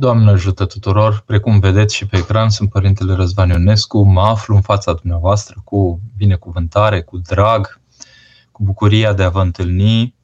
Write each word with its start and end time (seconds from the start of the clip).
Doamne 0.00 0.30
ajută 0.30 0.66
tuturor! 0.66 1.22
Precum 1.26 1.58
vedeți 1.58 1.94
și 1.94 2.06
pe 2.06 2.16
ecran, 2.16 2.50
sunt 2.50 2.70
Părintele 2.70 3.14
Răzvan 3.14 3.48
Ionescu. 3.48 4.02
Mă 4.02 4.20
aflu 4.20 4.54
în 4.54 4.60
fața 4.60 4.92
dumneavoastră 4.92 5.60
cu 5.64 6.00
binecuvântare, 6.16 7.02
cu 7.02 7.18
drag, 7.18 7.80
cu 8.52 8.62
bucuria 8.62 9.12
de 9.12 9.22
a 9.22 9.28
vă 9.28 9.40
întâlni. 9.40 10.14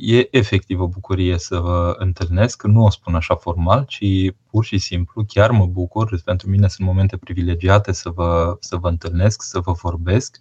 E 0.00 0.28
efectiv 0.30 0.80
o 0.80 0.88
bucurie 0.88 1.38
să 1.38 1.58
vă 1.58 1.94
întâlnesc, 1.98 2.62
nu 2.62 2.84
o 2.84 2.90
spun 2.90 3.14
așa 3.14 3.34
formal, 3.34 3.84
ci 3.88 4.32
pur 4.50 4.64
și 4.64 4.78
simplu 4.78 5.24
chiar 5.28 5.50
mă 5.50 5.66
bucur. 5.66 6.20
Pentru 6.24 6.50
mine 6.50 6.68
sunt 6.68 6.86
momente 6.86 7.16
privilegiate 7.16 7.92
să 7.92 8.10
vă, 8.10 8.56
să 8.60 8.76
vă 8.76 8.88
întâlnesc, 8.88 9.42
să 9.42 9.60
vă 9.60 9.72
vorbesc 9.72 10.40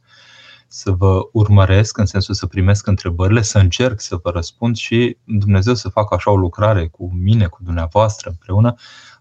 să 0.76 0.92
vă 0.92 1.30
urmăresc, 1.32 1.98
în 1.98 2.06
sensul 2.06 2.34
să 2.34 2.46
primesc 2.46 2.88
întrebările, 2.88 3.42
să 3.42 3.58
încerc 3.58 4.00
să 4.00 4.20
vă 4.24 4.30
răspund 4.30 4.76
și 4.76 5.18
Dumnezeu 5.24 5.74
să 5.74 5.90
facă 5.90 6.16
așa 6.16 6.32
o 6.32 6.36
lucrare 6.36 6.88
cu 6.88 7.14
mine, 7.14 7.48
cu 7.48 7.64
dumneavoastră 7.64 8.30
împreună, 8.30 8.74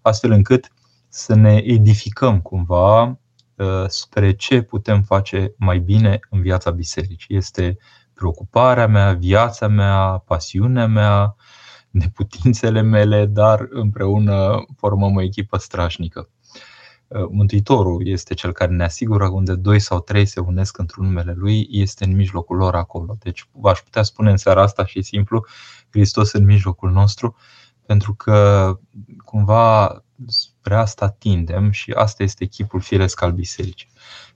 astfel 0.03 0.31
încât 0.31 0.73
să 1.09 1.35
ne 1.35 1.57
edificăm 1.57 2.41
cumva 2.41 3.03
uh, 3.03 3.85
spre 3.87 4.35
ce 4.35 4.63
putem 4.63 5.03
face 5.03 5.55
mai 5.57 5.79
bine 5.79 6.21
în 6.31 6.41
viața 6.41 6.71
bisericii. 6.71 7.37
Este 7.37 7.79
preocuparea 8.15 8.87
mea, 8.87 9.13
viața 9.13 9.69
mea, 9.69 10.23
pasiunea 10.27 10.87
mea, 10.87 11.35
neputințele 11.91 12.81
mele, 12.81 13.27
dar 13.27 13.67
împreună 13.71 14.65
formăm 14.77 15.17
o 15.17 15.23
echipă 15.23 15.57
strașnică. 15.57 16.29
Uh, 17.15 17.29
Mântuitorul 17.31 18.07
este 18.07 18.35
cel 18.35 18.53
care 18.53 18.73
ne 18.73 18.85
asigură 18.85 19.29
unde 19.29 19.55
doi 19.55 19.79
sau 19.79 20.01
trei 20.01 20.27
se 20.27 20.41
unesc 20.41 20.79
într-un 20.79 21.05
numele 21.05 21.33
Lui, 21.37 21.69
este 21.71 22.05
în 22.05 22.15
mijlocul 22.15 22.57
lor 22.57 22.75
acolo. 22.75 23.17
Deci 23.19 23.49
v-aș 23.53 23.79
putea 23.79 24.03
spune 24.03 24.31
în 24.31 24.37
seara 24.37 24.63
asta 24.63 24.87
și 24.87 25.03
simplu, 25.03 25.47
Hristos 25.91 26.33
în 26.33 26.45
mijlocul 26.45 26.91
nostru, 26.91 27.37
pentru 27.87 28.15
că 28.15 28.79
cumva 29.25 30.03
spre 30.27 30.75
asta 30.75 31.09
tindem 31.09 31.71
și 31.71 31.91
asta 31.91 32.23
este 32.23 32.45
echipul 32.45 32.81
firesc 32.81 33.23
al 33.23 33.33
bisericii. 33.33 33.89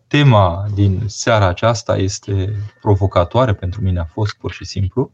Tema 0.06 0.66
din 0.74 1.02
seara 1.06 1.46
aceasta 1.46 1.96
este 1.96 2.56
provocatoare, 2.80 3.54
pentru 3.54 3.82
mine 3.82 4.00
a 4.00 4.04
fost 4.04 4.34
pur 4.34 4.52
și 4.52 4.64
simplu, 4.64 5.12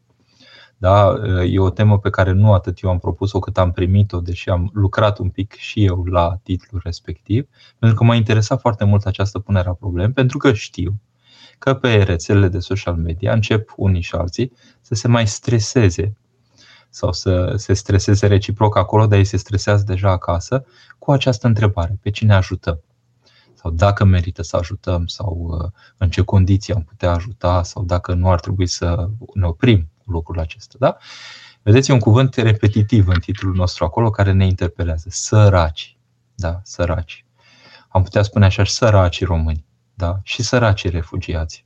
da? 0.83 1.15
E 1.45 1.59
o 1.59 1.71
temă 1.71 1.99
pe 1.99 2.11
care 2.11 2.33
nu 2.33 2.53
atât 2.53 2.79
eu 2.83 2.91
am 2.91 2.99
propus-o 2.99 3.39
cât 3.39 3.59
am 3.59 3.73
primit-o, 3.73 4.21
deși 4.21 4.51
am 4.51 4.71
lucrat 4.73 5.19
un 5.19 5.29
pic 5.29 5.53
și 5.53 5.85
eu 5.85 6.05
la 6.05 6.39
titlul 6.43 6.81
respectiv, 6.85 7.49
pentru 7.79 7.99
că 7.99 8.05
m-a 8.05 8.15
interesat 8.15 8.61
foarte 8.61 8.85
mult 8.85 9.07
această 9.07 9.39
punere 9.39 9.69
a 9.69 9.73
problemei, 9.73 10.13
pentru 10.13 10.39
că 10.39 10.53
știu 10.53 11.01
că 11.59 11.75
pe 11.75 12.03
rețelele 12.03 12.49
de 12.49 12.59
social 12.59 12.95
media 12.95 13.33
încep 13.33 13.73
unii 13.77 14.01
și 14.01 14.15
alții 14.15 14.53
să 14.81 14.95
se 14.95 15.09
mai 15.09 15.27
streseze 15.27 16.17
sau 16.89 17.13
să 17.13 17.53
se 17.57 17.73
streseze 17.73 18.27
reciproc 18.27 18.77
acolo, 18.77 19.07
dar 19.07 19.19
ei 19.19 19.25
se 19.25 19.37
stresează 19.37 19.85
deja 19.87 20.11
acasă 20.11 20.65
cu 20.99 21.13
această 21.13 21.47
întrebare. 21.47 21.99
Pe 22.03 22.11
cine 22.11 22.35
ajutăm? 22.35 22.83
Sau 23.55 23.71
dacă 23.71 24.05
merită 24.05 24.43
să 24.43 24.57
ajutăm, 24.57 25.07
sau 25.07 25.59
uh, 25.63 25.71
în 25.97 26.11
ce 26.11 26.23
condiții 26.23 26.75
am 26.75 26.83
putea 26.83 27.11
ajuta, 27.11 27.63
sau 27.63 27.85
dacă 27.85 28.15
nu 28.15 28.31
ar 28.31 28.41
trebui 28.41 28.67
să 28.67 29.09
ne 29.35 29.47
oprim 29.47 29.92
lucrul 30.05 30.39
acesta. 30.39 30.77
Da? 30.79 30.97
Vedeți, 31.63 31.91
e 31.91 31.93
un 31.93 31.99
cuvânt 31.99 32.35
repetitiv 32.35 33.09
în 33.09 33.21
titlul 33.21 33.55
nostru 33.55 33.85
acolo 33.85 34.11
care 34.11 34.33
ne 34.33 34.47
interpelează. 34.47 35.09
Săraci. 35.11 35.97
Da, 36.35 36.61
săraci. 36.63 37.25
Am 37.89 38.03
putea 38.03 38.23
spune 38.23 38.45
așa, 38.45 38.65
săracii 38.65 39.27
români. 39.27 39.65
Da? 39.95 40.21
Și 40.23 40.43
săracii 40.43 40.91
refugiați. 40.91 41.65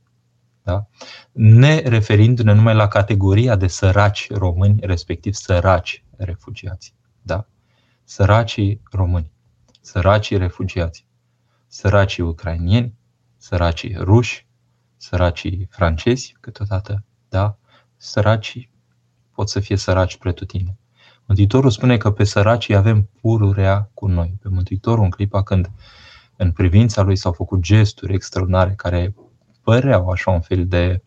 Da? 0.63 0.87
Ne 1.31 1.79
referindu-ne 1.79 2.53
numai 2.53 2.75
la 2.75 2.87
categoria 2.87 3.55
de 3.55 3.67
săraci 3.67 4.31
români, 4.31 4.79
respectiv 4.81 5.33
săraci 5.33 6.03
refugiați. 6.17 6.93
Da? 7.21 7.47
Săracii 8.03 8.81
români, 8.91 9.31
săracii 9.81 10.37
refugiați, 10.37 11.05
săracii 11.67 12.23
ucrainieni, 12.23 12.93
săracii 13.37 13.95
ruși, 13.99 14.47
săracii 14.97 15.67
francezi 15.69 16.35
câteodată, 16.39 17.03
da? 17.29 17.57
Săracii 17.97 18.69
pot 19.31 19.49
să 19.49 19.59
fie 19.59 19.75
săraci 19.75 20.17
pretutine. 20.17 20.77
Mântuitorul 21.25 21.69
spune 21.69 21.97
că 21.97 22.11
pe 22.11 22.23
săracii 22.23 22.75
avem 22.75 23.09
pururea 23.21 23.89
cu 23.93 24.07
noi. 24.07 24.37
Pe 24.41 24.49
Mântuitorul 24.49 25.03
în 25.03 25.09
clipa 25.09 25.43
când 25.43 25.71
în 26.35 26.51
privința 26.51 27.01
lui 27.01 27.15
s-au 27.15 27.31
făcut 27.31 27.59
gesturi 27.59 28.13
extraordinare 28.13 28.73
care 28.75 29.15
păreau 29.61 30.09
așa 30.09 30.31
un 30.31 30.41
fel 30.41 30.67
de, 30.67 31.03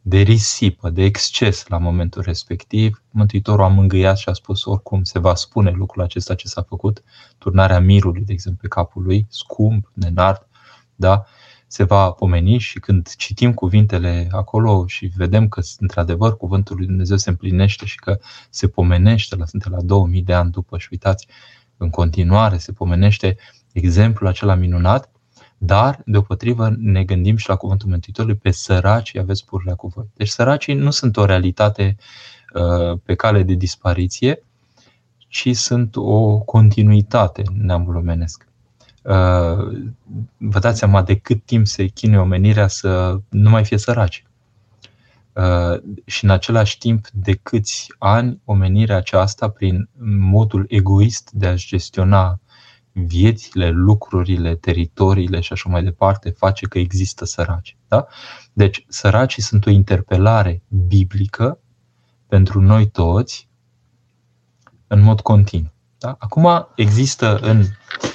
de 0.00 0.18
risipă, 0.18 0.90
de 0.90 1.02
exces 1.02 1.66
la 1.66 1.78
momentul 1.78 2.22
respectiv. 2.22 3.02
Mântuitorul 3.10 3.64
a 3.64 3.68
mângâiat 3.68 4.18
și 4.18 4.28
a 4.28 4.32
spus 4.32 4.64
oricum 4.64 5.04
se 5.04 5.18
va 5.18 5.34
spune 5.34 5.70
lucrul 5.70 6.02
acesta 6.02 6.34
ce 6.34 6.48
s-a 6.48 6.62
făcut, 6.62 7.02
turnarea 7.38 7.80
mirului, 7.80 8.24
de 8.24 8.32
exemplu, 8.32 8.60
pe 8.62 8.68
capul 8.68 9.02
lui, 9.02 9.26
scump, 9.28 9.90
de 9.94 10.08
nard, 10.08 10.46
da? 10.94 11.24
Se 11.66 11.84
va 11.84 12.10
pomeni 12.10 12.58
și 12.58 12.78
când 12.78 13.14
citim 13.16 13.54
cuvintele 13.54 14.28
acolo 14.30 14.86
și 14.86 15.12
vedem 15.16 15.48
că 15.48 15.60
într-adevăr 15.78 16.36
cuvântul 16.36 16.76
lui 16.76 16.86
Dumnezeu 16.86 17.16
se 17.16 17.30
împlinește 17.30 17.86
și 17.86 17.96
că 17.96 18.18
se 18.50 18.68
pomenește, 18.68 19.36
la, 19.36 19.46
suntem 19.46 19.72
la 19.72 19.82
2000 19.82 20.22
de 20.22 20.32
ani 20.32 20.50
după 20.50 20.78
și 20.78 20.88
uitați, 20.90 21.26
în 21.76 21.90
continuare 21.90 22.56
se 22.58 22.72
pomenește 22.72 23.36
exemplul 23.72 24.28
acela 24.28 24.54
minunat, 24.54 25.10
dar, 25.58 26.02
deopotrivă, 26.04 26.74
ne 26.78 27.04
gândim 27.04 27.36
și 27.36 27.48
la 27.48 27.56
cuvântul 27.56 27.88
Mântuitorului, 27.88 28.36
pe 28.36 28.50
săracii 28.50 29.18
aveți 29.18 29.44
purrea 29.44 29.74
cu 29.74 29.86
voi. 29.86 30.10
Deci 30.14 30.28
săracii 30.28 30.74
nu 30.74 30.90
sunt 30.90 31.16
o 31.16 31.24
realitate 31.24 31.96
uh, 32.54 32.98
pe 33.04 33.14
cale 33.14 33.42
de 33.42 33.54
dispariție, 33.54 34.42
ci 35.28 35.56
sunt 35.56 35.96
o 35.96 36.38
continuitate 36.38 37.42
în 37.46 37.64
neamul 37.64 37.96
omenesc. 37.96 38.45
Uh, 39.06 39.88
vă 40.36 40.58
dați 40.58 40.78
seama 40.78 41.02
de 41.02 41.16
cât 41.16 41.44
timp 41.44 41.66
se 41.66 41.86
chinuie 41.86 42.18
omenirea 42.18 42.68
să 42.68 43.20
nu 43.28 43.50
mai 43.50 43.64
fie 43.64 43.78
săraci. 43.78 44.24
Uh, 45.32 45.82
și 46.04 46.24
în 46.24 46.30
același 46.30 46.78
timp 46.78 47.08
de 47.12 47.34
câți 47.34 47.94
ani 47.98 48.40
omenirea 48.44 48.96
aceasta, 48.96 49.48
prin 49.48 49.88
modul 50.18 50.64
egoist 50.68 51.30
de 51.30 51.46
a-și 51.46 51.66
gestiona 51.66 52.40
viețile, 52.92 53.70
lucrurile, 53.70 54.54
teritoriile 54.54 55.40
și 55.40 55.52
așa 55.52 55.68
mai 55.68 55.82
departe, 55.84 56.30
face 56.30 56.66
că 56.66 56.78
există 56.78 57.24
săraci. 57.24 57.76
Da? 57.88 58.06
Deci, 58.52 58.84
săracii 58.88 59.42
sunt 59.42 59.66
o 59.66 59.70
interpelare 59.70 60.62
biblică 60.86 61.58
pentru 62.26 62.60
noi 62.60 62.86
toți 62.90 63.48
în 64.86 65.00
mod 65.00 65.20
continuu. 65.20 65.72
Da? 65.98 66.16
Acum 66.18 66.68
există 66.74 67.38
în 67.38 67.64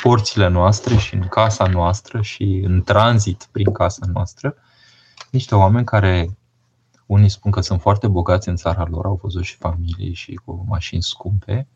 porțile 0.01 0.47
noastre 0.47 0.95
și 0.97 1.15
în 1.15 1.27
casa 1.27 1.67
noastră 1.67 2.21
și 2.21 2.61
în 2.65 2.81
tranzit 2.81 3.47
prin 3.51 3.71
casa 3.71 4.05
noastră 4.13 4.55
niște 5.31 5.55
oameni 5.55 5.85
care 5.85 6.37
unii 7.05 7.29
spun 7.29 7.51
că 7.51 7.61
sunt 7.61 7.81
foarte 7.81 8.07
bogați 8.07 8.49
în 8.49 8.55
țara 8.55 8.85
lor, 8.89 9.05
au 9.05 9.19
văzut 9.21 9.43
și 9.43 9.55
familii 9.55 10.13
și 10.13 10.33
cu 10.33 10.65
mașini 10.67 11.03
scumpe, 11.03 11.67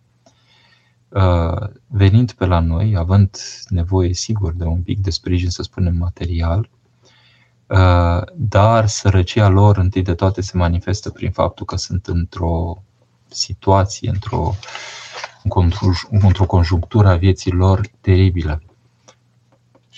uh, 1.09 1.69
venind 1.87 2.31
pe 2.31 2.45
la 2.45 2.59
noi, 2.59 2.95
având 2.97 3.37
nevoie 3.67 4.13
sigur 4.13 4.53
de 4.53 4.63
un 4.63 4.81
pic 4.81 4.99
de 4.99 5.09
sprijin, 5.09 5.49
să 5.49 5.63
spunem, 5.63 5.95
material, 5.95 6.69
uh, 7.67 8.21
dar 8.35 8.87
sărăcia 8.87 9.47
lor 9.47 9.77
întâi 9.77 10.01
de 10.01 10.13
toate 10.13 10.41
se 10.41 10.57
manifestă 10.57 11.09
prin 11.09 11.31
faptul 11.31 11.65
că 11.65 11.75
sunt 11.75 12.07
într-o 12.07 12.83
situație, 13.27 14.09
într-o 14.09 14.55
într-o 16.09 16.45
conjunctură 16.45 17.07
a 17.07 17.15
vieții 17.15 17.51
lor 17.51 17.87
teribilă. 18.01 18.61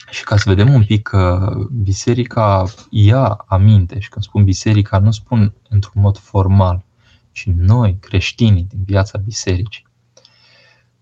Și 0.10 0.24
ca 0.24 0.38
să 0.38 0.44
vedem 0.50 0.74
un 0.74 0.84
pic 0.84 1.02
că 1.02 1.54
biserica 1.72 2.64
ia 2.90 3.28
aminte, 3.48 4.00
și 4.00 4.10
când 4.10 4.26
spun 4.26 4.44
biserica, 4.44 5.00
nu 5.00 5.12
spun 5.12 5.54
într-un 5.70 6.02
mod 6.02 6.18
formal, 6.18 6.86
ci 7.32 7.46
noi, 7.46 7.98
creștinii 8.00 8.68
din 8.70 8.84
viața 8.86 9.18
bisericii, 9.18 9.88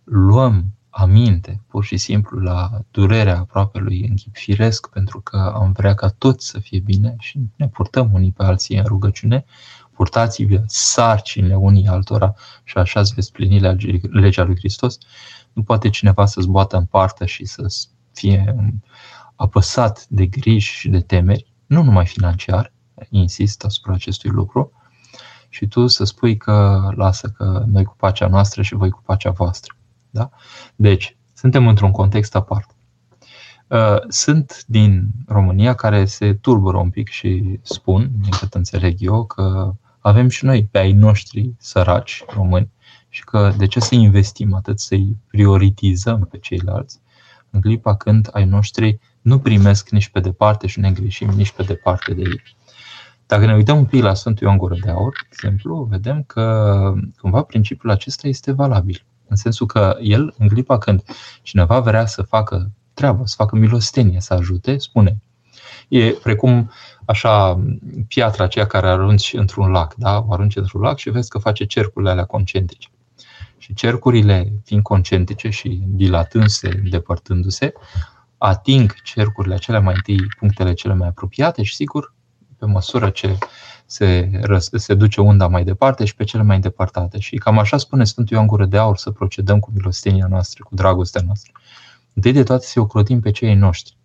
luăm 0.03 0.65
aminte 0.89 1.61
pur 1.67 1.83
și 1.83 1.97
simplu 1.97 2.39
la 2.39 2.69
durerea 2.91 3.37
aproape 3.37 3.79
lui 3.79 4.07
în 4.07 4.15
chip 4.15 4.35
firesc, 4.35 4.89
pentru 4.89 5.21
că 5.21 5.37
am 5.55 5.71
vrea 5.71 5.93
ca 5.93 6.07
toți 6.07 6.47
să 6.47 6.59
fie 6.59 6.79
bine 6.79 7.15
și 7.19 7.39
ne 7.55 7.67
purtăm 7.67 8.13
unii 8.13 8.31
pe 8.31 8.43
alții 8.43 8.77
în 8.77 8.85
rugăciune, 8.85 9.45
purtați-vă 9.95 10.63
sarcinile 10.65 11.55
unii 11.55 11.87
altora 11.87 12.33
și 12.63 12.77
așa 12.77 12.99
îți 12.99 13.13
veți 13.13 13.31
plini 13.31 13.59
legea 14.11 14.43
lui 14.43 14.55
Hristos, 14.57 14.97
nu 15.53 15.63
poate 15.63 15.89
cineva 15.89 16.25
să-ți 16.25 16.47
boată 16.47 16.77
în 16.77 16.85
partea 16.85 17.25
și 17.25 17.45
să 17.45 17.65
fie 18.13 18.55
apăsat 19.35 20.05
de 20.09 20.25
griji 20.25 20.71
și 20.71 20.89
de 20.89 20.99
temeri, 20.99 21.53
nu 21.65 21.83
numai 21.83 22.05
financiar, 22.05 22.73
insist 23.09 23.63
asupra 23.63 23.93
acestui 23.93 24.29
lucru, 24.29 24.71
și 25.49 25.67
tu 25.67 25.87
să 25.87 26.03
spui 26.03 26.37
că 26.37 26.89
lasă 26.95 27.27
că 27.27 27.63
noi 27.67 27.83
cu 27.83 27.95
pacea 27.97 28.27
noastră 28.27 28.61
și 28.61 28.75
voi 28.75 28.89
cu 28.89 29.01
pacea 29.05 29.29
voastră. 29.29 29.75
Da? 30.09 30.29
Deci, 30.75 31.17
suntem 31.33 31.67
într-un 31.67 31.91
context 31.91 32.35
aparte. 32.35 32.73
Uh, 33.67 33.99
sunt 34.07 34.63
din 34.67 35.07
România 35.27 35.73
care 35.73 36.05
se 36.05 36.33
tulbură 36.33 36.77
un 36.77 36.89
pic 36.89 37.09
și 37.09 37.59
spun, 37.61 38.11
din 38.21 38.31
cât 38.39 38.53
înțeleg 38.53 38.95
eu, 38.99 39.25
că 39.25 39.73
avem 40.07 40.29
și 40.29 40.45
noi 40.45 40.67
pe 40.71 40.77
ai 40.77 40.91
noștri 40.91 41.53
săraci 41.57 42.23
români 42.33 42.71
și 43.09 43.23
că 43.23 43.53
de 43.57 43.65
ce 43.65 43.79
să 43.79 43.95
investim 43.95 44.53
atât 44.53 44.79
să-i 44.79 45.17
prioritizăm 45.27 46.27
pe 46.31 46.37
ceilalți 46.37 46.99
în 47.49 47.61
clipa 47.61 47.95
când 47.95 48.29
ai 48.31 48.45
noștri 48.45 48.99
nu 49.21 49.39
primesc 49.39 49.89
nici 49.89 50.09
pe 50.09 50.19
departe 50.19 50.67
și 50.67 50.79
ne 50.79 50.91
greșim 50.91 51.29
nici 51.29 51.51
pe 51.51 51.63
departe 51.63 52.13
de 52.13 52.21
ei. 52.21 52.41
Dacă 53.25 53.45
ne 53.45 53.55
uităm 53.55 53.77
un 53.77 53.85
pic 53.85 54.03
la 54.03 54.13
Sfântul 54.13 54.45
Ioan 54.45 54.57
Gură 54.57 54.75
de 54.81 54.89
Aur, 54.89 55.13
de 55.21 55.27
exemplu, 55.31 55.87
vedem 55.89 56.23
că 56.23 56.93
cumva 57.17 57.41
principiul 57.41 57.91
acesta 57.91 58.27
este 58.27 58.51
valabil. 58.51 59.05
În 59.27 59.35
sensul 59.35 59.65
că 59.65 59.97
el, 60.01 60.33
în 60.37 60.47
clipa 60.47 60.77
când 60.77 61.03
cineva 61.41 61.79
vrea 61.79 62.05
să 62.05 62.21
facă 62.21 62.71
treabă, 62.93 63.25
să 63.25 63.35
facă 63.37 63.55
milostenie, 63.55 64.19
să 64.19 64.33
ajute, 64.33 64.77
spune. 64.77 65.21
E 65.87 66.09
precum 66.09 66.71
așa 67.05 67.63
piatra 68.07 68.43
aceea 68.43 68.65
care 68.65 68.87
arunci 68.87 69.33
într-un 69.33 69.71
lac, 69.71 69.93
da? 69.93 70.25
O 70.27 70.33
arunci 70.33 70.55
într-un 70.55 70.81
lac 70.81 70.97
și 70.97 71.09
vezi 71.09 71.29
că 71.29 71.37
face 71.37 71.65
cercurile 71.65 72.11
alea 72.11 72.25
concentrice. 72.25 72.89
Și 73.57 73.73
cercurile, 73.73 74.53
fiind 74.63 74.83
concentrice 74.83 75.49
și 75.49 75.81
dilatându-se, 75.85 76.69
depărtându-se, 76.89 77.73
ating 78.37 79.01
cercurile 79.03 79.53
acelea 79.53 79.79
mai 79.79 79.93
întâi 79.95 80.27
punctele 80.39 80.73
cele 80.73 80.93
mai 80.93 81.07
apropiate 81.07 81.63
și 81.63 81.75
sigur, 81.75 82.13
pe 82.57 82.65
măsură 82.65 83.09
ce 83.09 83.37
se, 83.85 84.29
se 84.73 84.93
duce 84.93 85.21
unda 85.21 85.47
mai 85.47 85.63
departe 85.63 86.05
și 86.05 86.15
pe 86.15 86.23
cele 86.23 86.43
mai 86.43 86.55
îndepărtate. 86.55 87.19
Și 87.19 87.35
cam 87.35 87.59
așa 87.59 87.77
spune 87.77 88.03
Sfântul 88.03 88.35
Ioan 88.35 88.47
Gură 88.47 88.65
de 88.65 88.77
Aur 88.77 88.97
să 88.97 89.11
procedăm 89.11 89.59
cu 89.59 89.71
milostenia 89.73 90.27
noastră, 90.27 90.63
cu 90.63 90.75
dragostea 90.75 91.21
noastră. 91.25 91.51
Întâi 92.13 92.31
de 92.31 92.43
toate 92.43 92.65
să 92.65 92.79
ocrotim 92.79 93.19
pe 93.19 93.31
cei 93.31 93.55
noștri, 93.55 93.97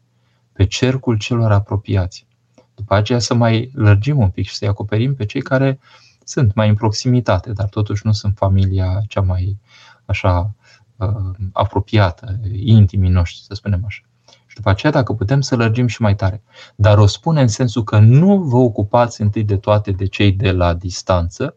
pe 0.60 0.66
cercul 0.66 1.18
celor 1.18 1.52
apropiați. 1.52 2.26
După 2.74 2.94
aceea 2.94 3.18
să 3.18 3.34
mai 3.34 3.70
lărgim 3.74 4.18
un 4.18 4.30
pic 4.30 4.46
și 4.46 4.54
să-i 4.54 4.68
acoperim 4.68 5.14
pe 5.14 5.24
cei 5.24 5.42
care 5.42 5.80
sunt 6.24 6.54
mai 6.54 6.68
în 6.68 6.74
proximitate, 6.74 7.52
dar 7.52 7.68
totuși 7.68 8.06
nu 8.06 8.12
sunt 8.12 8.36
familia 8.36 9.02
cea 9.08 9.20
mai 9.20 9.58
așa 10.04 10.54
uh, 10.96 11.08
apropiată, 11.52 12.40
intimii 12.52 13.10
noștri, 13.10 13.44
să 13.44 13.54
spunem 13.54 13.82
așa. 13.86 14.02
Și 14.46 14.56
după 14.56 14.68
aceea, 14.70 14.92
dacă 14.92 15.12
putem 15.12 15.40
să 15.40 15.56
lărgim 15.56 15.86
și 15.86 16.02
mai 16.02 16.14
tare. 16.14 16.42
Dar 16.76 16.98
o 16.98 17.06
spune 17.06 17.40
în 17.40 17.48
sensul 17.48 17.84
că 17.84 17.98
nu 17.98 18.42
vă 18.42 18.56
ocupați 18.56 19.20
întâi 19.20 19.44
de 19.44 19.56
toate 19.56 19.90
de 19.90 20.06
cei 20.06 20.32
de 20.32 20.52
la 20.52 20.74
distanță, 20.74 21.56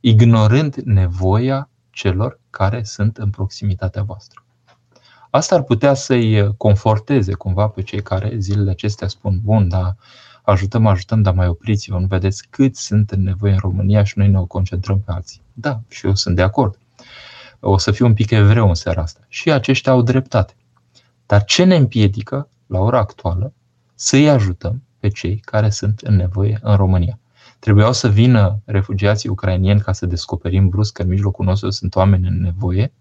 ignorând 0.00 0.74
nevoia 0.74 1.70
celor 1.90 2.40
care 2.50 2.82
sunt 2.82 3.16
în 3.16 3.30
proximitatea 3.30 4.02
voastră. 4.02 4.43
Asta 5.34 5.54
ar 5.54 5.62
putea 5.62 5.94
să-i 5.94 6.54
conforteze 6.56 7.32
cumva 7.32 7.68
pe 7.68 7.82
cei 7.82 8.02
care 8.02 8.32
zilele 8.38 8.70
acestea 8.70 9.08
spun, 9.08 9.40
bun, 9.42 9.68
dar 9.68 9.96
ajutăm, 10.42 10.86
ajutăm, 10.86 11.22
dar 11.22 11.34
mai 11.34 11.48
opriți-vă, 11.48 11.98
nu 11.98 12.06
vedeți 12.06 12.46
cât 12.50 12.76
sunt 12.76 13.10
în 13.10 13.22
nevoie 13.22 13.52
în 13.52 13.58
România 13.58 14.04
și 14.04 14.18
noi 14.18 14.28
ne 14.28 14.44
concentrăm 14.48 15.00
pe 15.00 15.12
alții. 15.12 15.40
Da, 15.52 15.80
și 15.88 16.06
eu 16.06 16.14
sunt 16.14 16.36
de 16.36 16.42
acord. 16.42 16.78
O 17.60 17.78
să 17.78 17.90
fiu 17.90 18.06
un 18.06 18.14
pic 18.14 18.30
evreu 18.30 18.68
în 18.68 18.74
seara 18.74 19.02
asta. 19.02 19.20
Și 19.28 19.50
aceștia 19.50 19.92
au 19.92 20.02
dreptate. 20.02 20.54
Dar 21.26 21.44
ce 21.44 21.64
ne 21.64 21.76
împiedică, 21.76 22.48
la 22.66 22.78
ora 22.78 22.98
actuală, 22.98 23.52
să-i 23.94 24.28
ajutăm 24.28 24.82
pe 24.98 25.08
cei 25.08 25.36
care 25.36 25.70
sunt 25.70 26.00
în 26.00 26.16
nevoie 26.16 26.58
în 26.62 26.76
România? 26.76 27.18
Trebuiau 27.58 27.92
să 27.92 28.08
vină 28.08 28.60
refugiații 28.64 29.28
ucrainieni 29.28 29.80
ca 29.80 29.92
să 29.92 30.06
descoperim 30.06 30.68
brusc 30.68 30.92
că 30.92 31.02
în 31.02 31.08
mijlocul 31.08 31.44
nostru 31.44 31.70
sunt 31.70 31.94
oameni 31.94 32.26
în 32.26 32.40
nevoie? 32.40 32.92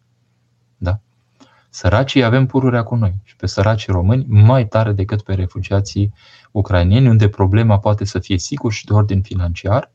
Da? 1.73 1.79
Săracii 1.79 2.23
avem 2.23 2.45
pururea 2.45 2.83
cu 2.83 2.95
noi 2.95 3.13
și 3.23 3.35
pe 3.35 3.45
săracii 3.45 3.93
români 3.93 4.25
mai 4.27 4.67
tare 4.67 4.91
decât 4.91 5.21
pe 5.21 5.33
refugiații 5.33 6.13
ucrainieni, 6.51 7.07
unde 7.07 7.29
problema 7.29 7.79
poate 7.79 8.05
să 8.05 8.19
fie 8.19 8.37
sigur 8.37 8.71
și 8.71 8.85
de 8.85 8.93
ordin 8.93 9.21
financiar 9.21 9.91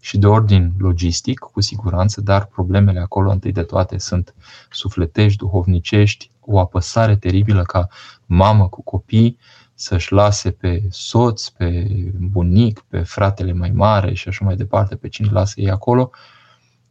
și 0.00 0.18
de 0.18 0.26
ordin 0.26 0.72
logistic, 0.78 1.38
cu 1.38 1.60
siguranță, 1.60 2.20
dar 2.20 2.46
problemele 2.46 3.00
acolo 3.00 3.30
întâi 3.30 3.52
de 3.52 3.62
toate 3.62 3.98
sunt 3.98 4.34
sufletești, 4.70 5.38
duhovnicești, 5.38 6.30
o 6.40 6.58
apăsare 6.58 7.16
teribilă 7.16 7.62
ca 7.62 7.88
mamă 8.26 8.68
cu 8.68 8.82
copii 8.82 9.38
să-și 9.74 10.12
lase 10.12 10.50
pe 10.50 10.82
soț, 10.90 11.48
pe 11.48 11.86
bunic, 12.18 12.84
pe 12.88 12.98
fratele 12.98 13.52
mai 13.52 13.70
mare 13.70 14.14
și 14.14 14.28
așa 14.28 14.44
mai 14.44 14.56
departe, 14.56 14.96
pe 14.96 15.08
cine 15.08 15.28
lasă 15.30 15.60
ei 15.60 15.70
acolo, 15.70 16.10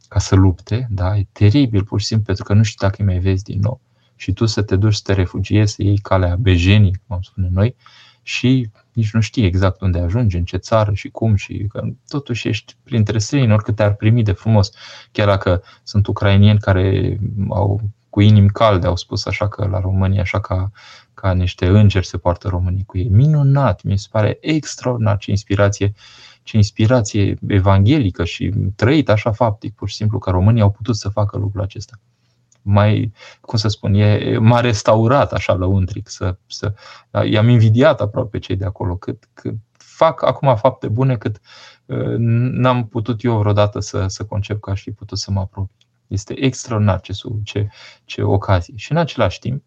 ca 0.08 0.18
să 0.18 0.34
lupte, 0.34 0.86
da? 0.90 1.16
E 1.16 1.26
teribil, 1.32 1.84
pur 1.84 2.00
și 2.00 2.06
simplu, 2.06 2.24
pentru 2.24 2.44
că 2.44 2.52
nu 2.52 2.62
știi 2.62 2.78
dacă 2.80 2.96
îi 2.98 3.04
mai 3.04 3.18
vezi 3.18 3.44
din 3.44 3.60
nou. 3.60 3.80
Și 4.16 4.32
tu 4.32 4.46
să 4.46 4.62
te 4.62 4.76
duci 4.76 4.94
să 4.94 5.02
te 5.04 5.12
refugiezi, 5.12 5.74
să 5.74 5.82
iei 5.82 5.98
calea 5.98 6.36
bejenii, 6.36 7.00
cum 7.06 7.16
am 7.16 7.22
spune 7.22 7.48
noi, 7.52 7.76
și 8.22 8.70
nici 8.92 9.12
nu 9.12 9.20
știi 9.20 9.44
exact 9.44 9.80
unde 9.80 9.98
ajungi, 9.98 10.36
în 10.36 10.44
ce 10.44 10.56
țară 10.56 10.92
și 10.94 11.08
cum 11.08 11.34
și 11.34 11.66
că 11.68 11.82
totuși 12.08 12.48
ești 12.48 12.76
printre 12.82 13.18
străini, 13.18 13.52
oricât 13.52 13.76
te-ar 13.76 13.94
primi 13.94 14.22
de 14.22 14.32
frumos. 14.32 14.70
Chiar 15.12 15.26
dacă 15.26 15.62
sunt 15.82 16.06
ucrainieni 16.06 16.58
care 16.58 17.18
au 17.48 17.80
cu 18.10 18.20
inimi 18.20 18.50
calde, 18.50 18.86
au 18.86 18.96
spus 18.96 19.26
așa 19.26 19.48
că 19.48 19.66
la 19.66 19.80
România, 19.80 20.20
așa 20.20 20.40
ca, 20.40 20.70
ca 21.14 21.32
niște 21.32 21.66
îngeri 21.66 22.06
se 22.06 22.18
poartă 22.18 22.48
românii 22.48 22.84
cu 22.84 22.98
ei. 22.98 23.08
Minunat, 23.08 23.82
mi 23.82 23.98
se 23.98 24.08
pare 24.10 24.38
extraordinar 24.40 25.16
ce 25.16 25.30
inspirație, 25.30 25.92
ce 26.42 26.56
inspirație 26.56 27.38
evanghelică 27.46 28.24
și 28.24 28.52
trăit 28.76 29.08
așa 29.08 29.32
faptic, 29.32 29.74
pur 29.74 29.88
și 29.88 29.94
simplu, 29.94 30.18
că 30.18 30.30
românii 30.30 30.62
au 30.62 30.70
putut 30.70 30.96
să 30.96 31.08
facă 31.08 31.38
lucrul 31.38 31.62
acesta 31.62 32.00
mai, 32.68 33.12
cum 33.40 33.58
să 33.58 33.68
spun, 33.68 33.94
e, 33.94 34.38
m-a 34.38 34.60
restaurat 34.60 35.32
așa 35.32 35.52
la 35.52 35.66
untric. 35.66 36.08
Să, 36.08 36.36
să, 36.46 36.74
i-am 37.24 37.48
invidiat 37.48 38.00
aproape 38.00 38.38
cei 38.38 38.56
de 38.56 38.64
acolo, 38.64 38.96
cât, 38.96 39.28
cât 39.34 39.54
fac 39.76 40.22
acum 40.22 40.56
fapte 40.56 40.88
bune, 40.88 41.16
cât 41.16 41.40
uh, 41.86 42.14
n-am 42.18 42.86
putut 42.86 43.24
eu 43.24 43.38
vreodată 43.38 43.80
să, 43.80 44.06
să 44.06 44.24
concep 44.24 44.60
că 44.60 44.70
aș 44.70 44.82
fi 44.82 44.90
putut 44.90 45.18
să 45.18 45.30
mă 45.30 45.40
apropii. 45.40 45.86
Este 46.06 46.44
extraordinar 46.44 47.00
ce, 47.00 47.12
ce, 47.42 47.68
ce 48.04 48.22
ocazie. 48.22 48.74
Și 48.76 48.92
în 48.92 48.98
același 48.98 49.38
timp, 49.38 49.62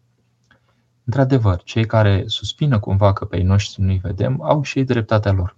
într-adevăr, 1.03 1.61
cei 1.63 1.85
care 1.85 2.23
suspină 2.25 2.79
cumva 2.79 3.13
că 3.13 3.25
pe 3.25 3.37
ei 3.37 3.43
noștri 3.43 3.81
nu-i 3.81 3.99
vedem, 4.03 4.41
au 4.41 4.61
și 4.61 4.77
ei 4.77 4.83
dreptatea 4.83 5.31
lor. 5.31 5.55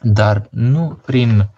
Dar 0.00 0.48
nu 0.50 1.00
prin 1.06 1.48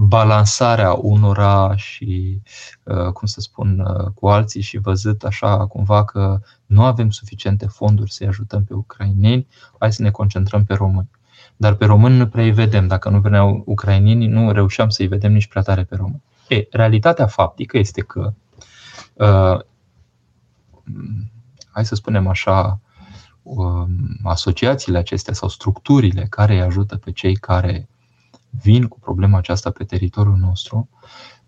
balansarea 0.00 0.92
unora 0.92 1.76
și, 1.76 2.40
uh, 2.82 3.12
cum 3.12 3.26
să 3.26 3.40
spun, 3.40 3.80
uh, 3.80 4.10
cu 4.14 4.28
alții 4.28 4.60
și 4.60 4.78
văzut 4.78 5.24
așa 5.24 5.66
cumva 5.66 6.04
că 6.04 6.40
nu 6.66 6.84
avem 6.84 7.10
suficiente 7.10 7.66
fonduri 7.66 8.12
să-i 8.12 8.26
ajutăm 8.26 8.64
pe 8.64 8.74
ucraineni, 8.74 9.46
hai 9.78 9.92
să 9.92 10.02
ne 10.02 10.10
concentrăm 10.10 10.64
pe 10.64 10.74
români. 10.74 11.10
Dar 11.56 11.74
pe 11.74 11.84
români 11.84 12.16
nu 12.16 12.28
prea 12.28 12.44
îi 12.44 12.50
vedem. 12.50 12.86
Dacă 12.86 13.08
nu 13.08 13.20
veneau 13.20 13.62
ucrainienii, 13.66 14.26
nu 14.26 14.52
reușeam 14.52 14.88
să-i 14.88 15.06
vedem 15.06 15.32
nici 15.32 15.46
prea 15.46 15.62
tare 15.62 15.84
pe 15.84 15.96
români. 15.96 16.22
E, 16.48 16.66
realitatea 16.70 17.26
faptică 17.26 17.78
este 17.78 18.00
că, 18.00 18.32
uh, 19.14 19.60
hai 21.70 21.84
să 21.84 21.94
spunem 21.94 22.26
așa, 22.26 22.80
uh, 23.42 23.86
asociațiile 24.22 24.98
acestea 24.98 25.34
sau 25.34 25.48
structurile 25.48 26.26
care 26.30 26.54
îi 26.54 26.62
ajută 26.62 26.96
pe 26.96 27.12
cei 27.12 27.34
care 27.34 27.88
vin 28.50 28.86
cu 28.86 29.00
problema 29.00 29.38
aceasta 29.38 29.70
pe 29.70 29.84
teritoriul 29.84 30.36
nostru, 30.36 30.88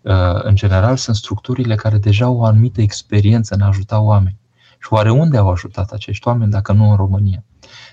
uh, 0.01 0.43
în 0.43 0.55
general 0.55 0.97
sunt 0.97 1.15
structurile 1.15 1.75
care 1.75 1.97
deja 1.97 2.25
au 2.25 2.37
o 2.37 2.45
anumită 2.45 2.81
experiență 2.81 3.53
în 3.53 3.61
a 3.61 3.67
ajuta 3.67 3.99
oameni. 3.99 4.39
Și 4.79 4.93
oare 4.93 5.11
unde 5.11 5.37
au 5.37 5.49
ajutat 5.49 5.91
acești 5.91 6.27
oameni 6.27 6.51
dacă 6.51 6.71
nu 6.71 6.89
în 6.89 6.95
România? 6.95 7.43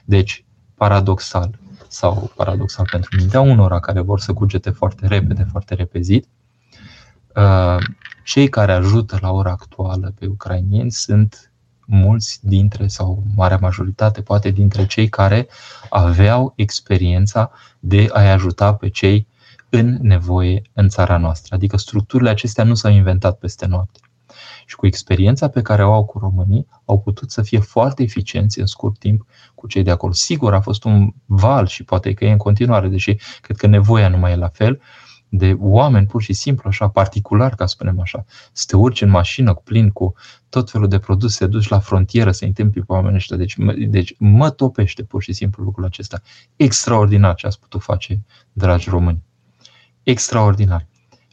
Deci, 0.04 0.44
paradoxal, 0.74 1.58
sau 1.88 2.32
paradoxal 2.36 2.86
pentru 2.90 3.16
mintea 3.16 3.40
unora 3.40 3.80
care 3.80 4.00
vor 4.00 4.20
să 4.20 4.32
cugete 4.32 4.70
foarte 4.70 5.06
repede, 5.06 5.46
foarte 5.50 5.74
repezit, 5.74 6.28
uh, 7.36 7.76
cei 8.24 8.48
care 8.48 8.72
ajută 8.72 9.18
la 9.20 9.30
ora 9.30 9.50
actuală 9.50 10.12
pe 10.18 10.26
ucrainieni 10.26 10.90
sunt 10.90 11.52
mulți 11.90 12.38
dintre, 12.42 12.86
sau 12.86 13.22
marea 13.36 13.58
majoritate, 13.60 14.20
poate 14.22 14.50
dintre 14.50 14.86
cei 14.86 15.08
care 15.08 15.48
aveau 15.90 16.52
experiența 16.56 17.50
de 17.78 18.08
a-i 18.12 18.30
ajuta 18.30 18.74
pe 18.74 18.88
cei 18.88 19.26
în 19.68 19.98
nevoie 20.02 20.62
în 20.72 20.88
țara 20.88 21.16
noastră. 21.16 21.54
Adică 21.54 21.76
structurile 21.76 22.30
acestea 22.30 22.64
nu 22.64 22.74
s-au 22.74 22.90
inventat 22.90 23.38
peste 23.38 23.66
noapte. 23.66 24.00
Și 24.66 24.76
cu 24.76 24.86
experiența 24.86 25.48
pe 25.48 25.62
care 25.62 25.84
o 25.84 25.92
au 25.92 26.04
cu 26.04 26.18
românii, 26.18 26.66
au 26.84 27.00
putut 27.00 27.30
să 27.30 27.42
fie 27.42 27.58
foarte 27.58 28.02
eficienți 28.02 28.60
în 28.60 28.66
scurt 28.66 28.98
timp 28.98 29.26
cu 29.54 29.66
cei 29.66 29.82
de 29.82 29.90
acolo. 29.90 30.12
Sigur, 30.12 30.54
a 30.54 30.60
fost 30.60 30.84
un 30.84 31.12
val 31.26 31.66
și 31.66 31.84
poate 31.84 32.12
că 32.12 32.24
e 32.24 32.30
în 32.30 32.36
continuare, 32.36 32.88
deși 32.88 33.16
cred 33.40 33.56
că 33.56 33.66
nevoia 33.66 34.08
nu 34.08 34.18
mai 34.18 34.32
e 34.32 34.36
la 34.36 34.48
fel, 34.48 34.80
de 35.28 35.56
oameni 35.58 36.06
pur 36.06 36.22
și 36.22 36.32
simplu, 36.32 36.68
așa, 36.68 36.88
particular, 36.88 37.54
ca 37.54 37.66
să 37.66 37.74
spunem 37.74 38.00
așa, 38.00 38.24
să 38.52 38.64
te 38.68 38.76
urci 38.76 39.00
în 39.00 39.08
mașină 39.08 39.54
cu 39.54 39.62
plin 39.62 39.90
cu 39.90 40.14
tot 40.48 40.70
felul 40.70 40.88
de 40.88 40.98
produse, 40.98 41.36
să 41.36 41.44
te 41.44 41.50
duci 41.50 41.68
la 41.68 41.78
frontieră 41.78 42.30
să 42.30 42.44
întâmpli 42.44 42.82
pe 42.82 42.92
oamenii 42.92 43.16
ăștia. 43.16 43.36
Deci, 43.36 43.56
mă, 43.56 43.72
deci 43.72 44.14
mă 44.18 44.50
topește 44.50 45.02
pur 45.02 45.22
și 45.22 45.32
simplu 45.32 45.64
lucrul 45.64 45.84
acesta. 45.84 46.20
Extraordinar 46.56 47.34
ce 47.34 47.46
ați 47.46 47.60
putut 47.60 47.82
face, 47.82 48.24
dragi 48.52 48.88
români. 48.90 49.22
Extraordinar. 50.02 50.86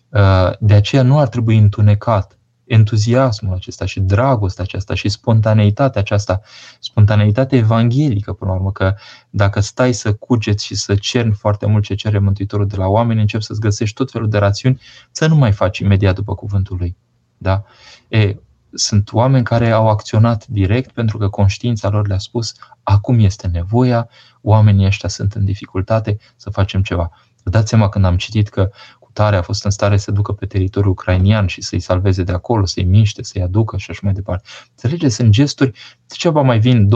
Uh, 0.10 0.52
de 0.60 0.74
aceea 0.74 1.04
nu 1.04 1.20
ar 1.20 1.28
trebui 1.28 1.58
întunecat 1.58 2.40
entuziasmul 2.66 3.54
acesta 3.54 3.86
și 3.86 4.00
dragostea 4.00 4.64
aceasta 4.64 4.94
și 4.94 5.10
spontaneitatea 5.10 6.02
aceasta, 6.02 6.42
spontaneitatea 6.80 7.58
evanghelică, 7.58 8.34
până 8.34 8.52
la 8.52 8.58
urmă, 8.58 8.72
că 8.72 8.96
dacă 9.30 9.60
stai 9.60 9.94
să 9.94 10.14
cugeți 10.14 10.66
și 10.66 10.76
să 10.76 10.96
cerni 10.96 11.34
foarte 11.34 11.66
mult 11.66 11.84
ce 11.84 11.96
cere 11.96 12.20
Mântuitorul 12.20 12.68
de 12.68 12.76
la 12.76 12.88
oameni, 12.88 13.22
începi 13.22 13.44
să-ți 13.44 13.60
găsești 13.60 13.96
tot 13.96 14.12
felul 14.12 14.30
de 14.30 14.38
rațiuni 14.38 14.82
să 15.12 15.28
nu 15.28 15.36
mai 15.36 15.52
faci 15.52 15.78
imediat 15.78 16.16
după 16.16 16.36
cuvântul 16.36 16.78
lui. 16.78 16.96
Da? 17.38 17.64
E, 18.08 18.36
sunt 18.74 19.14
oameni 19.14 19.44
care 19.44 19.72
au 19.72 19.90
acționat 19.90 20.48
direct 20.48 20.92
pentru 20.92 21.18
că 21.18 21.30
conștiința 21.30 21.90
lor 21.90 22.08
le-a 22.08 22.18
spus 22.18 22.54
acum 22.84 23.20
este 23.20 23.48
nevoia, 23.48 24.10
oamenii 24.42 24.86
ăștia 24.86 25.10
sunt 25.10 25.34
în 25.34 25.46
dificultate, 25.46 26.18
să 26.36 26.50
facem 26.50 26.82
ceva. 26.82 27.12
Vă 27.44 27.50
dați 27.50 27.70
seama 27.70 27.90
când 27.90 28.06
am 28.06 28.18
citit 28.18 28.50
că 28.50 28.70
tare 29.16 29.36
a 29.36 29.42
fost 29.42 29.64
în 29.64 29.72
stare 29.72 29.98
să 29.98 30.12
ducă 30.12 30.32
pe 30.32 30.46
teritoriul 30.46 30.92
ucrainian 30.92 31.48
și 31.48 31.62
să-i 31.62 31.80
salveze 31.80 32.24
de 32.24 32.32
acolo, 32.32 32.66
să-i 32.66 32.84
miște, 32.84 33.24
să-i 33.24 33.42
aducă 33.42 33.78
și 33.78 33.90
așa 33.90 34.00
mai 34.04 34.14
departe. 34.14 34.48
Înțelegeți? 34.70 35.16
Sunt 35.16 35.30
gesturi, 35.30 35.72
degeaba 36.08 36.42
mai 36.42 36.60
vin 36.60 36.90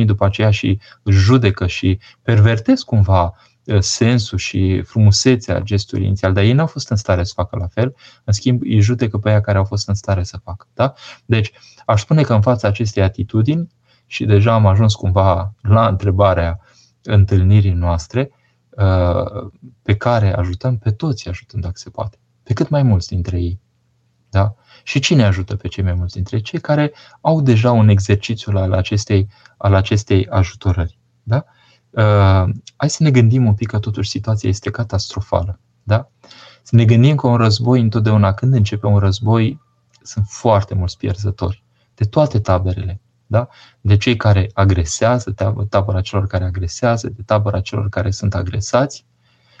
20.000 0.00 0.04
după 0.04 0.24
aceea 0.24 0.50
și 0.50 0.80
își 1.02 1.18
judecă 1.18 1.66
și 1.66 1.98
pervertesc 2.22 2.84
cumva 2.84 3.34
ă, 3.68 3.80
sensul 3.80 4.38
și 4.38 4.82
frumusețea 4.82 5.60
gestului 5.60 6.04
inițial, 6.04 6.32
dar 6.32 6.44
ei 6.44 6.52
n-au 6.52 6.66
fost 6.66 6.90
în 6.90 6.96
stare 6.96 7.24
să 7.24 7.32
facă 7.36 7.56
la 7.56 7.66
fel, 7.66 7.94
în 8.24 8.32
schimb 8.32 8.62
îi 8.62 8.80
judecă 8.80 9.18
pe 9.18 9.28
aia 9.28 9.40
care 9.40 9.58
au 9.58 9.64
fost 9.64 9.88
în 9.88 9.94
stare 9.94 10.22
să 10.22 10.36
facă. 10.44 10.66
Da? 10.74 10.92
Deci, 11.24 11.52
aș 11.86 12.00
spune 12.00 12.22
că 12.22 12.34
în 12.34 12.40
fața 12.40 12.68
acestei 12.68 13.02
atitudini, 13.02 13.68
și 14.10 14.24
deja 14.24 14.52
am 14.52 14.66
ajuns 14.66 14.94
cumva 14.94 15.54
la 15.62 15.88
întrebarea 15.88 16.60
întâlnirii 17.02 17.72
noastre, 17.72 18.30
Uh, 18.30 18.37
pe 19.82 19.96
care 19.96 20.34
ajutăm 20.34 20.78
pe 20.78 20.90
toți, 20.90 21.28
ajutăm 21.28 21.60
dacă 21.60 21.76
se 21.76 21.90
poate, 21.90 22.18
pe 22.42 22.52
cât 22.52 22.68
mai 22.68 22.82
mulți 22.82 23.08
dintre 23.08 23.40
ei. 23.40 23.60
Da? 24.30 24.54
Și 24.82 24.98
cine 24.98 25.24
ajută 25.24 25.56
pe 25.56 25.68
cei 25.68 25.84
mai 25.84 25.94
mulți 25.94 26.14
dintre 26.14 26.36
ei? 26.36 26.42
Cei 26.42 26.60
care 26.60 26.92
au 27.20 27.40
deja 27.40 27.72
un 27.72 27.88
exercițiu 27.88 28.52
al 28.56 28.72
acestei, 28.72 29.28
al 29.56 29.74
acestei 29.74 30.26
ajutorări. 30.28 30.98
Da? 31.22 31.44
Uh, 31.90 32.54
hai 32.76 32.90
să 32.90 33.02
ne 33.02 33.10
gândim 33.10 33.46
un 33.46 33.54
pic 33.54 33.68
că 33.68 33.78
totuși 33.78 34.10
situația 34.10 34.48
este 34.48 34.70
catastrofală. 34.70 35.60
Da? 35.82 36.10
Să 36.62 36.76
ne 36.76 36.84
gândim 36.84 37.16
că 37.16 37.26
un 37.26 37.36
război, 37.36 37.80
întotdeauna 37.80 38.32
când 38.32 38.54
începe 38.54 38.86
un 38.86 38.98
război, 38.98 39.60
sunt 40.02 40.26
foarte 40.28 40.74
mulți 40.74 40.96
pierzători 40.96 41.64
de 41.94 42.04
toate 42.04 42.40
taberele 42.40 43.00
da? 43.30 43.48
de 43.80 43.96
cei 43.96 44.16
care 44.16 44.50
agresează, 44.54 45.34
tabăra 45.68 46.00
celor 46.00 46.26
care 46.26 46.44
agresează, 46.44 47.08
de 47.08 47.22
tabăra 47.26 47.60
celor 47.60 47.88
care 47.88 48.10
sunt 48.10 48.34
agresați, 48.34 49.04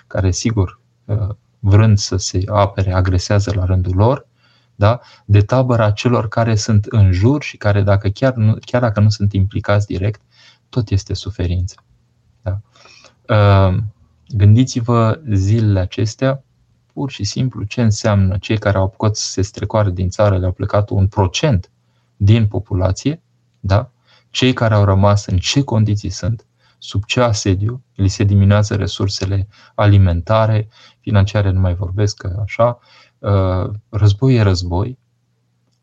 care, 0.06 0.30
sigur, 0.30 0.80
uh, 1.04 1.28
vrând 1.58 1.98
să 1.98 2.16
se 2.16 2.42
apere, 2.46 2.92
agresează 2.92 3.52
la 3.54 3.64
rândul 3.64 3.94
lor, 3.94 4.26
da? 4.74 5.00
de 5.24 5.40
tabăra 5.40 5.90
celor 5.90 6.28
care 6.28 6.54
sunt 6.54 6.84
în 6.84 7.12
jur 7.12 7.42
și 7.42 7.56
care, 7.56 7.82
dacă 7.82 8.08
chiar, 8.08 8.34
nu, 8.34 8.56
chiar 8.60 8.80
dacă 8.80 9.00
nu 9.00 9.08
sunt 9.08 9.32
implicați 9.32 9.86
direct, 9.86 10.20
tot 10.68 10.90
este 10.90 11.14
suferință. 11.14 11.74
Da? 12.42 12.60
Uh, 13.34 13.78
gândiți-vă 14.28 15.20
zilele 15.32 15.80
acestea, 15.80 16.42
pur 16.92 17.10
și 17.10 17.24
simplu, 17.24 17.62
ce 17.62 17.82
înseamnă 17.82 18.38
cei 18.38 18.58
care 18.58 18.76
au 18.76 18.84
apucat 18.84 19.16
să 19.16 19.30
se 19.30 19.42
strecoare 19.42 19.90
din 19.90 20.08
țară, 20.08 20.38
le-au 20.38 20.52
plecat 20.52 20.90
un 20.90 21.06
procent 21.06 21.70
din 22.16 22.46
populație, 22.46 23.22
da? 23.68 23.90
Cei 24.30 24.52
care 24.52 24.74
au 24.74 24.84
rămas 24.84 25.26
în 25.26 25.38
ce 25.38 25.62
condiții 25.62 26.10
sunt, 26.10 26.46
sub 26.78 27.04
ce 27.04 27.20
asediu, 27.20 27.82
li 27.94 28.08
se 28.08 28.24
diminuează 28.24 28.74
resursele 28.76 29.48
alimentare, 29.74 30.68
financiare 31.00 31.50
nu 31.50 31.60
mai 31.60 31.74
vorbesc, 31.74 32.16
că 32.16 32.40
așa, 32.42 32.78
uh, 33.18 33.70
război 33.88 34.34
e 34.34 34.42
război. 34.42 34.98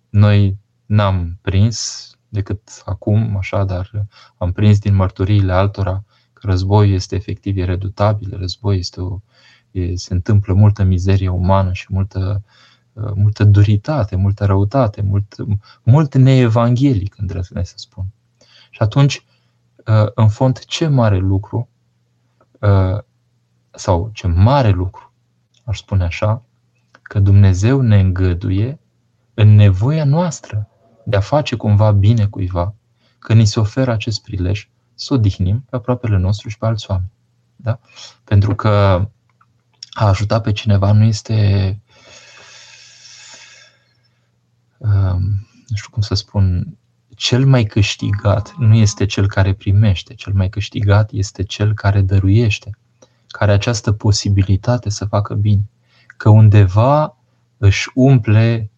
Noi 0.10 0.58
n-am 0.86 1.38
prins 1.42 2.10
decât 2.30 2.82
acum, 2.86 3.38
așa, 3.38 3.64
dar 3.64 4.08
am 4.38 4.52
prins 4.52 4.80
din 4.80 4.96
mărturiile 4.96 5.54
altora 5.54 6.04
că 6.34 6.48
războiul 6.48 6.94
este 6.94 7.16
efectiv 7.16 7.58
iredutabil, 7.58 8.38
război 8.38 8.78
este 8.78 9.02
o, 9.02 9.20
e, 9.72 9.96
se 9.96 10.14
întâmplă 10.14 10.54
multă 10.54 10.84
mizerie 10.84 11.30
umană 11.30 11.74
și 11.74 11.86
multă 11.90 12.20
uh, 12.20 12.42
Uh, 12.46 12.65
multă 13.16 13.44
duritate, 13.44 14.16
multă 14.16 14.46
răutate, 14.46 15.02
mult, 15.02 15.36
mult 15.84 16.16
neevanghelic, 16.16 17.18
îndrăznesc 17.18 17.70
să 17.70 17.78
spun. 17.78 18.06
Și 18.70 18.82
atunci, 18.82 19.26
uh, 19.86 20.12
în 20.16 20.30
fond, 20.30 20.60
ce 20.60 20.88
mare 20.88 21.18
lucru, 21.18 21.70
uh, 22.60 23.00
sau 23.72 24.10
ce 24.14 24.28
mare 24.28 24.70
lucru, 24.70 25.14
aș 25.64 25.78
spune 25.78 26.04
așa, 26.04 26.44
că 27.02 27.20
Dumnezeu 27.20 27.82
ne 27.82 28.00
îngăduie 28.00 28.80
în 29.34 29.56
nevoia 29.56 30.06
noastră 30.06 30.68
de 31.04 31.16
a 31.16 31.20
face 31.20 31.56
cumva 31.56 31.92
bine 31.92 32.28
cuiva, 32.28 32.74
că 33.20 33.34
ni 33.34 33.46
se 33.46 33.60
oferă 33.60 33.92
acest 33.92 34.22
prilej 34.22 34.70
să 34.94 35.14
odihnim 35.14 35.66
pe 35.70 35.76
aproapele 35.76 36.18
nostru 36.18 36.50
și 36.50 36.58
pe 36.58 36.66
alți 36.66 36.90
oameni. 36.90 37.12
Da? 37.56 37.80
Pentru 38.24 38.56
că 38.56 38.70
a 39.92 40.08
ajuta 40.08 40.42
pe 40.42 40.52
cineva 40.52 40.92
nu 40.92 41.04
este 41.04 41.80
nu 45.68 45.76
știu 45.76 45.90
cum 45.92 46.02
să 46.02 46.14
spun, 46.14 46.78
cel 47.16 47.46
mai 47.46 47.64
câștigat 47.64 48.54
nu 48.58 48.76
este 48.76 49.06
cel 49.06 49.28
care 49.28 49.54
primește, 49.54 50.14
cel 50.14 50.34
mai 50.34 50.50
câștigat 50.50 51.12
este 51.12 51.44
cel 51.44 51.74
care 51.74 52.02
dăruiește, 52.02 52.78
care 53.28 53.52
această 53.52 53.92
posibilitate 53.92 54.90
să 54.90 55.06
facă 55.06 55.34
bine. 55.34 55.70
Că 56.18 56.30
undeva 56.30 57.18
își 57.58 57.90
umple 57.94 58.70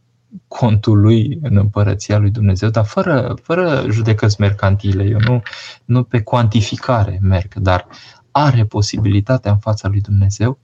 contul 0.47 0.99
lui 0.99 1.39
în 1.41 1.57
împărăția 1.57 2.17
lui 2.17 2.31
Dumnezeu, 2.31 2.69
dar 2.69 2.85
fără, 2.85 3.33
fără 3.41 3.85
judecăți 3.89 4.41
mercantile. 4.41 5.03
Eu 5.03 5.19
nu, 5.19 5.41
nu 5.85 6.03
pe 6.03 6.21
cuantificare 6.21 7.19
merg, 7.21 7.53
dar 7.53 7.87
are 8.31 8.65
posibilitatea 8.65 9.51
în 9.51 9.57
fața 9.57 9.87
lui 9.87 10.01
Dumnezeu 10.01 10.59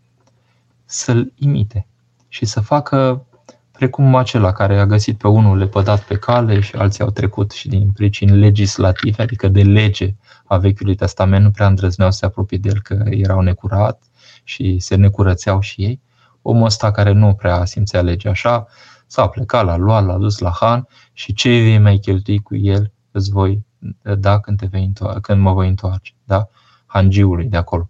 să-l 0.86 1.34
imite 1.36 1.88
și 2.28 2.46
să 2.46 2.60
facă 2.60 3.26
precum 3.84 4.16
acela 4.16 4.52
care 4.52 4.80
a 4.80 4.86
găsit 4.86 5.18
pe 5.18 5.28
unul 5.28 5.58
lepădat 5.58 6.04
pe 6.04 6.16
cale 6.18 6.60
și 6.60 6.76
alții 6.76 7.04
au 7.04 7.10
trecut 7.10 7.52
și 7.52 7.68
din 7.68 7.92
pricini 7.92 8.38
legislative, 8.38 9.22
adică 9.24 9.48
de 9.48 9.64
lege 9.64 10.16
a 10.46 10.58
Vechiului 10.58 10.96
Testament, 10.96 11.44
nu 11.44 11.52
prea 11.52 11.68
îndrăzneau 11.68 12.12
să 12.12 12.18
se 12.18 12.26
apropie 12.26 12.58
de 12.58 12.70
el 12.70 12.82
că 12.82 13.04
erau 13.10 13.42
necurat 13.42 14.04
și 14.44 14.80
se 14.80 14.96
necurățeau 14.96 15.60
și 15.60 15.82
ei. 15.82 16.02
Omul 16.42 16.66
ăsta 16.66 16.92
care 16.92 17.12
nu 17.12 17.34
prea 17.34 17.66
simțea 17.66 18.02
legea 18.02 18.30
așa, 18.30 18.68
s-a 19.08 19.28
plecat, 19.28 19.66
l-a 19.66 19.78
luat, 19.78 20.06
l-a 20.06 20.18
dus 20.18 20.38
la 20.38 20.52
Han 20.60 20.88
și 21.14 21.34
ce 21.34 21.50
vei 21.50 21.80
mai 21.80 21.98
cheltui 21.98 22.40
cu 22.40 22.56
el 22.56 22.92
îți 23.12 23.32
voi 23.32 23.66
da 24.18 24.40
când, 24.40 24.58
te 24.58 24.66
vei 24.66 24.84
întoarce, 24.84 25.20
când 25.20 25.42
mă 25.42 25.54
voi 25.54 25.68
întoarce. 25.68 26.14
Da? 26.24 26.48
Hangiului 26.86 27.46
de 27.46 27.58
acolo. 27.58 27.90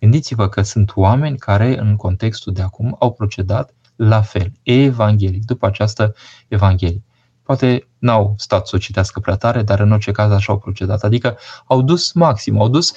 Gândiți-vă 0.00 0.48
că 0.48 0.62
sunt 0.62 0.92
oameni 0.94 1.38
care, 1.38 1.78
în 1.78 1.96
contextul 1.96 2.52
de 2.52 2.62
acum, 2.62 2.96
au 2.98 3.12
procedat 3.12 3.74
la 4.02 4.20
fel, 4.20 4.52
evanghelic, 4.62 5.44
după 5.44 5.66
această 5.66 6.14
evanghelie. 6.48 7.02
Poate 7.42 7.88
n-au 7.98 8.34
stat 8.36 8.66
să 8.66 8.76
o 8.76 8.78
citească 8.78 9.20
prea 9.20 9.36
tare, 9.36 9.62
dar 9.62 9.80
în 9.80 9.92
orice 9.92 10.12
caz 10.12 10.30
așa 10.30 10.52
au 10.52 10.58
procedat. 10.58 11.02
Adică 11.02 11.38
au 11.64 11.82
dus 11.82 12.12
maxim, 12.12 12.60
au 12.60 12.68
dus 12.68 12.92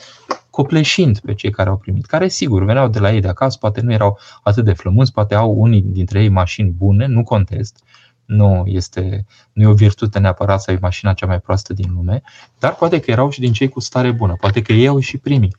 copleșind 0.50 1.20
pe 1.20 1.34
cei 1.34 1.52
care 1.52 1.70
au 1.70 1.78
primit, 1.78 2.06
care 2.06 2.28
sigur 2.28 2.64
veneau 2.64 2.88
de 2.88 3.00
la 3.00 3.14
ei 3.14 3.22
de 3.22 3.28
acasă, 3.28 3.58
poate 3.60 3.82
nu 3.82 3.92
erau 3.92 4.20
atât 4.44 4.66
de 4.66 4.74
flămânți, 4.74 5.12
poate 5.12 5.36
au 5.36 5.52
unii 5.52 5.82
dintre 5.82 6.22
ei 6.22 6.30
mașini 6.30 6.70
bune, 6.70 7.06
nu 7.06 7.24
contest, 7.24 7.84
nu 8.26 8.64
este 8.66 9.26
nu 9.54 9.64
e 9.64 9.68
o 9.68 9.74
virtute 9.74 10.20
neapărat 10.20 10.62
să 10.62 10.72
ai 10.72 10.78
mașina 10.82 11.14
cea 11.14 11.26
mai 11.26 11.40
proastă 11.40 11.74
din 11.74 11.92
lume, 11.96 12.22
dar 12.60 12.76
poate 12.76 13.00
că 13.00 13.12
erau 13.12 13.30
și 13.30 13.40
din 13.40 13.54
cei 13.54 13.70
cu 13.70 13.80
stare 13.80 14.12
bună, 14.12 14.36
poate 14.40 14.62
că 14.62 14.74
ei 14.74 14.88
au 14.88 15.00
și 15.00 15.18
primit. 15.18 15.58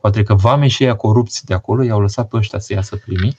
Poate 0.00 0.22
că 0.22 0.34
vame 0.34 0.68
și 0.68 0.84
ei 0.84 0.96
corupți 0.96 1.44
de 1.44 1.54
acolo 1.54 1.82
i-au 1.82 2.00
lăsat 2.00 2.28
pe 2.28 2.36
ăștia 2.36 2.58
să 2.58 2.72
iasă 2.72 2.96
primii 2.96 3.36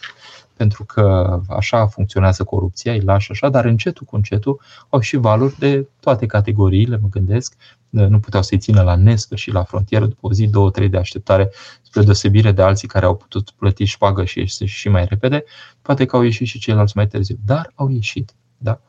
pentru 0.58 0.84
că 0.84 1.38
așa 1.50 1.88
funcționează 1.88 2.44
corupția, 2.44 2.92
îi 2.92 3.00
lași 3.00 3.32
așa, 3.32 3.50
dar 3.50 3.66
încetul 3.66 4.06
cu 4.06 4.16
încetul 4.16 4.62
au 4.90 5.00
și 5.00 5.16
valuri 5.16 5.56
de 5.60 5.88
toate 6.00 6.26
categoriile, 6.26 6.98
mă 7.02 7.08
gândesc. 7.10 7.54
Nu 7.90 8.20
puteau 8.20 8.44
să-i 8.44 8.58
țină 8.58 8.82
la 8.82 8.96
nescă 8.96 9.36
și 9.36 9.52
la 9.52 9.64
frontieră 9.64 10.06
după 10.06 10.28
o 10.28 10.34
zi, 10.34 10.48
două, 10.48 10.72
trei 10.72 10.90
de 10.90 10.98
așteptare, 10.98 11.50
spre 11.82 12.02
deosebire 12.02 12.52
de 12.52 12.62
alții 12.62 12.88
care 12.88 13.06
au 13.06 13.16
putut 13.16 13.50
plăti 13.50 13.84
șpagă 13.84 14.26
și 14.26 14.40
ieși 14.40 14.66
și 14.66 14.90
mai 14.90 15.06
repede, 15.06 15.44
poate 15.82 16.06
că 16.06 16.16
au 16.16 16.22
ieșit 16.22 16.48
și 16.48 16.60
ceilalți 16.60 16.96
mai 16.96 17.08
târziu, 17.08 17.38
dar 17.46 17.72
au 17.76 17.90
ieșit. 17.90 18.34
Da? 18.58 18.82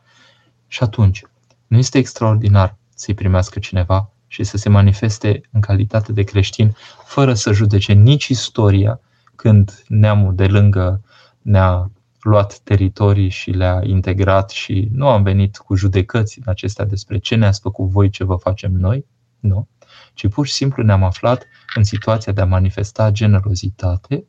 Și 0.67 0.83
atunci, 0.83 1.23
nu 1.67 1.77
este 1.77 1.97
extraordinar 1.97 2.75
să-i 2.95 3.13
primească 3.13 3.59
cineva 3.59 4.09
și 4.27 4.43
să 4.43 4.57
se 4.57 4.69
manifeste 4.69 5.41
în 5.51 5.61
calitate 5.61 6.11
de 6.11 6.23
creștin, 6.23 6.75
fără 7.05 7.33
să 7.33 7.51
judece 7.51 7.93
nici 7.93 8.27
istoria, 8.27 8.99
când 9.35 9.83
neamul 9.87 10.35
de 10.35 10.47
lângă 10.47 11.01
ne-a 11.41 11.91
luat 12.19 12.59
teritorii 12.59 13.29
și 13.29 13.51
le-a 13.51 13.79
integrat 13.83 14.49
și 14.49 14.89
nu 14.91 15.07
am 15.07 15.23
venit 15.23 15.57
cu 15.57 15.75
judecăți 15.75 16.37
în 16.37 16.43
acestea 16.47 16.85
despre 16.85 17.17
ce 17.17 17.35
ne-ați 17.35 17.59
făcut 17.59 17.87
voi, 17.87 18.09
ce 18.09 18.23
vă 18.23 18.35
facem 18.35 18.71
noi, 18.71 19.05
nu, 19.39 19.67
ci 20.13 20.27
pur 20.27 20.45
și 20.47 20.53
simplu 20.53 20.83
ne-am 20.83 21.03
aflat 21.03 21.45
în 21.75 21.83
situația 21.83 22.33
de 22.33 22.41
a 22.41 22.45
manifesta 22.45 23.11
generozitate, 23.11 24.25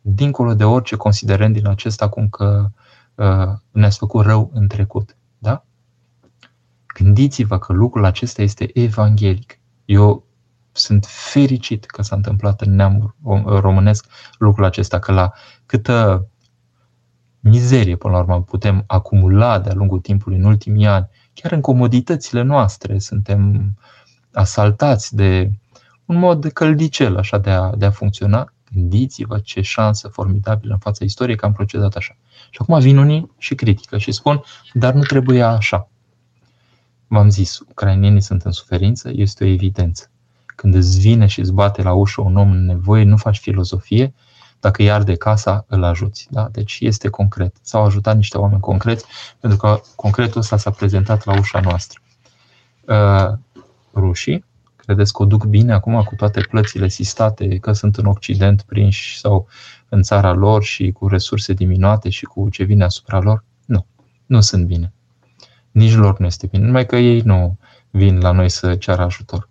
dincolo 0.00 0.54
de 0.54 0.64
orice 0.64 0.96
considerând 0.96 1.54
din 1.54 1.66
acesta 1.66 2.08
cum 2.08 2.28
că 2.28 2.68
uh, 3.14 3.48
ne-ați 3.70 3.98
făcut 3.98 4.24
rău 4.24 4.50
în 4.54 4.68
trecut. 4.68 5.16
Da? 5.38 5.64
Gândiți-vă 6.94 7.58
că 7.58 7.72
lucrul 7.72 8.04
acesta 8.04 8.42
este 8.42 8.70
evanghelic. 8.78 9.58
Eu 9.84 10.24
sunt 10.72 11.06
fericit 11.06 11.84
că 11.84 12.02
s-a 12.02 12.16
întâmplat 12.16 12.60
în 12.60 12.74
neamul 12.74 13.14
românesc 13.44 14.06
lucrul 14.38 14.64
acesta, 14.64 14.98
că 14.98 15.12
la 15.12 15.32
câtă 15.66 16.26
mizerie, 17.40 17.96
până 17.96 18.12
la 18.12 18.18
urmă, 18.18 18.42
putem 18.42 18.84
acumula 18.86 19.58
de-a 19.58 19.74
lungul 19.74 20.00
timpului 20.00 20.38
în 20.38 20.44
ultimii 20.44 20.86
ani, 20.86 21.08
chiar 21.34 21.52
în 21.52 21.60
comoditățile 21.60 22.42
noastre, 22.42 22.98
suntem 22.98 23.72
asaltați 24.32 25.14
de 25.16 25.50
un 26.04 26.18
mod 26.18 26.40
de 26.40 26.48
căldicel 26.48 27.16
așa 27.16 27.38
de 27.38 27.50
a, 27.50 27.70
de 27.76 27.84
a 27.84 27.90
funcționa, 27.90 28.52
gândiți-vă 28.72 29.38
ce 29.38 29.60
șansă 29.60 30.08
formidabilă 30.08 30.72
în 30.72 30.78
fața 30.78 31.04
istoriei 31.04 31.36
că 31.36 31.46
am 31.46 31.52
procedat 31.52 31.94
așa. 31.94 32.16
Și 32.50 32.58
acum 32.62 32.80
vin 32.80 32.96
unii 32.96 33.30
și 33.38 33.54
critică 33.54 33.98
și 33.98 34.12
spun, 34.12 34.42
dar 34.72 34.94
nu 34.94 35.02
trebuie 35.02 35.42
așa. 35.42 35.88
V-am 37.06 37.28
zis, 37.28 37.58
ucrainienii 37.58 38.20
sunt 38.20 38.42
în 38.42 38.52
suferință, 38.52 39.10
este 39.12 39.44
o 39.44 39.46
evidență. 39.46 40.10
Când 40.60 40.74
îți 40.74 40.98
vine 40.98 41.26
și 41.26 41.40
îți 41.40 41.52
bate 41.52 41.82
la 41.82 41.92
ușă 41.92 42.20
un 42.20 42.36
om 42.36 42.50
în 42.50 42.64
nevoie, 42.64 43.04
nu 43.04 43.16
faci 43.16 43.38
filozofie, 43.38 44.14
dacă 44.60 44.82
îi 44.82 44.90
arde 44.90 45.14
casa, 45.14 45.64
îl 45.68 45.84
ajuți. 45.84 46.26
Da? 46.30 46.48
Deci 46.52 46.78
este 46.80 47.08
concret. 47.08 47.56
S-au 47.62 47.84
ajutat 47.84 48.16
niște 48.16 48.38
oameni 48.38 48.60
concreți, 48.60 49.04
pentru 49.38 49.58
că 49.58 49.80
concretul 49.94 50.40
ăsta 50.40 50.56
s-a 50.56 50.70
prezentat 50.70 51.24
la 51.24 51.38
ușa 51.38 51.60
noastră. 51.60 52.00
Uh, 52.86 53.38
rușii, 53.94 54.44
credeți 54.76 55.12
că 55.12 55.22
o 55.22 55.24
duc 55.24 55.44
bine 55.44 55.72
acum 55.72 56.02
cu 56.02 56.14
toate 56.14 56.40
plățile 56.40 56.88
sistate, 56.88 57.58
că 57.58 57.72
sunt 57.72 57.96
în 57.96 58.06
Occident 58.06 58.62
prinși 58.62 59.18
sau 59.18 59.48
în 59.88 60.02
țara 60.02 60.32
lor 60.32 60.62
și 60.62 60.92
cu 60.92 61.08
resurse 61.08 61.52
diminuate 61.52 62.08
și 62.08 62.24
cu 62.24 62.48
ce 62.48 62.64
vine 62.64 62.84
asupra 62.84 63.18
lor? 63.18 63.44
Nu, 63.64 63.86
nu 64.26 64.40
sunt 64.40 64.66
bine. 64.66 64.92
Nici 65.70 65.94
lor 65.94 66.18
nu 66.18 66.26
este 66.26 66.46
bine, 66.46 66.64
numai 66.64 66.86
că 66.86 66.96
ei 66.96 67.20
nu 67.20 67.58
vin 67.90 68.18
la 68.18 68.30
noi 68.30 68.48
să 68.48 68.74
ceară 68.74 69.02
ajutor. 69.02 69.48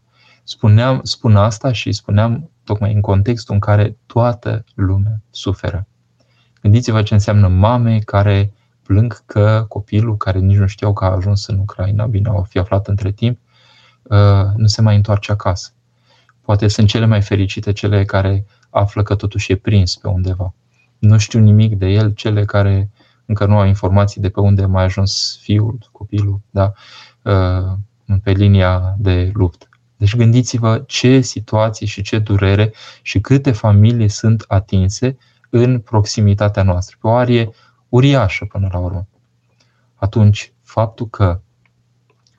Spuneam, 0.50 1.00
spun 1.04 1.36
asta 1.36 1.72
și 1.72 1.92
spuneam 1.92 2.50
tocmai 2.64 2.94
în 2.94 3.02
contextul 3.02 3.54
în 3.54 3.60
care 3.60 3.98
toată 4.06 4.64
lumea 4.76 5.22
suferă. 5.30 5.88
Gândiți-vă 6.62 7.02
ce 7.02 7.14
înseamnă 7.14 7.48
mame 7.48 8.00
care 8.00 8.54
plâng 8.84 9.26
că 9.26 9.66
copilul, 9.68 10.18
care 10.18 10.40
nici 10.40 10.58
nu 10.58 10.68
știau 10.68 10.94
că 10.94 11.06
a 11.06 11.12
ajuns 11.12 11.48
în 11.48 11.60
Ucraina, 11.60 12.06
bine, 12.06 12.30
au 12.30 12.44
fi 12.44 12.58
aflat 12.58 12.88
între 12.88 13.12
timp, 13.12 13.40
uh, 14.04 14.46
nu 14.56 14.68
se 14.68 14.82
mai 14.82 14.96
întoarce 14.96 15.32
acasă. 15.32 15.72
Poate 16.42 16.68
sunt 16.68 16.88
cele 16.88 17.06
mai 17.06 17.22
fericite 17.22 17.72
cele 17.72 18.06
care 18.06 18.46
află 18.70 19.04
că 19.04 19.16
totuși 19.16 19.52
e 19.52 19.56
prins 19.56 19.96
pe 19.96 20.08
undeva. 20.08 20.54
Nu 21.00 21.18
știu 21.18 21.40
nimic 21.40 21.78
de 21.78 21.86
el, 21.86 22.12
cele 22.12 22.46
care 22.46 22.90
încă 23.26 23.46
nu 23.46 23.58
au 23.58 23.66
informații 23.66 24.22
de 24.22 24.30
pe 24.30 24.40
unde 24.40 24.64
a 24.64 24.68
mai 24.68 24.84
ajuns 24.84 25.40
fiul, 25.42 25.90
copilul, 25.92 26.42
da? 26.50 26.74
Uh, 27.24 28.18
pe 28.24 28.32
linia 28.32 28.96
de 28.98 29.32
luptă. 29.34 29.69
Deci 30.00 30.16
gândiți-vă 30.16 30.84
ce 30.88 31.22
situații 31.22 31.86
și 31.86 32.02
ce 32.02 32.20
durere 32.20 32.74
și 33.02 33.20
câte 33.20 33.52
familii 33.52 34.10
sunt 34.10 34.46
atinse 34.48 35.18
în 35.50 35.80
proximitatea 35.80 36.64
noastră, 36.64 36.98
pe 37.02 37.08
o 37.08 37.14
arie 37.16 37.50
uriașă 37.90 38.46
până 38.46 38.70
la 38.72 38.80
urmă. 38.80 39.08
Atunci, 39.96 40.54
faptul 40.64 41.08
că, 41.10 41.42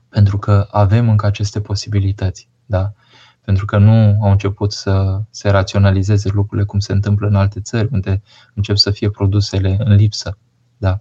pentru 0.09 0.37
că 0.37 0.67
avem 0.71 1.09
încă 1.09 1.25
aceste 1.25 1.61
posibilități, 1.61 2.49
da? 2.65 2.93
pentru 3.41 3.65
că 3.65 3.77
nu 3.77 4.17
au 4.21 4.31
început 4.31 4.71
să 4.71 5.21
se 5.29 5.49
raționalizeze 5.49 6.29
lucrurile 6.29 6.65
cum 6.65 6.79
se 6.79 6.91
întâmplă 6.91 7.27
în 7.27 7.35
alte 7.35 7.61
țări, 7.61 7.89
unde 7.91 8.21
încep 8.53 8.75
să 8.75 8.91
fie 8.91 9.09
produsele 9.09 9.75
în 9.79 9.95
lipsă. 9.95 10.37
Da? 10.77 10.99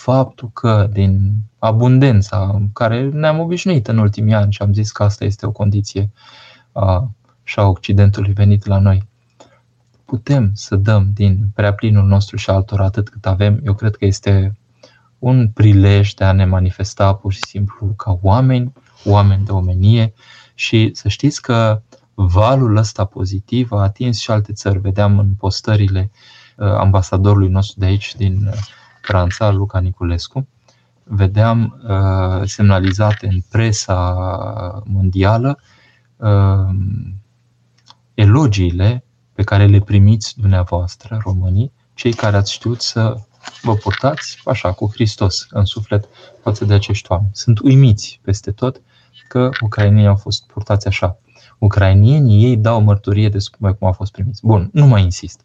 Faptul 0.00 0.50
că 0.52 0.88
din 0.92 1.32
abundența 1.58 2.60
care 2.72 3.08
ne-am 3.08 3.38
obișnuit 3.38 3.88
în 3.88 3.98
ultimii 3.98 4.34
ani 4.34 4.52
și 4.52 4.62
am 4.62 4.72
zis 4.72 4.92
că 4.92 5.02
asta 5.02 5.24
este 5.24 5.46
o 5.46 5.50
condiție 5.50 6.10
a, 6.72 7.10
și 7.42 7.58
a 7.58 7.66
Occidentului 7.66 8.32
venit 8.32 8.66
la 8.66 8.78
noi, 8.78 9.08
putem 10.04 10.50
să 10.54 10.76
dăm 10.76 11.10
din 11.14 11.50
preaplinul 11.54 12.06
nostru 12.06 12.36
și 12.36 12.50
altor 12.50 12.80
atât 12.80 13.08
cât 13.08 13.26
avem, 13.26 13.60
eu 13.64 13.74
cred 13.74 13.96
că 13.96 14.04
este 14.04 14.58
un 15.18 15.48
prilej 15.48 16.12
de 16.14 16.24
a 16.24 16.32
ne 16.32 16.44
manifesta 16.44 17.14
pur 17.14 17.32
și 17.32 17.44
simplu 17.46 17.86
ca 17.86 18.18
oameni, 18.22 18.72
oameni 19.04 19.44
de 19.44 19.52
omenie 19.52 20.12
și 20.54 20.90
să 20.94 21.08
știți 21.08 21.42
că 21.42 21.82
valul 22.14 22.76
ăsta 22.76 23.04
pozitiv 23.04 23.72
a 23.72 23.82
atins 23.82 24.18
și 24.18 24.30
alte 24.30 24.52
țări. 24.52 24.78
Vedeam 24.78 25.18
în 25.18 25.34
postările 25.38 26.10
ambasadorului 26.56 27.48
nostru 27.48 27.78
de 27.78 27.86
aici, 27.86 28.14
din 28.16 28.50
Franța, 29.10 29.50
Luca 29.50 29.78
Niculescu, 29.78 30.48
vedeam 31.04 31.80
uh, 31.88 32.48
semnalizate 32.48 33.26
în 33.26 33.40
presa 33.50 34.82
mondială 34.84 35.58
uh, 36.16 36.74
elogiile 38.14 39.04
pe 39.32 39.42
care 39.42 39.66
le 39.66 39.80
primiți 39.80 40.34
dumneavoastră, 40.40 41.20
românii, 41.24 41.72
cei 41.94 42.12
care 42.12 42.36
ați 42.36 42.52
știut 42.52 42.80
să 42.80 43.16
vă 43.62 43.74
purtați 43.74 44.40
așa, 44.44 44.72
cu 44.72 44.90
Hristos 44.92 45.46
în 45.50 45.64
suflet 45.64 46.08
față 46.42 46.64
de 46.64 46.74
acești 46.74 47.12
oameni. 47.12 47.30
Sunt 47.32 47.58
uimiți 47.58 48.20
peste 48.22 48.50
tot 48.50 48.80
că 49.28 49.50
ucrainienii 49.60 50.08
au 50.08 50.16
fost 50.16 50.46
purtați 50.46 50.86
așa. 50.86 51.18
Ucrainienii 51.58 52.44
ei 52.44 52.56
dau 52.56 52.80
mărturie 52.80 53.28
despre 53.28 53.72
cum 53.72 53.86
au 53.86 53.92
fost 53.92 54.12
primiți. 54.12 54.46
Bun, 54.46 54.70
nu 54.72 54.86
mai 54.86 55.02
insist. 55.02 55.40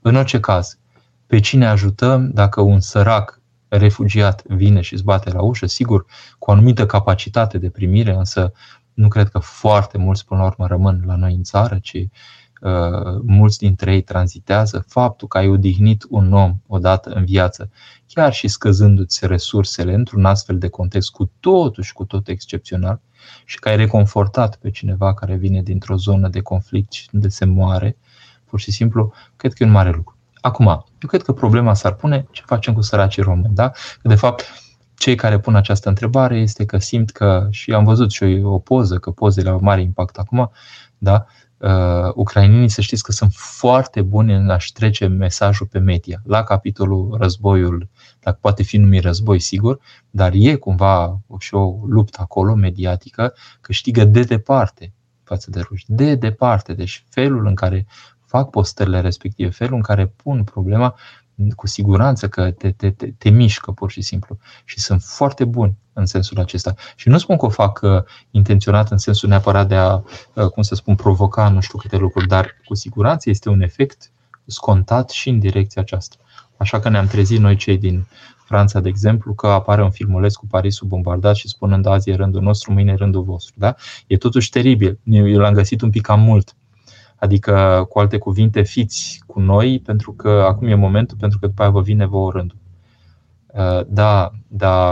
În 0.00 0.16
orice 0.16 0.40
caz, 0.40 0.78
pe 1.28 1.40
cine 1.40 1.66
ajutăm 1.66 2.30
dacă 2.30 2.60
un 2.60 2.80
sărac 2.80 3.40
refugiat 3.68 4.42
vine 4.46 4.80
și 4.80 4.92
îți 4.92 5.04
bate 5.04 5.30
la 5.30 5.42
ușă, 5.42 5.66
sigur, 5.66 6.04
cu 6.38 6.50
o 6.50 6.52
anumită 6.52 6.86
capacitate 6.86 7.58
de 7.58 7.70
primire, 7.70 8.14
însă 8.14 8.52
nu 8.94 9.08
cred 9.08 9.28
că 9.28 9.38
foarte 9.38 9.98
mulți 9.98 10.24
până 10.24 10.40
la 10.40 10.46
urmă 10.46 10.66
rămân 10.66 11.02
la 11.06 11.16
noi 11.16 11.34
în 11.34 11.42
țară, 11.42 11.78
ci 11.78 11.94
uh, 11.94 13.20
mulți 13.22 13.58
dintre 13.58 13.92
ei 13.92 14.02
tranzitează. 14.02 14.84
Faptul 14.88 15.28
că 15.28 15.38
ai 15.38 15.48
odihnit 15.48 16.06
un 16.08 16.32
om 16.32 16.56
odată 16.66 17.10
în 17.10 17.24
viață, 17.24 17.70
chiar 18.06 18.32
și 18.32 18.48
scăzându-ți 18.48 19.26
resursele 19.26 19.94
într-un 19.94 20.24
astfel 20.24 20.58
de 20.58 20.68
context 20.68 21.10
cu 21.10 21.30
totul 21.40 21.82
și 21.82 21.92
cu 21.92 22.04
tot 22.04 22.28
excepțional, 22.28 23.00
și 23.44 23.58
că 23.58 23.68
ai 23.68 23.76
reconfortat 23.76 24.56
pe 24.56 24.70
cineva 24.70 25.14
care 25.14 25.36
vine 25.36 25.62
dintr-o 25.62 25.96
zonă 25.96 26.28
de 26.28 26.40
conflict 26.40 26.92
și 26.92 27.08
unde 27.12 27.28
se 27.28 27.44
moare, 27.44 27.96
pur 28.44 28.60
și 28.60 28.70
simplu, 28.70 29.12
cred 29.36 29.52
că 29.52 29.62
e 29.62 29.66
un 29.66 29.72
mare 29.72 29.90
lucru. 29.90 30.17
Acum, 30.40 30.66
eu 30.66 31.08
cred 31.08 31.22
că 31.22 31.32
problema 31.32 31.74
s-ar 31.74 31.94
pune 31.94 32.26
ce 32.30 32.42
facem 32.46 32.74
cu 32.74 32.80
săracii 32.80 33.22
români, 33.22 33.54
da? 33.54 33.70
de 34.02 34.14
fapt, 34.14 34.44
cei 34.98 35.14
care 35.14 35.38
pun 35.38 35.54
această 35.54 35.88
întrebare 35.88 36.38
este 36.38 36.64
că 36.64 36.78
simt 36.78 37.10
că, 37.10 37.46
și 37.50 37.72
am 37.72 37.84
văzut 37.84 38.10
și 38.10 38.24
eu 38.24 38.52
o 38.52 38.58
poză, 38.58 38.98
că 38.98 39.10
pozele 39.10 39.48
au 39.48 39.60
mare 39.62 39.80
impact 39.80 40.16
acum, 40.16 40.50
da? 40.98 41.24
Uh, 41.58 42.12
ucrainienii 42.14 42.68
să 42.68 42.80
știți 42.80 43.02
că 43.02 43.12
sunt 43.12 43.32
foarte 43.32 44.02
buni 44.02 44.34
în 44.34 44.50
a-și 44.50 44.72
trece 44.72 45.06
mesajul 45.06 45.66
pe 45.66 45.78
media. 45.78 46.20
La 46.24 46.42
capitolul 46.42 47.16
războiul, 47.20 47.88
dacă 48.20 48.38
poate 48.40 48.62
fi 48.62 48.76
numit 48.76 49.02
război, 49.02 49.38
sigur, 49.38 49.80
dar 50.10 50.32
e 50.34 50.54
cumva 50.54 51.20
și 51.38 51.54
o 51.54 51.74
luptă 51.86 52.18
acolo 52.20 52.54
mediatică, 52.54 53.34
câștigă 53.60 54.04
de 54.04 54.22
departe 54.22 54.92
față 55.28 55.50
de 55.50 55.60
ruși. 55.60 55.84
De 55.88 56.14
departe. 56.14 56.72
Deci 56.74 57.04
felul 57.08 57.46
în 57.46 57.54
care 57.54 57.86
fac 58.28 58.50
postările 58.50 59.00
respective, 59.00 59.50
felul 59.50 59.74
în 59.74 59.82
care 59.82 60.06
pun 60.06 60.44
problema, 60.44 60.94
cu 61.56 61.66
siguranță 61.66 62.28
că 62.28 62.50
te, 62.50 62.70
te, 62.70 62.90
te, 62.90 63.06
te 63.18 63.30
mișcă 63.30 63.72
pur 63.72 63.90
și 63.90 64.00
simplu. 64.00 64.38
Și 64.64 64.80
sunt 64.80 65.02
foarte 65.02 65.44
buni 65.44 65.76
în 65.92 66.06
sensul 66.06 66.38
acesta. 66.38 66.74
Și 66.96 67.08
nu 67.08 67.18
spun 67.18 67.36
că 67.36 67.46
o 67.46 67.48
fac 67.48 67.80
uh, 67.82 68.02
intenționat 68.30 68.90
în 68.90 68.98
sensul 68.98 69.28
neapărat 69.28 69.68
de 69.68 69.74
a, 69.74 69.94
uh, 70.34 70.46
cum 70.46 70.62
să 70.62 70.74
spun, 70.74 70.94
provoca 70.94 71.48
nu 71.48 71.60
știu 71.60 71.78
câte 71.78 71.96
lucruri, 71.96 72.26
dar 72.26 72.54
cu 72.64 72.74
siguranță 72.74 73.30
este 73.30 73.48
un 73.48 73.60
efect 73.60 74.10
scontat 74.44 75.10
și 75.10 75.28
în 75.28 75.38
direcția 75.38 75.82
aceasta. 75.82 76.16
Așa 76.56 76.80
că 76.80 76.88
ne-am 76.88 77.06
trezit 77.06 77.38
noi 77.38 77.56
cei 77.56 77.78
din 77.78 78.06
Franța, 78.44 78.80
de 78.80 78.88
exemplu, 78.88 79.34
că 79.34 79.46
apare 79.46 79.82
un 79.82 79.90
filmuleț 79.90 80.34
cu 80.34 80.46
Parisul 80.46 80.86
bombardat 80.86 81.36
și 81.36 81.48
spunând 81.48 81.86
azi 81.86 82.10
e 82.10 82.14
rândul 82.14 82.42
nostru, 82.42 82.72
mâine 82.72 82.92
e 82.92 82.94
rândul 82.94 83.22
vostru. 83.22 83.54
Da? 83.58 83.74
E 84.06 84.16
totuși 84.16 84.50
teribil. 84.50 84.98
Eu 85.04 85.38
l-am 85.38 85.54
găsit 85.54 85.80
un 85.80 85.90
pic 85.90 86.02
cam 86.02 86.20
mult. 86.20 86.54
Adică, 87.18 87.86
cu 87.88 87.98
alte 87.98 88.18
cuvinte, 88.18 88.62
fiți 88.62 89.22
cu 89.26 89.40
noi 89.40 89.80
pentru 89.80 90.12
că 90.12 90.30
acum 90.30 90.66
e 90.68 90.74
momentul, 90.74 91.16
pentru 91.20 91.38
că 91.38 91.46
după 91.46 91.62
aia 91.62 91.70
vă 91.70 91.80
vine 91.80 92.06
vouă 92.06 92.30
rândul. 92.30 92.58
Uh, 93.46 93.80
da, 93.86 94.30
da, 94.46 94.90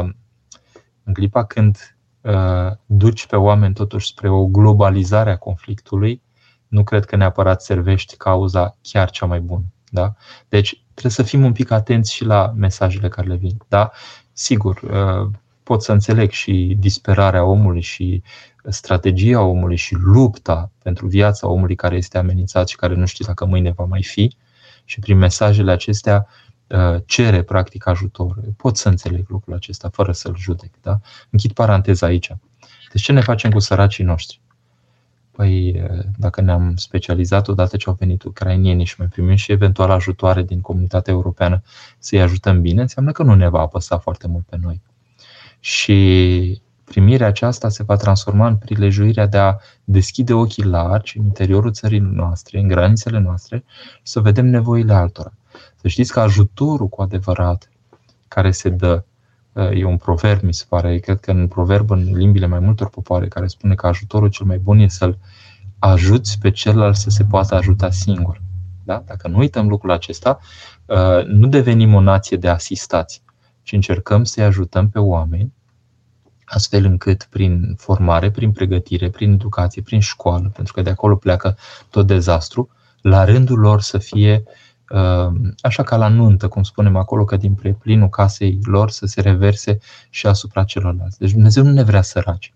în 1.04 1.12
clipa 1.12 1.44
când 1.44 1.96
uh, 2.20 2.70
duci 2.86 3.26
pe 3.26 3.36
oameni 3.36 3.74
totuși 3.74 4.06
spre 4.06 4.28
o 4.28 4.46
globalizare 4.46 5.30
a 5.30 5.36
conflictului, 5.36 6.22
nu 6.68 6.84
cred 6.84 7.04
că 7.04 7.16
neapărat 7.16 7.62
servești 7.62 8.16
cauza 8.16 8.76
chiar 8.82 9.10
cea 9.10 9.26
mai 9.26 9.40
bună. 9.40 9.64
Da? 9.90 10.14
Deci 10.48 10.84
trebuie 10.92 11.12
să 11.12 11.22
fim 11.22 11.44
un 11.44 11.52
pic 11.52 11.70
atenți 11.70 12.12
și 12.12 12.24
la 12.24 12.52
mesajele 12.56 13.08
care 13.08 13.26
le 13.26 13.36
vin. 13.36 13.56
Da? 13.68 13.90
Sigur, 14.32 14.80
uh, 14.82 15.30
pot 15.62 15.82
să 15.82 15.92
înțeleg 15.92 16.30
și 16.30 16.76
disperarea 16.78 17.44
omului 17.44 17.80
și 17.80 18.22
strategia 18.68 19.40
omului 19.40 19.76
și 19.76 19.94
lupta 19.94 20.70
pentru 20.82 21.06
viața 21.06 21.48
omului 21.48 21.74
care 21.74 21.96
este 21.96 22.18
amenințat 22.18 22.68
și 22.68 22.76
care 22.76 22.94
nu 22.94 23.06
știe 23.06 23.24
dacă 23.28 23.44
mâine 23.44 23.70
va 23.70 23.84
mai 23.84 24.02
fi. 24.02 24.36
Și 24.84 24.98
prin 24.98 25.18
mesajele 25.18 25.70
acestea 25.70 26.26
uh, 26.66 26.96
cere 27.06 27.42
practic 27.42 27.86
ajutor. 27.86 28.40
Pot 28.56 28.76
să 28.76 28.88
înțeleg 28.88 29.28
lucrul 29.28 29.54
acesta 29.54 29.88
fără 29.88 30.12
să-l 30.12 30.36
judec. 30.38 30.70
Da? 30.80 31.00
Închid 31.30 31.52
paranteza 31.52 32.06
aici. 32.06 32.32
Deci 32.92 33.02
ce 33.02 33.12
ne 33.12 33.20
facem 33.20 33.50
cu 33.50 33.58
săracii 33.58 34.04
noștri? 34.04 34.40
Păi, 35.30 35.82
dacă 36.16 36.40
ne-am 36.40 36.76
specializat 36.76 37.48
odată 37.48 37.76
ce 37.76 37.88
au 37.88 37.96
venit 37.98 38.22
ucrainienii 38.22 38.84
și 38.84 38.94
mai 38.98 39.06
primim 39.06 39.34
și 39.34 39.52
eventual 39.52 39.90
ajutoare 39.90 40.42
din 40.42 40.60
comunitatea 40.60 41.12
europeană 41.12 41.62
să-i 41.98 42.20
ajutăm 42.20 42.60
bine, 42.60 42.80
înseamnă 42.80 43.12
că 43.12 43.22
nu 43.22 43.34
ne 43.34 43.48
va 43.48 43.60
apăsa 43.60 43.98
foarte 43.98 44.26
mult 44.26 44.46
pe 44.46 44.56
noi. 44.60 44.82
Și 45.60 46.62
primirea 46.86 47.26
aceasta 47.26 47.68
se 47.68 47.82
va 47.82 47.96
transforma 47.96 48.46
în 48.46 48.56
prilejuirea 48.56 49.26
de 49.26 49.38
a 49.38 49.56
deschide 49.84 50.32
ochii 50.32 50.64
largi 50.64 51.18
în 51.18 51.24
interiorul 51.24 51.72
țării 51.72 51.98
noastre, 51.98 52.58
în 52.58 52.68
granițele 52.68 53.18
noastre, 53.18 53.64
și 53.92 54.12
să 54.12 54.20
vedem 54.20 54.46
nevoile 54.46 54.92
altora. 54.92 55.32
Să 55.80 55.88
știți 55.88 56.12
că 56.12 56.20
ajutorul 56.20 56.88
cu 56.88 57.02
adevărat 57.02 57.70
care 58.28 58.50
se 58.50 58.68
dă 58.68 59.04
E 59.56 59.84
un 59.84 59.96
proverb, 59.96 60.42
mi 60.42 60.54
se 60.54 60.64
pare, 60.68 60.98
cred 60.98 61.20
că 61.20 61.30
în 61.30 61.48
proverb 61.48 61.90
în 61.90 62.12
limbile 62.12 62.46
mai 62.46 62.58
multor 62.58 62.88
popoare, 62.90 63.28
care 63.28 63.46
spune 63.46 63.74
că 63.74 63.86
ajutorul 63.86 64.28
cel 64.28 64.46
mai 64.46 64.58
bun 64.58 64.78
e 64.78 64.88
să-l 64.88 65.18
ajuți 65.78 66.38
pe 66.38 66.50
celălalt 66.50 66.96
să 66.96 67.10
se 67.10 67.24
poată 67.24 67.54
ajuta 67.54 67.90
singur. 67.90 68.40
Da? 68.84 69.02
Dacă 69.06 69.28
nu 69.28 69.38
uităm 69.38 69.68
lucrul 69.68 69.90
acesta, 69.90 70.38
uh, 70.86 71.24
nu 71.24 71.46
devenim 71.46 71.94
o 71.94 72.00
nație 72.00 72.36
de 72.36 72.48
asistați, 72.48 73.22
ci 73.62 73.72
încercăm 73.72 74.24
să-i 74.24 74.44
ajutăm 74.44 74.88
pe 74.88 74.98
oameni 74.98 75.52
astfel 76.46 76.84
încât 76.84 77.26
prin 77.30 77.74
formare, 77.78 78.30
prin 78.30 78.52
pregătire, 78.52 79.10
prin 79.10 79.32
educație, 79.32 79.82
prin 79.82 80.00
școală, 80.00 80.50
pentru 80.54 80.72
că 80.72 80.82
de 80.82 80.90
acolo 80.90 81.16
pleacă 81.16 81.56
tot 81.90 82.06
dezastru, 82.06 82.68
la 83.00 83.24
rândul 83.24 83.58
lor 83.58 83.80
să 83.80 83.98
fie 83.98 84.42
uh, 84.44 84.52
Ehm, 84.90 85.54
așa 85.60 85.82
ca 85.82 85.96
la 85.96 86.08
nuntă, 86.08 86.48
cum 86.48 86.62
spunem 86.62 86.96
acolo, 86.96 87.24
că 87.24 87.36
din 87.36 87.58
plinul 87.78 88.08
casei 88.08 88.58
lor 88.62 88.90
să 88.90 89.06
se 89.06 89.20
reverse 89.20 89.78
și 90.10 90.26
asupra 90.26 90.64
celorlalți. 90.64 91.18
Deci 91.18 91.30
Dumnezeu 91.30 91.64
nu 91.64 91.70
ne 91.70 91.82
vrea 91.82 92.02
săraci. 92.02 92.54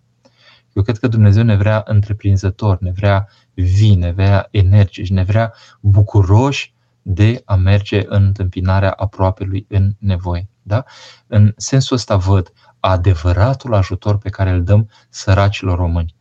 Eu 0.72 0.82
cred 0.82 0.98
că 0.98 1.08
Dumnezeu 1.08 1.42
ne 1.42 1.56
vrea 1.56 1.82
întreprinzători, 1.86 2.84
ne 2.84 2.90
vrea 2.90 3.28
vii, 3.54 3.94
ne 3.94 4.12
vrea 4.12 4.48
energici, 4.50 5.10
ne 5.10 5.22
vrea 5.22 5.52
bucuroși 5.80 6.74
de 7.02 7.42
a 7.44 7.54
merge 7.54 8.04
în 8.06 8.24
întâmpinarea 8.24 8.90
aproapelui 8.90 9.66
în 9.68 9.92
nevoie. 9.98 10.48
Da? 10.62 10.84
În 11.26 11.52
sensul 11.56 11.96
ăsta 11.96 12.16
văd 12.16 12.52
adevăratul 12.80 13.74
ajutor 13.74 14.18
pe 14.18 14.28
care 14.28 14.50
îl 14.50 14.64
dăm 14.64 14.90
săracilor 15.08 15.78
români. 15.78 16.14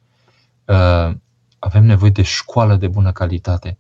Ehm, 0.65 1.21
avem 1.59 1.85
nevoie 1.85 2.11
de 2.11 2.21
școală 2.21 2.75
de 2.75 2.87
bună 2.87 3.11
calitate, 3.11 3.77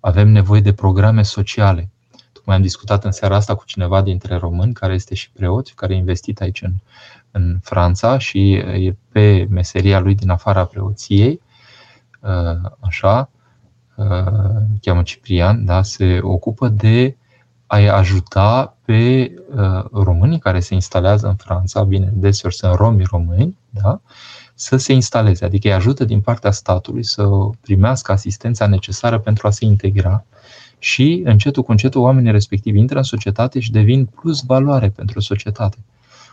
avem 0.00 0.28
nevoie 0.28 0.60
de 0.60 0.72
programe 0.72 1.22
sociale. 1.22 1.90
Tocmai 2.32 2.56
am 2.56 2.62
discutat 2.62 3.04
în 3.04 3.10
seara 3.10 3.36
asta 3.36 3.54
cu 3.54 3.64
cineva 3.64 4.02
dintre 4.02 4.36
români, 4.36 4.72
care 4.72 4.94
este 4.94 5.14
și 5.14 5.30
preot, 5.30 5.72
care 5.74 5.92
a 5.92 5.96
investit 5.96 6.40
aici 6.40 6.62
în, 6.62 6.72
în 7.30 7.58
Franța 7.62 8.18
și 8.18 8.52
e 8.54 8.96
pe 9.12 9.46
meseria 9.50 9.98
lui 9.98 10.14
din 10.14 10.30
afara 10.30 10.64
preoției, 10.64 11.40
uh, 12.20 12.70
așa, 12.80 13.30
uh, 13.94 14.06
cheamă 14.80 15.02
Ciprian, 15.02 15.64
da, 15.64 15.82
se 15.82 16.18
ocupă 16.22 16.68
de 16.68 17.16
a-i 17.66 17.88
ajuta 17.88 18.76
pe 18.90 19.34
uh, 19.54 19.84
românii 19.92 20.38
care 20.38 20.60
se 20.60 20.74
instalează 20.74 21.26
în 21.28 21.34
Franța, 21.34 21.82
bine, 21.82 22.12
deseori 22.14 22.54
sunt 22.54 22.74
romi 22.74 23.04
români, 23.10 23.58
da, 23.70 24.00
să 24.54 24.76
se 24.76 24.92
instaleze, 24.92 25.44
adică 25.44 25.68
îi 25.68 25.74
ajută 25.74 26.04
din 26.04 26.20
partea 26.20 26.50
statului 26.50 27.04
să 27.04 27.28
primească 27.60 28.12
asistența 28.12 28.66
necesară 28.66 29.18
pentru 29.18 29.46
a 29.46 29.50
se 29.50 29.64
integra 29.64 30.24
și 30.78 31.22
încetul 31.24 31.62
cu 31.62 31.70
încetul 31.70 32.00
oamenii 32.00 32.32
respectivi 32.32 32.78
intră 32.78 32.96
în 32.96 33.02
societate 33.02 33.60
și 33.60 33.70
devin 33.70 34.04
plus 34.04 34.42
valoare 34.42 34.88
pentru 34.88 35.20
societate. 35.20 35.78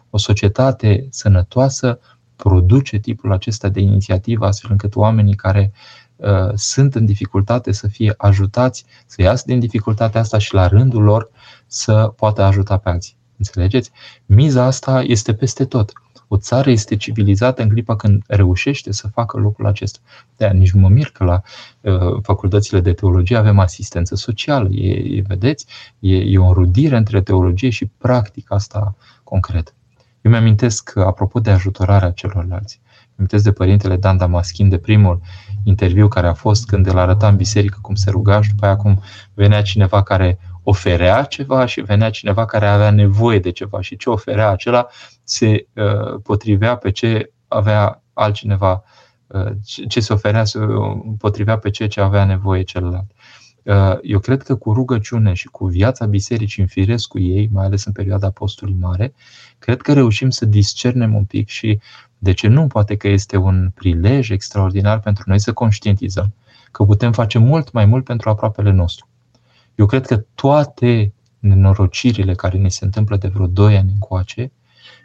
O 0.09 0.17
societate 0.17 1.07
sănătoasă 1.09 1.99
produce 2.35 2.97
tipul 2.97 3.31
acesta 3.31 3.69
de 3.69 3.79
inițiativă 3.79 4.45
astfel 4.45 4.71
încât 4.71 4.95
oamenii 4.95 5.35
care 5.35 5.71
uh, 6.15 6.51
sunt 6.55 6.95
în 6.95 7.05
dificultate 7.05 7.71
să 7.71 7.87
fie 7.87 8.13
ajutați 8.17 8.85
să 9.05 9.21
iasă 9.21 9.43
din 9.45 9.59
dificultatea 9.59 10.21
asta 10.21 10.37
și 10.37 10.53
la 10.53 10.67
rândul 10.67 11.03
lor 11.03 11.29
să 11.67 12.13
poată 12.15 12.41
ajuta 12.41 12.77
pe 12.77 12.89
alții. 12.89 13.15
Înțelegeți? 13.37 13.91
Miza 14.25 14.63
asta 14.63 15.01
este 15.01 15.33
peste 15.33 15.65
tot. 15.65 15.91
O 16.27 16.37
țară 16.37 16.69
este 16.69 16.95
civilizată 16.95 17.61
în 17.61 17.69
clipa 17.69 17.95
când 17.95 18.23
reușește 18.27 18.91
să 18.91 19.07
facă 19.07 19.37
lucrul 19.37 19.65
acesta. 19.65 19.99
de 20.37 20.47
nici 20.47 20.71
nu 20.71 20.79
mă 20.79 20.89
mir 20.89 21.09
că 21.13 21.23
la 21.23 21.41
uh, 21.81 22.19
facultățile 22.21 22.79
de 22.79 22.93
teologie 22.93 23.37
avem 23.37 23.59
asistență 23.59 24.15
socială. 24.15 24.69
E, 24.71 25.17
e 25.17 25.23
vedeți, 25.27 25.65
e, 25.99 26.15
e 26.15 26.37
o 26.37 26.45
înrudire 26.45 26.97
între 26.97 27.21
teologie 27.21 27.69
și 27.69 27.85
practica 27.85 28.55
asta 28.55 28.95
concretă. 29.23 29.71
Eu 30.21 30.31
mi-amintesc, 30.31 30.97
apropo 30.97 31.39
de 31.39 31.51
ajutorarea 31.51 32.11
celorlalți, 32.11 32.81
amintesc 33.17 33.43
de 33.43 33.51
părintele 33.51 33.97
Dan 33.97 34.17
Damaschin, 34.17 34.69
de 34.69 34.77
primul 34.77 35.21
interviu 35.63 36.07
care 36.07 36.27
a 36.27 36.33
fost 36.33 36.65
când 36.65 36.87
îl 36.87 36.97
arăta 36.97 37.27
în 37.27 37.35
biserică 37.35 37.77
cum 37.81 37.95
se 37.95 38.09
ruga 38.09 38.41
și 38.41 38.49
după 38.49 38.65
aia 38.65 38.75
cum 38.75 39.01
venea 39.33 39.61
cineva 39.61 40.03
care 40.03 40.39
oferea 40.69 41.23
ceva 41.23 41.65
și 41.65 41.81
venea 41.81 42.09
cineva 42.09 42.45
care 42.45 42.67
avea 42.67 42.91
nevoie 42.91 43.39
de 43.39 43.51
ceva 43.51 43.81
și 43.81 43.97
ce 43.97 44.09
oferea 44.09 44.49
acela 44.49 44.87
se 45.23 45.67
uh, 45.73 46.19
potrivea 46.23 46.75
pe 46.75 46.91
ce 46.91 47.31
avea 47.47 48.03
altcineva, 48.13 48.83
uh, 49.27 49.51
ce 49.87 49.99
se 49.99 50.13
oferea 50.13 50.43
se 50.43 50.59
potrivea 51.17 51.57
pe 51.57 51.69
ce 51.69 51.87
ce 51.87 52.01
avea 52.01 52.25
nevoie 52.25 52.63
celălalt. 52.63 53.11
Uh, 53.63 53.97
eu 54.01 54.19
cred 54.19 54.43
că 54.43 54.55
cu 54.55 54.73
rugăciune 54.73 55.33
și 55.33 55.47
cu 55.47 55.65
viața 55.65 56.05
bisericii 56.05 56.61
în 56.61 56.67
firesc 56.67 57.07
cu 57.07 57.19
ei, 57.19 57.49
mai 57.51 57.65
ales 57.65 57.85
în 57.85 57.91
perioada 57.91 58.29
postului 58.29 58.75
mare, 58.79 59.13
cred 59.59 59.81
că 59.81 59.93
reușim 59.93 60.29
să 60.29 60.45
discernem 60.45 61.15
un 61.15 61.23
pic 61.23 61.47
și 61.47 61.79
de 62.17 62.33
ce 62.33 62.47
nu? 62.47 62.67
Poate 62.67 62.95
că 62.95 63.07
este 63.07 63.37
un 63.37 63.71
prilej 63.75 64.29
extraordinar 64.29 64.99
pentru 64.99 65.23
noi 65.27 65.39
să 65.39 65.53
conștientizăm 65.53 66.33
că 66.71 66.83
putem 66.83 67.11
face 67.11 67.37
mult 67.37 67.71
mai 67.71 67.85
mult 67.85 68.03
pentru 68.03 68.29
aproapele 68.29 68.71
nostru. 68.71 69.07
Eu 69.77 69.85
cred 69.85 70.05
că 70.05 70.17
toate 70.35 71.13
nenorocirile 71.39 72.33
care 72.35 72.57
ni 72.57 72.71
se 72.71 72.85
întâmplă 72.85 73.17
de 73.17 73.27
vreo 73.27 73.47
2 73.47 73.77
ani 73.77 73.91
încoace 73.91 74.51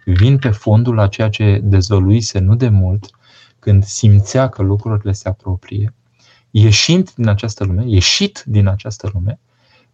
vin 0.05 0.39
pe 0.39 0.51
fondul 0.51 0.99
a 0.99 1.09
ceea 1.09 1.29
ce 1.29 1.61
dezvăluise 1.63 2.39
nu 2.39 2.55
de 2.55 2.69
mult, 2.69 3.11
când 3.59 3.85
simțea 3.85 4.49
că 4.49 4.63
lucrurile 4.63 5.13
se 5.13 5.29
apropie, 5.29 5.95
ieșind 6.51 7.11
din 7.11 7.29
această 7.29 7.65
lume, 7.65 7.85
ieșit 7.87 8.43
din 8.47 8.67
această 8.67 9.11
lume, 9.13 9.39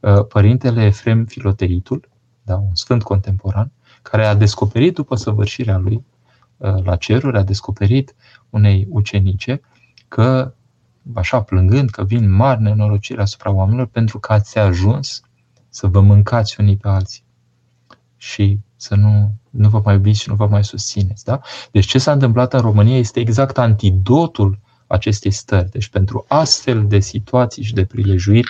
uh, 0.01 0.27
părintele 0.27 0.85
Efrem 0.85 1.25
Filoteitul, 1.25 2.09
da, 2.43 2.57
un 2.57 2.75
sfânt 2.75 3.03
contemporan, 3.03 3.73
care 4.03 4.27
a 4.27 4.35
descoperit 4.35 4.95
după 4.95 5.15
săvârșirea 5.15 5.77
lui 5.77 6.05
uh, 6.57 6.85
la 6.85 6.97
ceruri, 6.97 7.37
a 7.37 7.43
descoperit 7.43 8.15
unei 8.51 8.87
ucenice 8.91 9.61
că 10.09 10.53
așa 11.15 11.43
plângând 11.43 11.91
că 11.91 12.05
vin 12.05 12.31
mari 12.31 12.63
nenorociri 12.63 13.21
asupra 13.21 13.51
oamenilor 13.51 13.87
pentru 13.87 14.19
că 14.19 14.33
ați 14.33 14.59
ajuns 14.59 15.21
să 15.69 15.87
vă 15.87 16.01
mâncați 16.01 16.61
unii 16.61 16.77
pe 16.77 16.89
alții 16.89 17.23
și 18.17 18.59
să 18.77 18.95
nu, 18.95 19.33
nu 19.51 19.69
vă 19.69 19.81
mai 19.85 19.95
iubiți 19.95 20.21
și 20.21 20.29
nu 20.29 20.35
vă 20.35 20.47
mai 20.47 20.65
susțineți. 20.65 21.25
Da? 21.25 21.41
Deci 21.71 21.87
ce 21.87 21.99
s-a 21.99 22.13
întâmplat 22.13 22.53
în 22.53 22.61
România 22.61 22.97
este 22.97 23.21
exact 23.21 23.59
antidotul 23.59 24.59
acestei 24.87 25.31
stări. 25.31 25.71
Deci 25.71 25.89
pentru 25.89 26.25
astfel 26.29 26.87
de 26.87 27.01
situații 27.01 27.63
și 27.63 27.75
de 27.75 27.85
prilejuiri, 27.85 28.49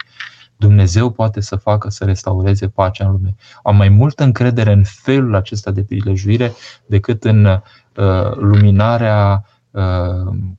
Dumnezeu 0.56 1.10
poate 1.10 1.40
să 1.40 1.56
facă 1.56 1.88
să 1.88 2.04
restaureze 2.04 2.68
pacea 2.68 3.04
în 3.04 3.10
lume. 3.10 3.34
Am 3.62 3.76
mai 3.76 3.88
multă 3.88 4.22
încredere 4.24 4.72
în 4.72 4.84
felul 4.84 5.34
acesta 5.34 5.70
de 5.70 5.82
prilejuire 5.82 6.52
decât 6.86 7.24
în 7.24 7.44
uh, 7.44 7.60
luminarea 8.34 9.44
Uh, 9.44 9.57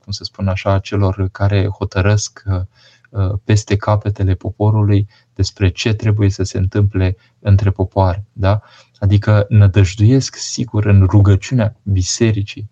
cum 0.04 0.12
să 0.12 0.24
spun 0.24 0.48
așa, 0.48 0.80
celor 0.80 1.30
care 1.32 1.68
hotărăsc 1.68 2.44
uh, 2.46 2.62
uh, 3.10 3.34
peste 3.44 3.76
capetele 3.76 4.34
poporului 4.34 5.08
despre 5.34 5.70
ce 5.70 5.94
trebuie 5.94 6.30
să 6.30 6.44
se 6.44 6.58
întâmple 6.58 7.18
între 7.40 7.70
popoare. 7.70 8.26
Da? 8.34 8.62
Adică 9.00 9.46
nădăjduiesc 9.50 10.36
sigur 10.36 10.86
în 10.86 11.06
rugăciunea 11.06 11.76
bisericii, 11.84 12.70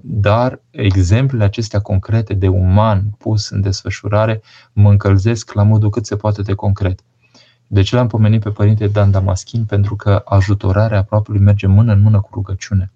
dar 0.00 0.60
exemplele 0.70 1.44
acestea 1.44 1.80
concrete 1.80 2.34
de 2.34 2.48
uman 2.48 3.14
pus 3.18 3.48
în 3.48 3.60
desfășurare 3.60 4.42
mă 4.72 4.90
încălzesc 4.90 5.52
la 5.52 5.62
modul 5.62 5.90
cât 5.90 6.06
se 6.06 6.16
poate 6.16 6.42
de 6.42 6.54
concret. 6.54 7.00
De 7.66 7.82
ce 7.82 7.94
l-am 7.94 8.06
pomenit 8.06 8.42
pe 8.42 8.50
Părinte 8.50 8.86
Dan 8.86 9.10
Damaschin? 9.10 9.64
Pentru 9.64 9.96
că 9.96 10.22
ajutorarea 10.24 10.98
aproape 10.98 11.32
merge 11.32 11.66
mână 11.66 11.92
în 11.92 12.00
mână 12.00 12.20
cu 12.20 12.28
rugăciune 12.32 12.92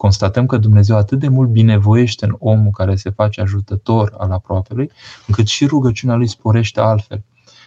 constatăm 0.00 0.46
că 0.46 0.56
Dumnezeu 0.56 0.96
atât 0.96 1.18
de 1.18 1.28
mult 1.28 1.48
binevoiește 1.48 2.24
în 2.24 2.36
omul 2.38 2.70
care 2.70 2.96
se 2.96 3.10
face 3.10 3.40
ajutător 3.40 4.14
al 4.18 4.30
aproapelui, 4.30 4.90
încât 5.26 5.46
și 5.46 5.66
rugăciunea 5.66 6.14
lui 6.14 6.26
sporește 6.26 6.80
altfel. 6.80 7.22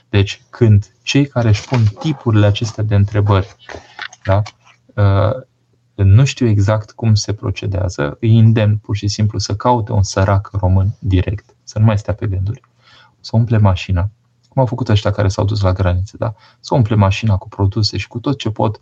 Deci, 0.09 0.41
când 0.49 0.93
cei 1.01 1.25
care 1.25 1.47
își 1.47 1.67
pun 1.67 1.83
tipurile 1.99 2.45
acestea 2.45 2.83
de 2.83 2.95
întrebări, 2.95 3.55
da, 4.25 4.41
uh, 4.93 5.33
nu 5.95 6.25
știu 6.25 6.47
exact 6.47 6.91
cum 6.91 7.15
se 7.15 7.33
procedează, 7.33 8.17
îi 8.19 8.37
îndemn 8.37 8.77
pur 8.77 8.95
și 8.95 9.07
simplu 9.07 9.39
să 9.39 9.55
caute 9.55 9.91
un 9.91 10.03
sărac 10.03 10.49
român 10.53 10.95
direct, 10.99 11.55
să 11.63 11.79
nu 11.79 11.85
mai 11.85 11.97
stea 11.97 12.13
pe 12.13 12.27
gânduri, 12.27 12.61
să 13.19 13.35
umple 13.35 13.57
mașina, 13.57 14.09
cum 14.49 14.61
au 14.61 14.67
făcut 14.67 14.89
ăștia 14.89 15.11
care 15.11 15.27
s-au 15.27 15.45
dus 15.45 15.61
la 15.61 15.71
graniță, 15.71 16.17
da? 16.17 16.33
Să 16.59 16.75
umple 16.75 16.95
mașina 16.95 17.37
cu 17.37 17.49
produse 17.49 17.97
și 17.97 18.07
cu 18.07 18.19
tot 18.19 18.37
ce 18.37 18.49
pot, 18.49 18.79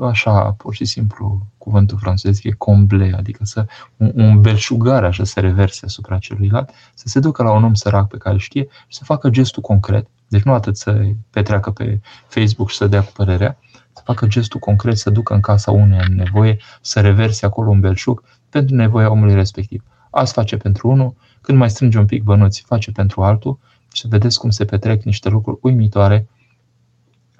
așa, 0.00 0.52
pur 0.52 0.74
și 0.74 0.84
simplu, 0.84 1.46
cuvântul 1.58 1.98
francez 1.98 2.40
e 2.42 2.50
comble, 2.50 3.14
adică 3.16 3.44
să, 3.44 3.66
un, 3.96 4.12
un 4.14 4.40
belșugare 4.40 5.06
așa 5.06 5.24
să 5.24 5.40
reverse 5.40 5.84
asupra 5.84 6.18
celuilalt, 6.18 6.70
să 6.94 7.08
se 7.08 7.20
ducă 7.20 7.42
la 7.42 7.52
un 7.52 7.64
om 7.64 7.74
sărac 7.74 8.08
pe 8.08 8.16
care 8.16 8.38
știe 8.38 8.66
și 8.70 8.96
să 8.96 9.04
facă 9.04 9.30
gestul 9.30 9.62
concret. 9.62 10.06
Deci 10.28 10.42
nu 10.42 10.52
atât 10.52 10.76
să 10.76 11.04
petreacă 11.30 11.70
pe 11.70 12.00
Facebook 12.26 12.70
și 12.70 12.76
să 12.76 12.86
dea 12.86 13.02
cu 13.02 13.12
părerea, 13.12 13.58
să 13.92 14.02
facă 14.04 14.26
gestul 14.26 14.60
concret, 14.60 14.98
să 14.98 15.10
ducă 15.10 15.34
în 15.34 15.40
casa 15.40 15.70
unei 15.70 15.98
în 16.08 16.14
nevoie, 16.14 16.56
să 16.80 17.00
reverse 17.00 17.46
acolo 17.46 17.70
un 17.70 17.80
belșug 17.80 18.22
pentru 18.50 18.74
nevoia 18.74 19.10
omului 19.10 19.34
respectiv. 19.34 19.84
Azi 20.10 20.32
face 20.32 20.56
pentru 20.56 20.88
unul, 20.88 21.14
când 21.40 21.58
mai 21.58 21.70
strânge 21.70 21.98
un 21.98 22.06
pic 22.06 22.22
bănuți, 22.22 22.62
face 22.66 22.92
pentru 22.92 23.22
altul 23.22 23.58
și 23.92 24.00
să 24.00 24.08
vedeți 24.10 24.38
cum 24.38 24.50
se 24.50 24.64
petrec 24.64 25.02
niște 25.02 25.28
lucruri 25.28 25.58
uimitoare 25.62 26.28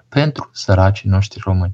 pentru 0.09 0.49
săracii 0.53 1.09
noștri 1.09 1.41
români. 1.43 1.73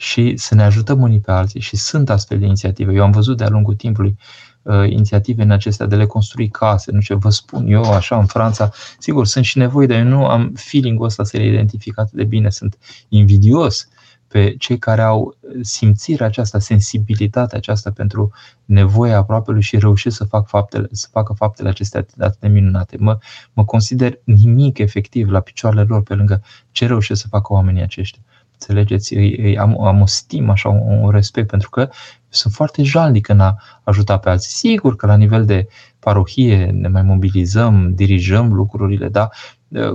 Și 0.00 0.36
să 0.36 0.54
ne 0.54 0.62
ajutăm 0.62 1.00
unii 1.02 1.20
pe 1.20 1.30
alții 1.30 1.60
și 1.60 1.76
sunt 1.76 2.10
astfel 2.10 2.38
de 2.38 2.44
inițiative. 2.44 2.92
Eu 2.92 3.02
am 3.02 3.10
văzut 3.10 3.36
de-a 3.36 3.48
lungul 3.48 3.74
timpului 3.74 4.16
uh, 4.62 4.90
inițiative 4.90 5.42
în 5.42 5.50
acestea 5.50 5.86
de 5.86 5.96
le 5.96 6.06
construi 6.06 6.48
case, 6.48 6.92
nu 6.92 7.00
știu, 7.00 7.16
vă 7.16 7.30
spun 7.30 7.66
eu 7.66 7.82
așa 7.82 8.18
în 8.18 8.26
Franța, 8.26 8.70
sigur, 8.98 9.26
sunt 9.26 9.44
și 9.44 9.58
nevoi, 9.58 9.86
dar 9.86 9.98
eu 9.98 10.04
nu 10.04 10.26
am 10.26 10.52
feeling-ul 10.54 11.04
ăsta 11.04 11.24
să 11.24 11.36
le 11.36 11.46
identific 11.46 11.98
atât 11.98 12.12
de 12.12 12.24
bine, 12.24 12.50
sunt 12.50 12.78
invidios 13.08 13.88
pe 14.28 14.56
cei 14.56 14.78
care 14.78 15.02
au 15.02 15.36
simțirea 15.60 16.26
aceasta, 16.26 16.58
sensibilitatea 16.58 17.58
aceasta 17.58 17.90
pentru 17.90 18.32
nevoia 18.64 19.16
aproapelui 19.16 19.62
și 19.62 19.78
reușesc 19.78 20.16
să, 20.16 20.24
fac 20.24 20.48
faptele, 20.48 20.88
să 20.90 21.08
facă 21.10 21.32
faptele 21.32 21.68
acestea 21.68 22.06
atât 22.18 22.40
de 22.40 22.48
minunate. 22.48 22.96
Mă, 22.98 23.18
mă 23.52 23.64
consider 23.64 24.20
nimic 24.24 24.78
efectiv 24.78 25.30
la 25.30 25.40
picioarele 25.40 25.82
lor 25.82 26.02
pe 26.02 26.14
lângă 26.14 26.42
ce 26.70 26.86
reușesc 26.86 27.20
să 27.20 27.28
facă 27.28 27.52
oamenii 27.52 27.82
aceștia. 27.82 28.22
Înțelegeți? 28.60 29.14
Îi, 29.14 29.36
îi, 29.36 29.58
am, 29.58 29.80
am 29.80 30.00
o 30.00 30.06
stimă, 30.06 30.52
așa, 30.52 30.68
un, 30.68 31.02
un 31.02 31.10
respect, 31.10 31.48
pentru 31.48 31.70
că 31.70 31.88
sunt 32.28 32.52
foarte 32.52 32.82
jalnic 32.82 33.28
în 33.28 33.40
a 33.40 33.62
ajuta 33.82 34.18
pe 34.18 34.30
alții. 34.30 34.50
Sigur 34.50 34.96
că 34.96 35.06
la 35.06 35.16
nivel 35.16 35.44
de 35.44 35.68
parohie 35.98 36.64
ne 36.64 36.88
mai 36.88 37.02
mobilizăm, 37.02 37.94
dirijăm 37.94 38.52
lucrurile, 38.52 39.08
da? 39.08 39.28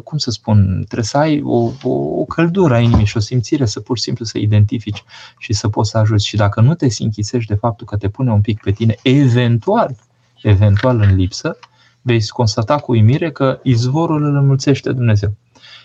cum 0.04 0.18
să 0.18 0.32
spun, 0.32 0.84
trebuie 0.86 1.04
să 1.04 1.18
ai 1.18 1.42
o, 1.44 1.72
o, 1.84 1.90
o 1.90 2.26
căldură 2.26 2.74
a 2.74 2.80
inimii 2.80 3.06
și 3.06 3.18
o 3.18 3.20
simțire 3.20 3.66
să 3.66 3.80
pur 3.80 3.98
și 3.98 4.04
simplu 4.04 4.26
să 4.26 4.38
identifici 4.38 5.04
și 5.38 5.54
să 5.54 5.70
poți 5.70 5.90
să 5.90 5.98
ajuți. 5.98 6.28
Și 6.28 6.36
dacă 6.36 6.62
nu 6.62 6.74
te 6.74 6.88
sinchisești 6.88 7.52
de 7.52 7.58
faptul 7.58 7.88
că 7.88 7.98
te 7.98 8.10
pune 8.10 8.32
un 8.32 8.42
pic 8.42 8.62
pe 8.62 8.72
tine, 8.72 8.96
eventual, 9.04 9.96
eventual 10.42 11.00
în 11.00 11.16
lipsă, 11.16 11.58
vei 12.02 12.28
constata 12.28 12.76
cu 12.76 12.92
uimire 12.92 13.32
că 13.32 13.60
izvorul 13.64 14.24
îl 14.24 14.36
înmulțește 14.36 14.92
Dumnezeu. 14.92 15.36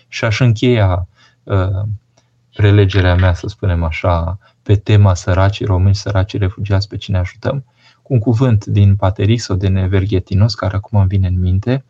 Și 0.07 0.25
aș 0.25 0.39
încheia 0.39 1.07
uh, 1.43 1.87
prelegerea 2.53 3.15
mea, 3.15 3.33
să 3.33 3.47
spunem 3.47 3.83
așa, 3.83 4.37
pe 4.63 4.75
tema 4.75 5.13
săracii 5.13 5.65
români, 5.65 5.95
săracii 5.95 6.39
refugiați, 6.39 6.87
pe 6.87 6.97
cine 6.97 7.17
ajutăm, 7.17 7.65
cu 8.01 8.13
un 8.13 8.19
cuvânt 8.19 8.65
din 8.65 8.95
Paterix 8.95 9.43
sau 9.43 9.55
din 9.55 9.87
Verghetinos, 9.87 10.55
care 10.55 10.75
acum 10.75 10.99
îmi 10.99 11.07
vine 11.07 11.27
în 11.27 11.39
minte, 11.39 11.85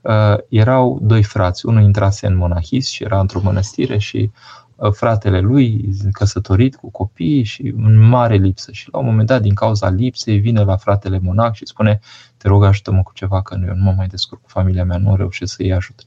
uh, 0.00 0.36
erau 0.48 0.98
doi 1.02 1.22
frați. 1.22 1.66
Unul 1.66 1.82
intrase 1.82 2.26
în 2.26 2.36
monahism 2.36 2.92
și 2.92 3.02
era 3.02 3.20
într-o 3.20 3.40
mănăstire 3.40 3.98
și 3.98 4.30
uh, 4.76 4.92
fratele 4.92 5.40
lui, 5.40 5.88
căsătorit 6.12 6.76
cu 6.76 6.90
copii 6.90 7.42
și 7.42 7.74
în 7.76 8.08
mare 8.08 8.36
lipsă. 8.36 8.72
Și 8.72 8.88
la 8.92 8.98
un 8.98 9.04
moment 9.04 9.26
dat, 9.26 9.42
din 9.42 9.54
cauza 9.54 9.88
lipsei, 9.88 10.38
vine 10.38 10.62
la 10.62 10.76
fratele 10.76 11.18
monac 11.18 11.54
și 11.54 11.66
spune 11.66 12.00
te 12.36 12.48
rog 12.48 12.64
ajută-mă 12.64 13.02
cu 13.02 13.12
ceva, 13.14 13.42
că 13.42 13.54
nu, 13.54 13.66
eu 13.66 13.74
nu 13.74 13.82
mă 13.82 13.92
mai 13.96 14.06
descurc 14.06 14.42
cu 14.42 14.48
familia 14.48 14.84
mea, 14.84 14.98
nu 14.98 15.16
reușesc 15.16 15.54
să-i 15.54 15.72
ajut. 15.72 16.06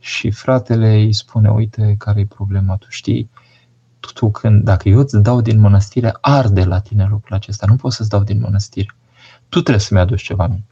Și 0.00 0.30
fratele 0.30 0.94
îi 0.94 1.12
spune, 1.12 1.50
uite 1.50 1.94
care 1.98 2.20
e 2.20 2.26
problema, 2.26 2.76
tu 2.76 2.86
știi, 2.88 3.30
tu 4.14 4.30
când, 4.30 4.64
dacă 4.64 4.88
eu 4.88 4.98
îți 4.98 5.22
dau 5.22 5.40
din 5.40 5.58
mănăstire, 5.58 6.16
arde 6.20 6.64
la 6.64 6.80
tine 6.80 7.06
lucrul 7.10 7.36
acesta, 7.36 7.66
nu 7.66 7.76
pot 7.76 7.92
să-ți 7.92 8.08
dau 8.08 8.22
din 8.22 8.40
mănăstire. 8.40 8.94
Tu 9.48 9.60
trebuie 9.60 9.84
să-mi 9.84 10.00
aduci 10.00 10.22
ceva 10.22 10.46
mie. 10.46 10.64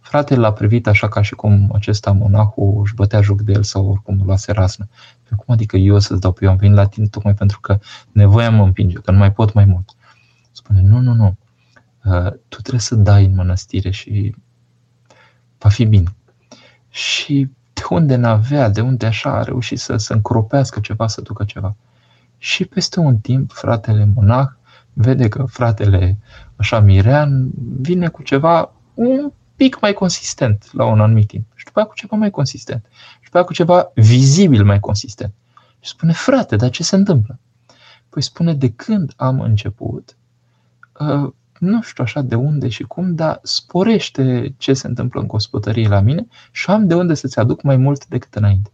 Fratele 0.00 0.40
l-a 0.40 0.52
privit 0.52 0.86
așa 0.86 1.08
ca 1.08 1.22
și 1.22 1.34
cum 1.34 1.70
acesta 1.74 2.12
monahul 2.12 2.80
își 2.82 2.94
bătea 2.94 3.20
joc 3.20 3.40
de 3.40 3.52
el 3.52 3.62
sau 3.62 3.88
oricum 3.88 4.20
îl 4.20 4.26
luase 4.26 4.52
rasnă. 4.52 4.88
Păi 5.28 5.36
cum 5.36 5.54
adică 5.54 5.76
eu 5.76 5.98
să-ți 5.98 6.20
dau 6.20 6.32
pe 6.32 6.44
eu? 6.44 6.50
Am 6.50 6.56
venit 6.56 6.76
la 6.76 6.86
tine 6.86 7.06
tocmai 7.06 7.34
pentru 7.34 7.60
că 7.60 7.78
nevoia 8.12 8.50
mă 8.50 8.62
împinge, 8.62 8.96
că 8.98 9.10
nu 9.10 9.18
mai 9.18 9.32
pot 9.32 9.52
mai 9.52 9.64
mult. 9.64 9.94
Spune, 10.52 10.80
nu, 10.82 10.98
nu, 10.98 11.12
nu. 11.12 11.36
Uh, 12.04 12.32
tu 12.48 12.60
trebuie 12.60 12.80
să 12.80 12.94
dai 12.94 13.24
în 13.24 13.34
mănăstire 13.34 13.90
și 13.90 14.34
va 15.58 15.68
fi 15.68 15.84
bine. 15.84 16.14
Și 16.88 17.34
de 17.44 17.50
unde 17.94 18.16
n-avea, 18.16 18.68
de 18.68 18.80
unde 18.80 19.06
așa 19.06 19.30
a 19.30 19.42
reușit 19.42 19.78
să, 19.78 19.96
să 19.96 20.12
încropească 20.12 20.80
ceva, 20.80 21.06
să 21.06 21.20
ducă 21.20 21.44
ceva. 21.44 21.76
Și 22.38 22.64
peste 22.64 23.00
un 23.00 23.18
timp, 23.18 23.52
fratele 23.52 24.08
monah 24.14 24.48
vede 24.92 25.28
că 25.28 25.44
fratele 25.44 26.18
așa 26.56 26.80
Mirean 26.80 27.50
vine 27.80 28.08
cu 28.08 28.22
ceva 28.22 28.72
un 28.94 29.32
pic 29.56 29.80
mai 29.80 29.92
consistent 29.92 30.72
la 30.72 30.84
un 30.84 31.00
anumit 31.00 31.26
timp. 31.26 31.46
Și 31.54 31.64
după 31.64 31.78
aia 31.78 31.88
cu 31.88 31.94
ceva 31.94 32.16
mai 32.16 32.30
consistent. 32.30 32.86
Și 32.90 33.24
după 33.24 33.36
aia 33.36 33.44
cu 33.44 33.52
ceva 33.52 33.90
vizibil 33.94 34.64
mai 34.64 34.80
consistent. 34.80 35.32
Și 35.80 35.90
spune, 35.90 36.12
frate, 36.12 36.56
dar 36.56 36.70
ce 36.70 36.82
se 36.82 36.96
întâmplă? 36.96 37.38
Păi 38.08 38.22
spune, 38.22 38.54
de 38.54 38.70
când 38.70 39.12
am 39.16 39.40
început, 39.40 40.16
uh, 40.98 41.32
nu 41.60 41.82
știu 41.82 42.04
așa 42.04 42.22
de 42.22 42.34
unde 42.34 42.68
și 42.68 42.82
cum, 42.82 43.14
dar 43.14 43.40
sporește 43.42 44.54
ce 44.56 44.72
se 44.72 44.86
întâmplă 44.86 45.20
în 45.20 45.26
gospodărie 45.26 45.88
la 45.88 46.00
mine 46.00 46.26
și 46.50 46.70
am 46.70 46.86
de 46.86 46.94
unde 46.94 47.14
să-ți 47.14 47.38
aduc 47.38 47.62
mai 47.62 47.76
mult 47.76 48.06
decât 48.06 48.34
înainte. 48.34 48.70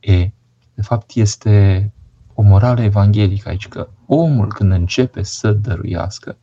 E, 0.00 0.30
de 0.74 0.82
fapt, 0.82 1.14
este 1.14 1.92
o 2.34 2.42
morală 2.42 2.82
evanghelică 2.82 3.48
aici, 3.48 3.68
că 3.68 3.88
omul 4.06 4.48
când 4.48 4.72
începe 4.72 5.22
să 5.22 5.52
dăruiască, 5.52 6.36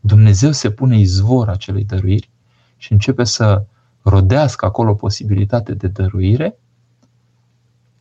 Dumnezeu 0.00 0.52
se 0.52 0.70
pune 0.70 0.98
izvor 0.98 1.48
acelei 1.48 1.84
dăruiri 1.84 2.30
și 2.76 2.92
începe 2.92 3.24
să 3.24 3.64
rodească 4.02 4.64
acolo 4.64 4.94
posibilitate 4.94 5.74
de 5.74 5.88
dăruire 5.88 6.58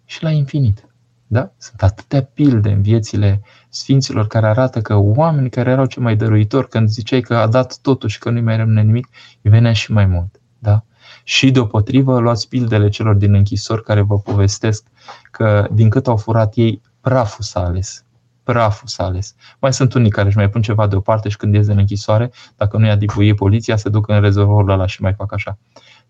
și 0.05 0.23
la 0.23 0.31
infinit. 0.31 0.88
Da? 1.31 1.51
Sunt 1.57 1.81
atâtea 1.81 2.23
pilde 2.23 2.69
în 2.71 2.81
viețile 2.81 3.41
sfinților 3.69 4.27
care 4.27 4.47
arată 4.47 4.81
că 4.81 4.95
oamenii 4.95 5.49
care 5.49 5.69
erau 5.69 5.85
cei 5.85 6.03
mai 6.03 6.15
dăruitori, 6.15 6.67
când 6.67 6.89
ziceai 6.89 7.21
că 7.21 7.35
a 7.35 7.47
dat 7.47 7.77
totul 7.81 8.09
și 8.09 8.19
că 8.19 8.29
nu-i 8.29 8.41
mai 8.41 8.57
rămâne 8.57 8.81
nimic, 8.81 9.07
îi 9.41 9.51
venea 9.51 9.73
și 9.73 9.91
mai 9.91 10.05
mult. 10.05 10.41
Da? 10.59 10.83
Și 11.23 11.51
deopotrivă 11.51 12.19
luați 12.19 12.47
pildele 12.47 12.89
celor 12.89 13.15
din 13.15 13.33
închisori 13.33 13.83
care 13.83 14.01
vă 14.01 14.19
povestesc 14.19 14.85
că 15.31 15.67
din 15.71 15.89
cât 15.89 16.07
au 16.07 16.17
furat 16.17 16.55
ei, 16.55 16.81
praful 17.01 17.43
s-a 17.43 17.59
ales. 17.59 18.03
Praful 18.43 18.87
s-a 18.87 19.03
ales. 19.03 19.35
Mai 19.59 19.73
sunt 19.73 19.93
unii 19.93 20.09
care 20.09 20.27
își 20.27 20.37
mai 20.37 20.49
pun 20.49 20.61
ceva 20.61 20.87
deoparte 20.87 21.29
și 21.29 21.37
când 21.37 21.53
ies 21.53 21.67
în 21.67 21.77
închisoare, 21.77 22.31
dacă 22.57 22.77
nu 22.77 22.85
i-a 22.85 22.95
dibuie 22.95 23.33
poliția, 23.33 23.75
se 23.75 23.89
duc 23.89 24.07
în 24.07 24.21
rezervorul 24.21 24.69
ăla 24.69 24.85
și 24.85 25.01
mai 25.01 25.13
fac 25.13 25.33
așa. 25.33 25.57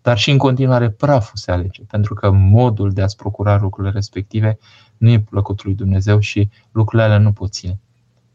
Dar 0.02 0.18
și 0.18 0.30
în 0.30 0.38
continuare 0.38 0.90
praful 0.90 1.36
se 1.36 1.50
alege, 1.50 1.82
pentru 1.82 2.14
că 2.14 2.30
modul 2.30 2.92
de 2.92 3.02
a-ți 3.02 3.16
procura 3.16 3.58
lucrurile 3.58 3.92
respective 3.92 4.58
nu 4.96 5.10
e 5.10 5.20
plăcut 5.20 5.64
lui 5.64 5.74
Dumnezeu 5.74 6.18
și 6.18 6.50
lucrurile 6.72 7.02
alea 7.02 7.18
nu 7.18 7.32
pot 7.32 7.52
ține. 7.52 7.80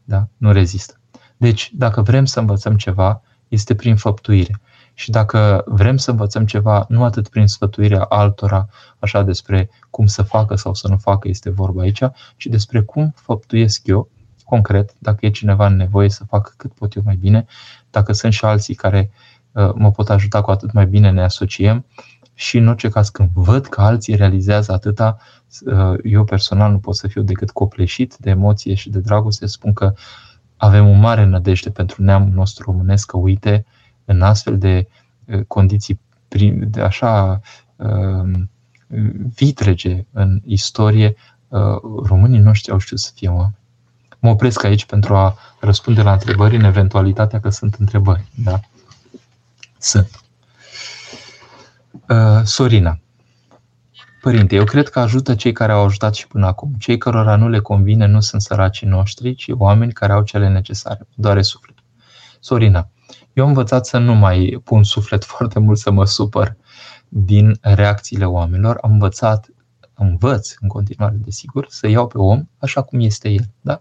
Da? 0.04 0.28
Nu 0.36 0.52
rezistă. 0.52 1.00
Deci, 1.36 1.70
dacă 1.74 2.02
vrem 2.02 2.24
să 2.24 2.40
învățăm 2.40 2.76
ceva, 2.76 3.22
este 3.48 3.74
prin 3.74 3.96
făptuire. 3.96 4.60
Și 4.94 5.10
dacă 5.10 5.64
vrem 5.66 5.96
să 5.96 6.10
învățăm 6.10 6.46
ceva, 6.46 6.86
nu 6.88 7.04
atât 7.04 7.28
prin 7.28 7.46
sfătuirea 7.46 8.02
altora, 8.02 8.68
așa 8.98 9.22
despre 9.22 9.70
cum 9.90 10.06
să 10.06 10.22
facă 10.22 10.54
sau 10.54 10.74
să 10.74 10.88
nu 10.88 10.96
facă 10.96 11.28
este 11.28 11.50
vorba 11.50 11.82
aici, 11.82 12.02
ci 12.36 12.46
despre 12.46 12.80
cum 12.80 13.12
făptuiesc 13.16 13.86
eu, 13.86 14.10
concret, 14.44 14.94
dacă 14.98 15.26
e 15.26 15.30
cineva 15.30 15.66
în 15.66 15.76
nevoie 15.76 16.10
să 16.10 16.24
facă 16.24 16.52
cât 16.56 16.72
pot 16.72 16.94
eu 16.94 17.02
mai 17.04 17.16
bine, 17.16 17.46
dacă 17.90 18.12
sunt 18.12 18.32
și 18.32 18.44
alții 18.44 18.74
care 18.74 19.10
uh, 19.12 19.25
mă 19.74 19.90
pot 19.90 20.10
ajuta 20.10 20.40
cu 20.40 20.50
atât 20.50 20.72
mai 20.72 20.86
bine, 20.86 21.10
ne 21.10 21.22
asociem 21.22 21.84
și 22.38 22.56
în 22.56 22.68
orice 22.68 22.88
caz 22.88 23.08
când 23.08 23.30
văd 23.34 23.66
că 23.66 23.80
alții 23.80 24.14
realizează 24.14 24.72
atâta, 24.72 25.18
uh, 25.66 25.98
eu 26.02 26.24
personal 26.24 26.70
nu 26.70 26.78
pot 26.78 26.96
să 26.96 27.08
fiu 27.08 27.22
decât 27.22 27.50
copleșit 27.50 28.16
de 28.16 28.30
emoție 28.30 28.74
și 28.74 28.90
de 28.90 28.98
dragoste, 28.98 29.46
spun 29.46 29.72
că 29.72 29.92
avem 30.56 30.88
o 30.88 30.92
mare 30.92 31.24
nădejde 31.24 31.70
pentru 31.70 32.02
neamul 32.02 32.32
nostru 32.32 32.70
românesc, 32.70 33.10
că 33.10 33.16
uite, 33.16 33.66
în 34.04 34.22
astfel 34.22 34.58
de 34.58 34.88
uh, 35.24 35.42
condiții 35.46 36.00
de 36.66 36.80
așa 36.80 37.40
um, 37.76 38.50
vitrege 39.34 40.04
în 40.12 40.40
istorie, 40.44 41.16
uh, 41.48 41.60
românii 42.04 42.40
noștri 42.40 42.72
au 42.72 42.78
știut 42.78 43.00
să 43.00 43.10
fie 43.14 43.28
oameni. 43.28 43.56
Mă 44.18 44.30
opresc 44.30 44.64
aici 44.64 44.86
pentru 44.86 45.14
a 45.14 45.36
răspunde 45.60 46.02
la 46.02 46.12
întrebări 46.12 46.56
în 46.56 46.64
eventualitatea 46.64 47.40
că 47.40 47.48
sunt 47.48 47.74
întrebări. 47.74 48.24
Da? 48.44 48.60
Sunt. 49.78 50.20
Uh, 52.08 52.42
Sorina. 52.44 53.00
Părinte, 54.20 54.54
eu 54.54 54.64
cred 54.64 54.88
că 54.88 55.00
ajută 55.00 55.34
cei 55.34 55.52
care 55.52 55.72
au 55.72 55.84
ajutat 55.84 56.14
și 56.14 56.26
până 56.26 56.46
acum. 56.46 56.74
Cei 56.78 56.98
cărora 56.98 57.36
nu 57.36 57.48
le 57.48 57.60
convine 57.60 58.06
nu 58.06 58.20
sunt 58.20 58.42
săracii 58.42 58.86
noștri, 58.86 59.34
ci 59.34 59.50
oameni 59.52 59.92
care 59.92 60.12
au 60.12 60.22
cele 60.22 60.48
necesare. 60.48 61.06
Doare 61.14 61.42
sufletul. 61.42 61.84
Sorina, 62.40 62.90
eu 63.32 63.44
am 63.44 63.50
învățat 63.50 63.86
să 63.86 63.98
nu 63.98 64.14
mai 64.14 64.60
pun 64.64 64.84
suflet 64.84 65.24
foarte 65.34 65.58
mult 65.58 65.78
să 65.78 65.90
mă 65.90 66.04
supăr 66.04 66.56
din 67.08 67.58
reacțiile 67.60 68.24
oamenilor. 68.24 68.78
Am 68.82 68.92
învățat 68.92 69.48
învăț 69.94 70.54
în 70.60 70.68
continuare, 70.68 71.16
desigur, 71.18 71.66
să 71.68 71.88
iau 71.88 72.06
pe 72.06 72.18
om 72.18 72.44
așa 72.58 72.82
cum 72.82 73.00
este 73.00 73.28
el. 73.28 73.44
Da? 73.60 73.80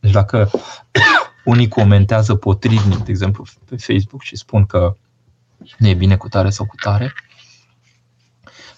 Deci 0.00 0.10
dacă 0.12 0.50
unii 1.44 1.68
comentează 1.68 2.34
potrivnic, 2.34 2.98
de 2.98 3.10
exemplu, 3.10 3.44
pe 3.64 3.76
Facebook 3.76 4.22
și 4.22 4.36
spun 4.36 4.66
că 4.66 4.96
nu 5.78 5.86
e 5.86 5.94
bine 5.94 6.16
cu 6.16 6.28
tare 6.28 6.50
sau 6.50 6.66
cu 6.66 6.74
tare, 6.76 7.12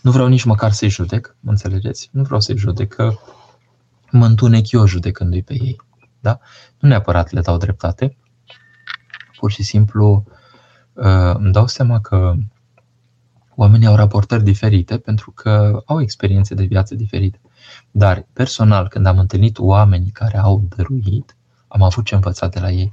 nu 0.01 0.11
vreau 0.11 0.29
nici 0.29 0.45
măcar 0.45 0.73
să-i 0.73 0.89
judec, 0.89 1.37
mă 1.41 1.51
înțelegeți? 1.51 2.09
Nu 2.13 2.23
vreau 2.23 2.41
să-i 2.41 2.57
judec, 2.57 2.95
că 2.95 3.15
mă 4.11 4.27
întunec 4.27 4.71
eu 4.71 4.87
judecându-i 4.87 5.43
pe 5.43 5.53
ei. 5.53 5.81
Da? 6.21 6.39
Nu 6.79 6.89
neapărat 6.89 7.31
le 7.31 7.41
dau 7.41 7.57
dreptate, 7.57 8.17
pur 9.39 9.51
și 9.51 9.63
simplu 9.63 10.25
uh, 10.93 11.35
îmi 11.35 11.53
dau 11.53 11.67
seama 11.67 12.01
că 12.01 12.35
oamenii 13.55 13.87
au 13.87 13.97
raportări 13.97 14.43
diferite 14.45 14.99
pentru 14.99 15.31
că 15.31 15.83
au 15.87 16.01
experiențe 16.01 16.55
de 16.55 16.65
viață 16.65 16.95
diferite. 16.95 17.41
Dar 17.91 18.27
personal, 18.33 18.89
când 18.89 19.07
am 19.07 19.19
întâlnit 19.19 19.59
oamenii 19.59 20.11
care 20.11 20.39
au 20.39 20.65
dăruit, 20.77 21.37
am 21.69 21.83
avut 21.83 22.05
ce 22.05 22.15
învăța 22.15 22.49
de 22.49 22.61
la 22.61 22.71
ei. 22.71 22.93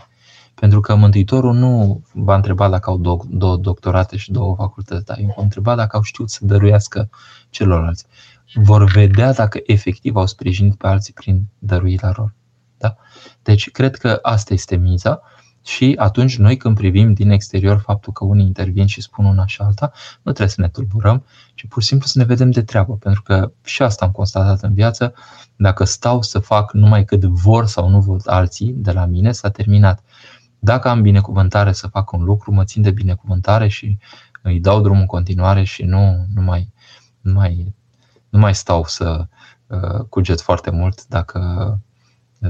Pentru 0.56 0.80
că 0.80 0.96
Mântuitorul 0.96 1.54
nu 1.54 2.04
v-a 2.14 2.36
întrebat 2.36 2.70
dacă 2.70 2.90
au 2.90 2.98
două, 2.98 3.24
două 3.30 3.58
doctorate 3.58 4.18
și 4.18 4.32
două 4.32 4.56
facultăți, 4.56 5.06
dar 5.06 5.18
i-a 5.18 5.34
întrebat 5.36 5.78
dacă 5.78 5.96
au 5.96 6.02
știut 6.02 6.30
să 6.30 6.46
dăruiască 6.46 7.10
celorlalți. 7.50 8.06
Vor 8.54 8.84
vedea 8.84 9.34
dacă 9.34 9.60
efectiv 9.66 10.16
au 10.16 10.26
sprijinit 10.26 10.76
pe 10.76 10.88
alții 10.88 11.14
prin 11.14 11.46
dăruirea 11.60 12.14
lor. 12.16 12.34
Da? 12.78 12.96
Deci, 13.44 13.72
cred 13.72 13.96
că 13.96 14.20
asta 14.22 14.54
este 14.54 14.76
miza 14.76 15.22
și 15.66 15.96
atunci 15.98 16.38
noi 16.38 16.58
când 16.58 16.76
privim 16.76 17.14
din 17.14 17.30
exterior 17.30 17.78
faptul 17.78 18.14
că 18.14 18.26
unii 18.26 18.46
intervin 18.46 18.86
și 18.86 19.02
spun 19.02 19.26
una 19.26 19.46
și 19.46 19.62
alta, 19.62 19.92
nu 20.22 20.32
trebuie 20.32 20.56
să 20.56 20.62
ne 20.62 20.70
tulburăm, 20.70 21.26
ci 21.54 21.66
pur 21.68 21.82
și 21.82 21.88
simplu 21.88 22.08
să 22.08 22.18
ne 22.18 22.24
vedem 22.24 22.52
de 22.52 22.62
treabă. 22.62 22.94
Pentru 22.96 23.22
că 23.22 23.52
și 23.64 23.82
asta 23.82 24.06
am 24.06 24.12
constatat 24.12 24.62
în 24.62 24.74
viață, 24.74 25.14
dacă 25.56 25.84
stau 25.84 26.22
să 26.22 26.40
fac 26.40 26.74
numai 26.74 27.06
cât 27.06 27.24
vor 27.24 27.66
sau 27.66 27.90
nu 27.90 28.00
vor 28.00 28.22
alții 28.26 28.74
de 28.78 28.92
la 28.92 29.06
mine, 29.06 29.32
s-a 29.32 29.50
terminat. 29.50 30.04
Dacă 30.66 30.90
am 30.90 31.02
binecuvântare 31.02 31.72
să 31.72 31.88
fac 31.88 32.12
un 32.12 32.24
lucru, 32.24 32.52
mă 32.52 32.64
țin 32.64 32.82
de 32.82 32.92
binecuvântare 32.92 33.68
și 33.68 33.98
îi 34.42 34.60
dau 34.60 34.82
drumul 34.82 35.00
în 35.00 35.06
continuare 35.06 35.64
și 35.64 35.84
nu, 35.84 36.26
nu, 36.34 36.42
mai, 36.42 36.74
nu, 37.22 37.34
mai, 37.34 37.76
nu 38.30 38.40
mai 38.40 38.56
stau 38.56 38.86
să 38.86 39.28
uh, 39.68 40.06
cuget 40.10 40.42
foarte 40.42 40.70
mult 40.70 41.08
dacă 41.08 41.40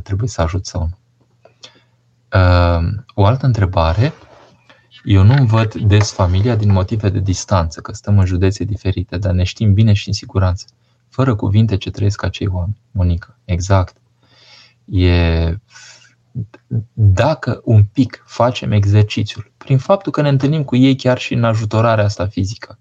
trebuie 0.04 0.30
să 0.30 0.41
ajut 0.41 0.65
sau 0.65 0.89
nu. 0.89 0.97
Uh, 2.39 2.88
o 3.13 3.25
altă 3.25 3.45
întrebare. 3.45 4.13
Eu 5.04 5.23
nu 5.23 5.45
văd 5.45 5.73
des 5.73 6.12
familia 6.12 6.56
din 6.56 6.71
motive 6.71 7.10
de 7.10 7.19
distanță, 7.19 7.82
că 7.82 7.93
stăm 7.93 8.19
în 8.19 8.25
județe 8.25 8.63
diferite, 8.63 9.17
dar 9.17 9.34
ne 9.34 9.43
știm 9.43 9.73
bine 9.73 9.93
și 9.93 10.08
în 10.08 10.13
siguranță. 10.13 10.65
Fără 11.10 11.36
cuvinte 11.36 11.78
ce 11.78 11.91
trăiesc 11.91 12.23
acei 12.23 12.47
oameni. 12.47 12.82
Monica, 12.91 13.38
exact. 13.45 13.97
E 14.86 15.58
dacă 16.93 17.62
un 17.63 17.84
pic 17.84 18.24
facem 18.26 18.71
exercițiul, 18.71 19.52
prin 19.58 19.78
faptul 19.78 20.12
că 20.12 20.21
ne 20.21 20.30
întâlnim 20.30 20.63
cu 20.63 20.76
ei 20.76 20.95
chiar 20.95 21.17
și 21.17 21.34
în 21.34 21.43
ajutorarea 21.43 22.04
asta 22.04 22.28
fizică, 22.28 22.80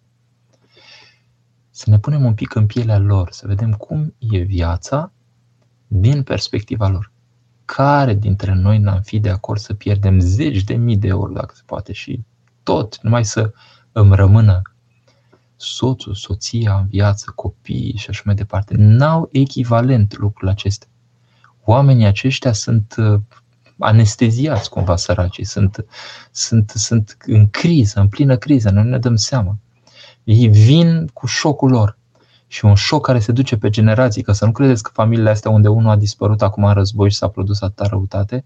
să 1.70 1.90
ne 1.90 1.98
punem 1.98 2.24
un 2.24 2.34
pic 2.34 2.54
în 2.54 2.66
pielea 2.66 2.98
lor, 2.98 3.32
să 3.32 3.46
vedem 3.46 3.72
cum 3.72 4.14
e 4.18 4.38
viața 4.38 5.12
din 5.86 6.22
perspectiva 6.22 6.88
lor. 6.88 7.12
Care 7.64 8.14
dintre 8.14 8.54
noi 8.54 8.78
n-am 8.78 9.00
fi 9.00 9.20
de 9.20 9.30
acord 9.30 9.60
să 9.60 9.74
pierdem 9.74 10.18
zeci 10.18 10.64
de 10.64 10.74
mii 10.74 10.96
de 10.96 11.08
euro, 11.08 11.32
dacă 11.32 11.54
se 11.56 11.62
poate, 11.66 11.92
și 11.92 12.24
tot, 12.62 12.98
numai 13.02 13.24
să 13.24 13.52
îmi 13.92 14.14
rămână 14.14 14.62
soțul, 15.56 16.14
soția 16.14 16.78
în 16.78 16.86
viață, 16.86 17.32
copiii 17.34 17.96
și 17.96 18.10
așa 18.10 18.22
mai 18.24 18.34
departe. 18.34 18.74
N-au 18.76 19.28
echivalent 19.32 20.16
lucrul 20.16 20.48
acesta. 20.48 20.86
Oamenii 21.64 22.06
aceștia 22.06 22.52
sunt 22.52 22.94
uh, 22.98 23.20
anesteziați 23.78 24.70
cumva 24.70 24.96
săracii, 24.96 25.44
sunt, 25.44 25.84
sunt, 26.30 26.72
sunt 26.74 27.16
în 27.26 27.48
criză, 27.48 28.00
în 28.00 28.08
plină 28.08 28.36
criză, 28.36 28.70
noi 28.70 28.82
nu 28.82 28.88
ne 28.88 28.98
dăm 28.98 29.16
seama. 29.16 29.58
Ei 30.24 30.48
vin 30.48 31.10
cu 31.12 31.26
șocul 31.26 31.70
lor 31.70 31.98
și 32.46 32.64
un 32.64 32.74
șoc 32.74 33.04
care 33.04 33.18
se 33.18 33.32
duce 33.32 33.56
pe 33.56 33.70
generații, 33.70 34.22
că 34.22 34.32
să 34.32 34.44
nu 34.44 34.52
credeți 34.52 34.82
că 34.82 34.90
familiile 34.94 35.30
astea 35.30 35.50
unde 35.50 35.68
unul 35.68 35.90
a 35.90 35.96
dispărut 35.96 36.42
acum 36.42 36.64
în 36.64 36.72
război 36.72 37.10
și 37.10 37.16
s-a 37.16 37.28
produs 37.28 37.60
atâta 37.60 37.86
răutate, 37.86 38.44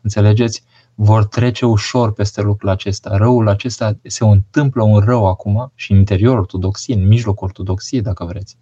înțelegeți? 0.00 0.62
Vor 0.94 1.24
trece 1.26 1.66
ușor 1.66 2.12
peste 2.12 2.40
lucrul 2.40 2.68
acesta. 2.68 3.16
Răul 3.16 3.48
acesta 3.48 3.96
se 4.02 4.24
întâmplă 4.24 4.82
un 4.82 4.98
rău 4.98 5.26
acum 5.26 5.72
și 5.74 5.92
în 5.92 5.98
interiorul 5.98 6.38
ortodoxiei, 6.38 6.96
în 6.96 7.06
mijlocul 7.06 7.46
ortodoxiei, 7.46 8.02
dacă 8.02 8.24
vreți. 8.24 8.56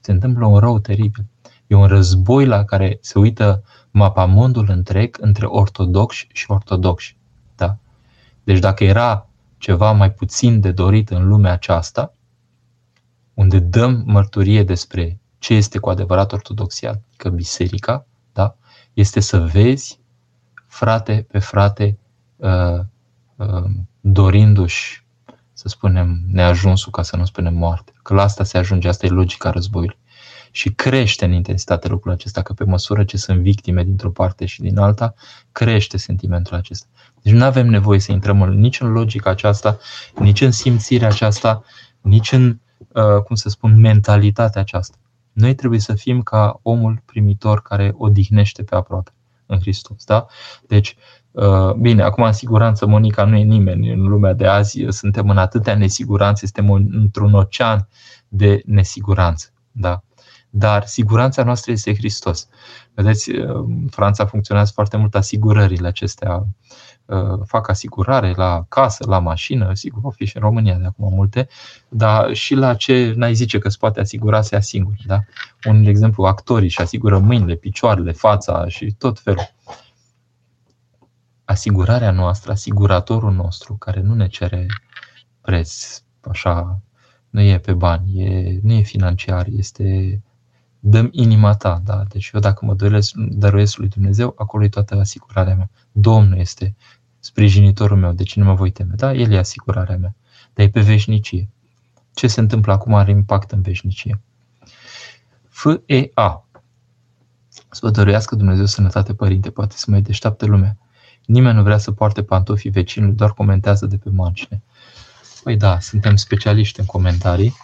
Se 0.00 0.12
întâmplă 0.12 0.46
un 0.46 0.58
rău 0.58 0.78
teribil. 0.78 1.24
E 1.66 1.74
un 1.74 1.86
război 1.86 2.46
la 2.46 2.64
care 2.64 2.98
se 3.00 3.18
uită 3.18 3.62
mapamondul 3.90 4.68
întreg 4.70 5.16
între 5.20 5.46
ortodoxi 5.46 6.28
și 6.32 6.50
ortodoxi. 6.50 7.16
Da? 7.56 7.76
Deci 8.44 8.58
dacă 8.58 8.84
era 8.84 9.28
ceva 9.58 9.92
mai 9.92 10.12
puțin 10.12 10.60
de 10.60 10.72
dorit 10.72 11.10
în 11.10 11.28
lumea 11.28 11.52
aceasta, 11.52 12.12
unde 13.34 13.58
dăm 13.58 14.02
mărturie 14.06 14.62
despre 14.62 15.18
ce 15.38 15.54
este 15.54 15.78
cu 15.78 15.88
adevărat 15.88 16.32
ortodoxia, 16.32 17.00
că 17.16 17.28
biserica, 17.28 18.06
da? 18.32 18.56
este 18.92 19.20
să 19.20 19.38
vezi 19.38 20.00
frate 20.66 21.26
pe 21.30 21.38
frate 21.38 21.98
uh, 22.36 22.78
uh, 23.36 23.70
dorindu-și, 24.00 25.04
să 25.52 25.68
spunem, 25.68 26.20
neajunsul, 26.32 26.92
ca 26.92 27.02
să 27.02 27.16
nu 27.16 27.24
spunem 27.24 27.54
moarte. 27.54 27.92
Că 28.02 28.14
la 28.14 28.22
asta 28.22 28.44
se 28.44 28.58
ajunge, 28.58 28.88
asta 28.88 29.06
e 29.06 29.08
logica 29.08 29.50
războiului 29.50 29.98
și 30.56 30.72
crește 30.72 31.24
în 31.24 31.32
intensitate 31.32 31.88
lucrul 31.88 32.12
acesta, 32.12 32.42
că 32.42 32.52
pe 32.52 32.64
măsură 32.64 33.04
ce 33.04 33.16
sunt 33.16 33.40
victime 33.40 33.84
dintr-o 33.84 34.10
parte 34.10 34.46
și 34.46 34.60
din 34.60 34.78
alta, 34.78 35.14
crește 35.52 35.96
sentimentul 35.96 36.56
acesta. 36.56 36.86
Deci 37.22 37.32
nu 37.32 37.44
avem 37.44 37.66
nevoie 37.68 37.98
să 37.98 38.12
intrăm 38.12 38.42
în, 38.42 38.58
nici 38.58 38.80
în 38.80 38.92
logica 38.92 39.30
aceasta, 39.30 39.78
nici 40.18 40.40
în 40.40 40.50
simțirea 40.50 41.08
aceasta, 41.08 41.64
nici 42.00 42.32
în, 42.32 42.58
uh, 42.92 43.22
cum 43.22 43.36
să 43.36 43.48
spun, 43.48 43.80
mentalitatea 43.80 44.60
aceasta. 44.60 44.96
Noi 45.32 45.54
trebuie 45.54 45.80
să 45.80 45.94
fim 45.94 46.22
ca 46.22 46.58
omul 46.62 47.02
primitor 47.04 47.62
care 47.62 47.94
odihnește 47.96 48.62
pe 48.62 48.74
aproape 48.74 49.10
în 49.46 49.58
Hristos. 49.60 50.04
Da? 50.04 50.26
Deci, 50.66 50.96
uh, 51.30 51.72
bine, 51.72 52.02
acum 52.02 52.24
în 52.24 52.32
siguranță 52.32 52.86
Monica 52.86 53.24
nu 53.24 53.36
e 53.36 53.42
nimeni 53.42 53.92
în 53.92 54.02
lumea 54.02 54.32
de 54.32 54.46
azi, 54.46 54.86
suntem 54.88 55.30
în 55.30 55.38
atâtea 55.38 55.74
nesiguranțe, 55.76 56.46
suntem 56.46 56.72
într-un 56.72 57.34
ocean 57.34 57.88
de 58.28 58.62
nesiguranță. 58.64 59.50
Da? 59.72 60.00
Dar 60.58 60.86
siguranța 60.86 61.42
noastră 61.42 61.72
este 61.72 61.94
Hristos. 61.94 62.48
Vedeți, 62.94 63.30
în 63.30 63.86
Franța 63.90 64.26
funcționează 64.26 64.70
foarte 64.74 64.96
mult 64.96 65.14
asigurările 65.14 65.86
acestea. 65.86 66.46
Uh, 67.04 67.40
fac 67.44 67.68
asigurare 67.68 68.32
la 68.36 68.64
casă, 68.68 69.04
la 69.08 69.18
mașină, 69.18 69.74
sigur, 69.74 70.00
o 70.04 70.10
fi 70.10 70.24
și 70.24 70.36
în 70.36 70.42
România 70.42 70.74
de 70.74 70.84
acum 70.84 71.14
multe, 71.14 71.48
dar 71.88 72.34
și 72.34 72.54
la 72.54 72.74
ce 72.74 73.12
n-ai 73.16 73.34
zice 73.34 73.58
că 73.58 73.68
se 73.68 73.76
poate 73.80 74.00
asigura, 74.00 74.42
se 74.42 74.56
asigură. 74.56 74.96
Da? 75.06 75.20
Un 75.68 75.82
de 75.82 75.90
exemplu, 75.90 76.24
actorii 76.24 76.68
și 76.68 76.80
asigură 76.80 77.18
mâinile, 77.18 77.54
picioarele, 77.54 78.12
fața 78.12 78.68
și 78.68 78.94
tot 78.98 79.20
felul. 79.20 79.54
Asigurarea 81.44 82.10
noastră, 82.10 82.52
asiguratorul 82.52 83.32
nostru, 83.32 83.74
care 83.74 84.00
nu 84.00 84.14
ne 84.14 84.28
cere 84.28 84.66
preț, 85.40 86.02
așa, 86.20 86.80
nu 87.30 87.40
e 87.40 87.58
pe 87.58 87.72
bani, 87.72 88.22
e, 88.22 88.58
nu 88.62 88.72
e 88.72 88.82
financiar, 88.82 89.46
este 89.56 90.20
dăm 90.88 91.08
inima 91.12 91.54
ta. 91.54 91.80
Da? 91.84 92.02
Deci 92.08 92.30
eu 92.34 92.40
dacă 92.40 92.64
mă 92.64 92.74
dăruiesc, 92.74 93.14
dăruiesc 93.14 93.76
lui 93.76 93.88
Dumnezeu, 93.88 94.34
acolo 94.36 94.64
e 94.64 94.68
toată 94.68 94.98
asigurarea 94.98 95.54
mea. 95.54 95.70
Domnul 95.92 96.38
este 96.38 96.74
sprijinitorul 97.18 97.96
meu, 97.96 98.12
deci 98.12 98.36
nu 98.36 98.44
mă 98.44 98.54
voi 98.54 98.70
teme. 98.70 98.92
Da? 98.96 99.12
El 99.12 99.32
e 99.32 99.38
asigurarea 99.38 99.96
mea. 99.96 100.14
Dar 100.54 100.66
e 100.66 100.68
pe 100.68 100.80
veșnicie. 100.80 101.48
Ce 102.14 102.26
se 102.26 102.40
întâmplă 102.40 102.72
acum 102.72 102.94
are 102.94 103.10
impact 103.10 103.50
în 103.50 103.60
veșnicie. 103.60 104.20
FEA. 105.48 106.44
Să 107.70 107.78
vă 107.80 107.90
dăruiască 107.90 108.34
Dumnezeu 108.34 108.64
sănătate, 108.64 109.14
părinte, 109.14 109.50
poate 109.50 109.74
să 109.76 109.90
mai 109.90 110.02
deșteaptă 110.02 110.46
lumea. 110.46 110.76
Nimeni 111.24 111.56
nu 111.56 111.62
vrea 111.62 111.78
să 111.78 111.92
poarte 111.92 112.22
pantofii 112.22 112.70
vecinului, 112.70 113.14
doar 113.14 113.32
comentează 113.32 113.86
de 113.86 113.96
pe 113.96 114.10
margine. 114.10 114.62
Păi 115.42 115.56
da, 115.56 115.80
suntem 115.80 116.16
specialiști 116.16 116.80
în 116.80 116.86
comentarii 116.86 117.54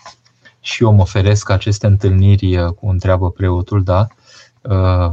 și 0.64 0.82
eu 0.82 0.92
mă 0.92 1.02
oferesc 1.02 1.50
aceste 1.50 1.86
întâlniri 1.86 2.56
uh, 2.56 2.72
cu 2.72 2.88
întreabă 2.88 3.30
preotul, 3.30 3.82
da, 3.82 4.06
uh, 4.60 5.10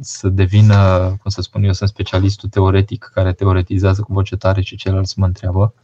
să 0.00 0.28
devină, 0.28 1.06
cum 1.06 1.30
să 1.30 1.40
spun 1.40 1.62
eu, 1.62 1.72
sunt 1.72 1.88
specialistul 1.88 2.48
teoretic 2.48 3.10
care 3.14 3.32
teoretizează 3.32 4.02
cu 4.02 4.12
voce 4.12 4.36
tare 4.36 4.60
și 4.60 4.76
ceilalți 4.76 5.18
mă 5.18 5.26
întreabă. 5.26 5.74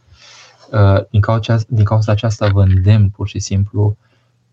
Uh, 0.71 1.05
din 1.09 1.21
cauza, 1.21 1.57
din 1.67 1.83
cauza 1.83 2.11
aceasta 2.11 2.47
vă 2.47 2.61
îndemn 2.61 3.09
pur 3.09 3.27
și 3.27 3.39
simplu 3.39 3.97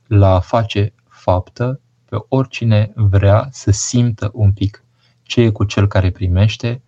la 0.07 0.34
a 0.34 0.41
face 0.41 0.93
faptă 1.09 1.80
pe 2.09 2.16
oricine 2.28 2.93
vrea 2.95 3.49
să 3.51 3.70
simtă 3.70 4.30
un 4.32 4.53
pic 4.53 4.82
ce 5.22 5.41
e 5.41 5.51
cu 5.51 5.64
cel 5.64 5.86
care 5.86 6.11
primește, 6.11 6.80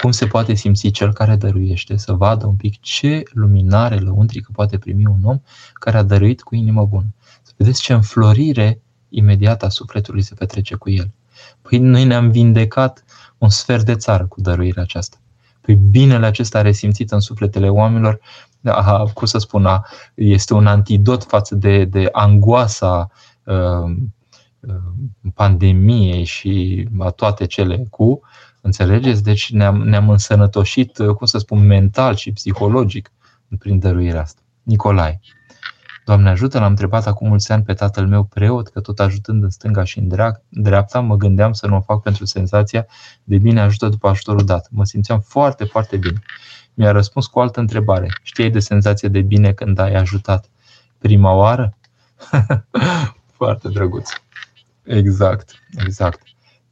cum 0.00 0.10
se 0.10 0.26
poate 0.26 0.54
simți 0.54 0.88
cel 0.88 1.12
care 1.12 1.36
dăruiește, 1.36 1.96
să 1.96 2.12
vadă 2.12 2.46
un 2.46 2.54
pic 2.54 2.80
ce 2.80 3.22
luminare 3.32 3.96
lăuntrică 3.96 4.50
poate 4.52 4.78
primi 4.78 5.06
un 5.06 5.24
om 5.24 5.40
care 5.74 5.96
a 5.96 6.02
dăruit 6.02 6.42
cu 6.42 6.54
inimă 6.54 6.84
bună. 6.84 7.14
Să 7.42 7.52
vedeți 7.56 7.82
ce 7.82 7.92
înflorire 7.92 8.80
imediat 9.08 9.62
a 9.62 9.68
sufletului 9.68 10.22
se 10.22 10.34
petrece 10.34 10.74
cu 10.74 10.90
el. 10.90 11.10
Păi 11.62 11.78
noi 11.78 12.04
ne-am 12.04 12.30
vindecat 12.30 13.04
un 13.38 13.48
sfert 13.48 13.84
de 13.84 13.94
țară 13.94 14.26
cu 14.26 14.40
dăruirea 14.40 14.82
aceasta. 14.82 15.16
Păi 15.60 15.74
binele 15.74 16.26
acesta 16.26 16.62
resimțit 16.62 17.10
în 17.10 17.20
sufletele 17.20 17.68
oamenilor, 17.68 18.20
a, 18.64 19.10
cum 19.14 19.26
să 19.26 19.38
spun, 19.38 19.66
a, 19.66 19.86
este 20.14 20.54
un 20.54 20.66
antidot 20.66 21.24
față 21.24 21.54
de, 21.54 21.84
de 21.84 22.08
angoasa 22.12 23.10
uh, 23.44 23.96
pandemiei 25.34 26.24
și 26.24 26.88
a 26.98 27.10
toate 27.10 27.46
cele 27.46 27.86
cu, 27.90 28.20
înțelegeți? 28.68 29.22
Deci 29.22 29.52
ne-am, 29.52 29.76
ne-am 29.76 30.10
însănătoșit, 30.10 30.96
cum 31.16 31.26
să 31.26 31.38
spun, 31.38 31.66
mental 31.66 32.14
și 32.14 32.32
psihologic 32.32 33.12
prin 33.58 33.78
dăruirea 33.78 34.20
asta. 34.20 34.40
Nicolae. 34.62 35.20
Doamne 36.04 36.28
ajută, 36.28 36.58
l-am 36.58 36.70
întrebat 36.70 37.06
acum 37.06 37.28
mulți 37.28 37.52
ani 37.52 37.62
pe 37.62 37.74
tatăl 37.74 38.06
meu 38.06 38.24
preot, 38.24 38.68
că 38.68 38.80
tot 38.80 39.00
ajutând 39.00 39.42
în 39.42 39.50
stânga 39.50 39.84
și 39.84 39.98
în 39.98 40.36
dreapta, 40.48 41.00
mă 41.00 41.16
gândeam 41.16 41.52
să 41.52 41.66
nu 41.66 41.76
o 41.76 41.80
fac 41.80 42.02
pentru 42.02 42.24
senzația 42.24 42.86
de 43.24 43.38
bine 43.38 43.60
ajută 43.60 43.88
după 43.88 44.08
ajutorul 44.08 44.44
dat. 44.44 44.68
Mă 44.70 44.84
simțeam 44.84 45.20
foarte, 45.20 45.64
foarte 45.64 45.96
bine. 45.96 46.22
Mi-a 46.74 46.90
răspuns 46.90 47.26
cu 47.26 47.38
o 47.38 47.42
altă 47.42 47.60
întrebare. 47.60 48.06
Știai 48.22 48.50
de 48.50 48.58
senzație 48.58 49.08
de 49.08 49.20
bine 49.20 49.52
când 49.52 49.78
ai 49.78 49.94
ajutat 49.94 50.50
prima 50.98 51.32
oară? 51.32 51.76
foarte 53.38 53.68
drăguț. 53.68 54.10
Exact, 54.82 55.62
exact. 55.84 56.22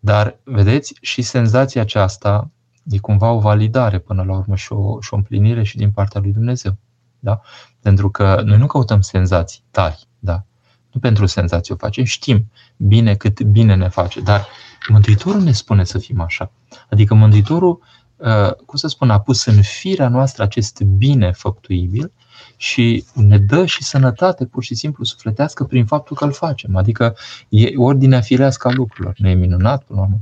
Dar, 0.06 0.38
vedeți, 0.44 0.94
și 1.00 1.22
senzația 1.22 1.80
aceasta 1.80 2.50
e 2.90 2.98
cumva 2.98 3.30
o 3.30 3.38
validare 3.38 3.98
până 3.98 4.22
la 4.22 4.36
urmă 4.36 4.56
și 4.56 4.72
o, 4.72 5.00
și 5.00 5.14
o 5.14 5.16
împlinire 5.16 5.62
și 5.62 5.76
din 5.76 5.90
partea 5.90 6.20
lui 6.20 6.32
Dumnezeu. 6.32 6.76
Da? 7.18 7.40
Pentru 7.80 8.10
că 8.10 8.42
noi 8.44 8.58
nu 8.58 8.66
căutăm 8.66 9.00
senzații 9.00 9.62
tari, 9.70 10.06
da? 10.18 10.44
Nu 10.92 11.00
pentru 11.00 11.26
senzații 11.26 11.74
o 11.74 11.76
facem, 11.76 12.04
știm 12.04 12.50
bine 12.76 13.14
cât 13.14 13.42
bine 13.42 13.74
ne 13.74 13.88
face, 13.88 14.20
dar 14.20 14.46
Mântuitorul 14.88 15.42
ne 15.42 15.52
spune 15.52 15.84
să 15.84 15.98
fim 15.98 16.20
așa. 16.20 16.52
Adică 16.90 17.14
Mântuitorul, 17.14 17.80
uh, 18.16 18.54
cum 18.54 18.78
să 18.78 18.88
spun, 18.88 19.10
a 19.10 19.20
pus 19.20 19.44
în 19.44 19.62
firea 19.62 20.08
noastră 20.08 20.42
acest 20.42 20.82
bine 20.82 21.32
făptuibil 21.32 22.12
și 22.56 23.04
ne 23.14 23.38
dă 23.38 23.64
și 23.64 23.84
sănătate 23.84 24.44
pur 24.44 24.62
și 24.62 24.74
simplu 24.74 25.04
sufletească 25.04 25.64
prin 25.64 25.86
faptul 25.86 26.16
că 26.16 26.24
îl 26.24 26.32
facem. 26.32 26.76
Adică 26.76 27.16
e 27.48 27.76
ordinea 27.76 28.20
firească 28.20 28.68
a 28.68 28.72
lucrurilor. 28.72 29.14
Ne 29.18 29.30
e 29.30 29.34
minunat 29.34 29.82
până 29.82 30.00
la 30.00 30.04
urmă. 30.04 30.20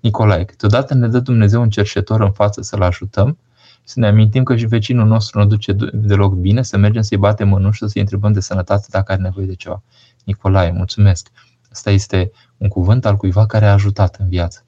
Nicolae, 0.00 0.44
câteodată 0.44 0.94
ne 0.94 1.08
dă 1.08 1.20
Dumnezeu 1.20 1.60
un 1.60 1.70
cerșetor 1.70 2.20
în 2.20 2.32
față 2.32 2.62
să-l 2.62 2.82
ajutăm, 2.82 3.38
să 3.84 4.00
ne 4.00 4.06
amintim 4.06 4.42
că 4.42 4.56
și 4.56 4.66
vecinul 4.66 5.06
nostru 5.06 5.38
nu 5.38 5.46
duce 5.46 5.72
deloc 5.92 6.34
bine, 6.34 6.62
să 6.62 6.76
mergem 6.76 7.02
să-i 7.02 7.18
batem 7.18 7.52
în 7.52 7.64
ușă, 7.64 7.86
să-i 7.86 8.00
întrebăm 8.00 8.32
de 8.32 8.40
sănătate 8.40 8.86
dacă 8.90 9.12
are 9.12 9.20
nevoie 9.20 9.46
de 9.46 9.54
ceva. 9.54 9.82
Nicolae, 10.24 10.70
mulțumesc. 10.70 11.28
Asta 11.72 11.90
este 11.90 12.30
un 12.56 12.68
cuvânt 12.68 13.06
al 13.06 13.16
cuiva 13.16 13.46
care 13.46 13.66
a 13.66 13.72
ajutat 13.72 14.16
în 14.18 14.28
viață. 14.28 14.64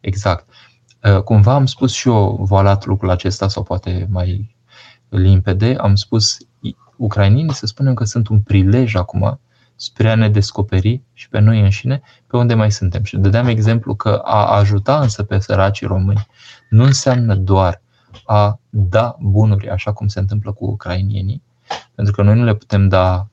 Exact. 0.00 0.48
Uh, 1.02 1.22
cumva 1.22 1.54
am 1.54 1.66
spus 1.66 1.92
și 1.92 2.08
eu 2.08 2.38
voalat 2.40 2.84
lucrul 2.86 3.10
acesta, 3.10 3.48
sau 3.48 3.62
poate 3.62 4.06
mai 4.10 4.56
limpede, 5.08 5.76
am 5.80 5.94
spus 5.94 6.36
ucrainenii 6.96 7.54
să 7.54 7.66
spunem 7.66 7.94
că 7.94 8.04
sunt 8.04 8.28
un 8.28 8.40
prilej 8.40 8.94
acum 8.94 9.40
spre 9.76 10.10
a 10.10 10.14
ne 10.14 10.28
descoperi 10.28 11.00
și 11.12 11.28
pe 11.28 11.38
noi 11.38 11.60
înșine 11.60 12.02
pe 12.26 12.36
unde 12.36 12.54
mai 12.54 12.72
suntem. 12.72 13.02
Și 13.02 13.16
dădeam 13.16 13.46
exemplu 13.46 13.94
că 13.94 14.20
a 14.24 14.56
ajuta 14.56 15.00
însă 15.00 15.22
pe 15.22 15.38
săracii 15.38 15.86
români 15.86 16.26
nu 16.68 16.84
înseamnă 16.84 17.34
doar 17.34 17.82
a 18.24 18.60
da 18.70 19.16
bunuri, 19.20 19.68
așa 19.68 19.92
cum 19.92 20.06
se 20.06 20.18
întâmplă 20.18 20.52
cu 20.52 20.64
ucrainienii, 20.64 21.42
pentru 21.94 22.14
că 22.14 22.22
noi 22.22 22.34
nu 22.34 22.44
le 22.44 22.54
putem 22.54 22.88
da 22.88 23.28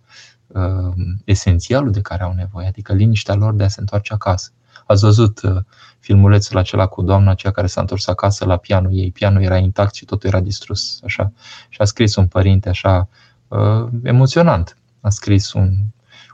uh, 0.48 0.94
esențialul 1.24 1.92
de 1.92 2.02
care 2.02 2.24
au 2.24 2.34
nevoie, 2.34 2.68
adică 2.68 2.94
liniștea 2.94 3.36
lor 3.36 3.54
de 3.54 3.64
a 3.64 3.68
se 3.68 3.80
întoarce 3.80 4.14
acasă. 4.14 4.52
Ați 4.86 5.04
văzut 5.04 5.42
uh, 5.42 5.62
filmulețul 6.06 6.58
acela 6.58 6.88
cu 6.88 7.02
doamna 7.02 7.32
aceea 7.32 7.52
care 7.52 7.68
s-a 7.68 7.82
întors 7.82 8.08
acasă 8.08 8.46
la 8.46 8.58
pianul 8.58 8.92
ei. 8.94 9.12
Pianul 9.12 9.42
era 9.42 9.58
intact 9.58 9.96
și 9.96 10.06
totul 10.06 10.30
era 10.30 10.40
distrus. 10.40 11.00
Așa. 11.04 11.32
Și 11.70 11.82
a 11.82 11.86
scris 11.86 12.16
un 12.16 12.28
părinte 12.28 12.70
așa 12.70 13.10
uh, 13.48 13.88
emoționant. 14.04 14.78
A 15.02 15.10
scris 15.10 15.54
un 15.54 15.76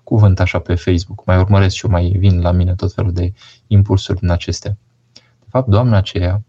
cuvânt 0.03 0.39
așa 0.39 0.59
pe 0.59 0.75
Facebook. 0.75 1.25
Mai 1.25 1.37
urmăresc 1.37 1.75
și 1.75 1.85
eu, 1.85 1.91
mai 1.91 2.15
vin 2.17 2.41
la 2.41 2.51
mine 2.51 2.75
tot 2.75 2.93
felul 2.93 3.13
de 3.13 3.33
impulsuri 3.67 4.19
din 4.19 4.29
acestea. 4.29 4.77
De 5.13 5.47
fapt, 5.49 5.67
doamna 5.67 5.97
aceea 5.97 6.41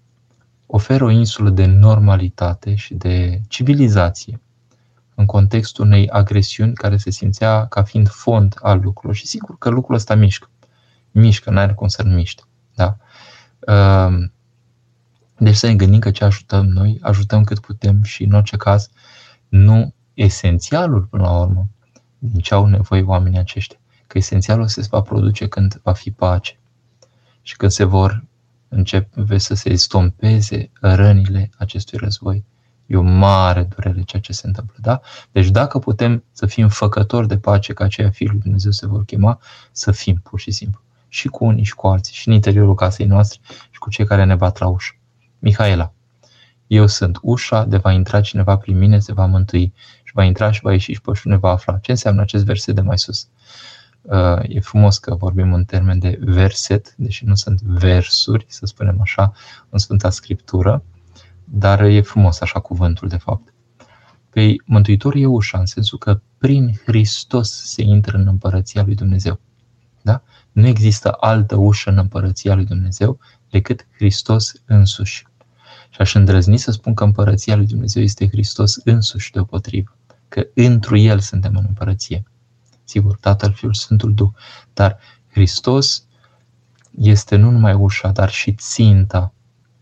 oferă 0.66 1.04
o 1.04 1.10
insulă 1.10 1.50
de 1.50 1.66
normalitate 1.66 2.74
și 2.74 2.94
de 2.94 3.40
civilizație 3.48 4.40
în 5.14 5.26
contextul 5.26 5.84
unei 5.84 6.08
agresiuni 6.08 6.74
care 6.74 6.96
se 6.96 7.10
simțea 7.10 7.66
ca 7.66 7.82
fiind 7.82 8.08
fond 8.08 8.58
al 8.62 8.80
lucrurilor. 8.80 9.14
Și 9.14 9.26
sigur 9.26 9.58
că 9.58 9.68
lucrul 9.68 9.94
ăsta 9.94 10.14
mișcă. 10.14 10.50
Mișcă, 11.10 11.50
n-are 11.50 11.72
cum 11.72 11.88
să 11.88 12.02
nu 12.02 12.14
miște. 12.14 12.42
Da? 12.74 12.96
Ehm, 13.66 14.32
deci 15.38 15.54
să 15.54 15.66
ne 15.66 15.74
gândim 15.74 15.98
că 15.98 16.10
ce 16.10 16.24
ajutăm 16.24 16.66
noi, 16.66 16.98
ajutăm 17.00 17.44
cât 17.44 17.58
putem 17.58 18.02
și 18.02 18.22
în 18.22 18.32
orice 18.32 18.56
caz 18.56 18.90
nu 19.48 19.94
esențialul 20.14 21.02
până 21.02 21.22
la 21.22 21.38
urmă 21.38 21.68
din 22.18 22.40
ce 22.40 22.54
au 22.54 22.66
nevoie 22.66 23.02
oamenii 23.02 23.38
aceștia. 23.38 23.78
Că 24.06 24.18
esențialul 24.18 24.66
se 24.66 24.86
va 24.90 25.00
produce 25.00 25.48
când 25.48 25.80
va 25.82 25.92
fi 25.92 26.10
pace 26.10 26.58
și 27.42 27.56
când 27.56 27.72
se 27.72 27.84
vor 27.84 28.24
începe 28.68 29.38
să 29.38 29.54
se 29.54 29.70
estompeze 29.70 30.70
rănile 30.80 31.50
acestui 31.58 31.98
război. 31.98 32.44
E 32.86 32.96
o 32.96 33.02
mare 33.02 33.62
durere 33.62 34.02
ceea 34.02 34.22
ce 34.22 34.32
se 34.32 34.46
întâmplă. 34.46 34.76
Da? 34.80 35.00
Deci 35.32 35.50
dacă 35.50 35.78
putem 35.78 36.24
să 36.32 36.46
fim 36.46 36.68
făcători 36.68 37.28
de 37.28 37.38
pace, 37.38 37.72
ca 37.72 37.84
aceia 37.84 38.10
fiul 38.10 38.30
lui 38.30 38.40
Dumnezeu 38.40 38.70
se 38.70 38.86
vor 38.86 39.04
chema, 39.04 39.40
să 39.72 39.92
fim 39.92 40.20
pur 40.22 40.40
și 40.40 40.50
simplu. 40.50 40.82
Și 41.12 41.28
cu 41.28 41.44
unii 41.44 41.64
și 41.64 41.74
cu 41.74 41.86
alții, 41.86 42.14
și 42.14 42.28
în 42.28 42.34
interiorul 42.34 42.74
casei 42.74 43.06
noastre, 43.06 43.40
și 43.70 43.78
cu 43.78 43.90
cei 43.90 44.06
care 44.06 44.24
ne 44.24 44.34
bat 44.34 44.58
la 44.58 44.68
ușă. 44.68 44.94
Mihaela, 45.38 45.92
eu 46.66 46.86
sunt 46.86 47.18
ușa, 47.22 47.64
de 47.64 47.76
va 47.76 47.92
intra 47.92 48.20
cineva 48.20 48.56
prin 48.56 48.78
mine, 48.78 48.98
se 48.98 49.12
va 49.12 49.26
mântui 49.26 49.72
și 50.02 50.12
va 50.14 50.24
intra 50.24 50.50
și 50.50 50.60
va 50.62 50.72
ieși 50.72 50.92
și 50.92 51.00
pășune 51.00 51.36
va 51.36 51.50
afla. 51.50 51.78
Ce 51.78 51.90
înseamnă 51.90 52.20
acest 52.20 52.44
verset 52.44 52.74
de 52.74 52.80
mai 52.80 52.98
sus? 52.98 53.28
Uh, 54.02 54.38
e 54.42 54.60
frumos 54.60 54.98
că 54.98 55.14
vorbim 55.14 55.52
în 55.52 55.64
termen 55.64 55.98
de 55.98 56.18
verset, 56.20 56.94
deși 56.96 57.24
nu 57.24 57.34
sunt 57.34 57.60
versuri, 57.60 58.44
să 58.48 58.66
spunem 58.66 59.00
așa, 59.00 59.32
în 59.68 59.78
Sfânta 59.78 60.10
Scriptură, 60.10 60.84
dar 61.44 61.80
e 61.80 62.00
frumos 62.00 62.40
așa 62.40 62.60
cuvântul, 62.60 63.08
de 63.08 63.16
fapt. 63.16 63.54
Păi 64.30 64.62
Mântuitorul 64.64 65.20
e 65.20 65.26
ușa, 65.26 65.58
în 65.58 65.66
sensul 65.66 65.98
că 65.98 66.20
prin 66.38 66.80
Hristos 66.86 67.50
se 67.50 67.82
intră 67.82 68.16
în 68.16 68.26
împărăția 68.26 68.82
lui 68.82 68.94
Dumnezeu. 68.94 69.40
Da? 70.02 70.22
Nu 70.52 70.66
există 70.66 71.16
altă 71.20 71.56
ușă 71.56 71.90
în 71.90 71.98
împărăția 71.98 72.54
lui 72.54 72.64
Dumnezeu 72.64 73.18
decât 73.50 73.86
Hristos 73.96 74.52
însuși. 74.64 75.26
Și 75.90 76.00
aș 76.00 76.14
îndrăzni 76.14 76.56
să 76.56 76.70
spun 76.70 76.94
că 76.94 77.04
împărăția 77.04 77.56
lui 77.56 77.66
Dumnezeu 77.66 78.02
este 78.02 78.28
Hristos 78.28 78.76
însuși 78.84 79.32
deopotrivă, 79.32 79.96
că 80.28 80.46
întru 80.54 80.96
El 80.96 81.20
suntem 81.20 81.56
în 81.56 81.64
împărăție. 81.68 82.24
Sigur, 82.84 83.16
Tatăl, 83.16 83.52
Fiul, 83.52 83.74
Sfântul 83.74 84.14
Duh, 84.14 84.30
dar 84.74 84.98
Hristos 85.30 86.04
este 86.98 87.36
nu 87.36 87.50
numai 87.50 87.74
ușa, 87.74 88.10
dar 88.10 88.30
și 88.30 88.52
ținta 88.52 89.34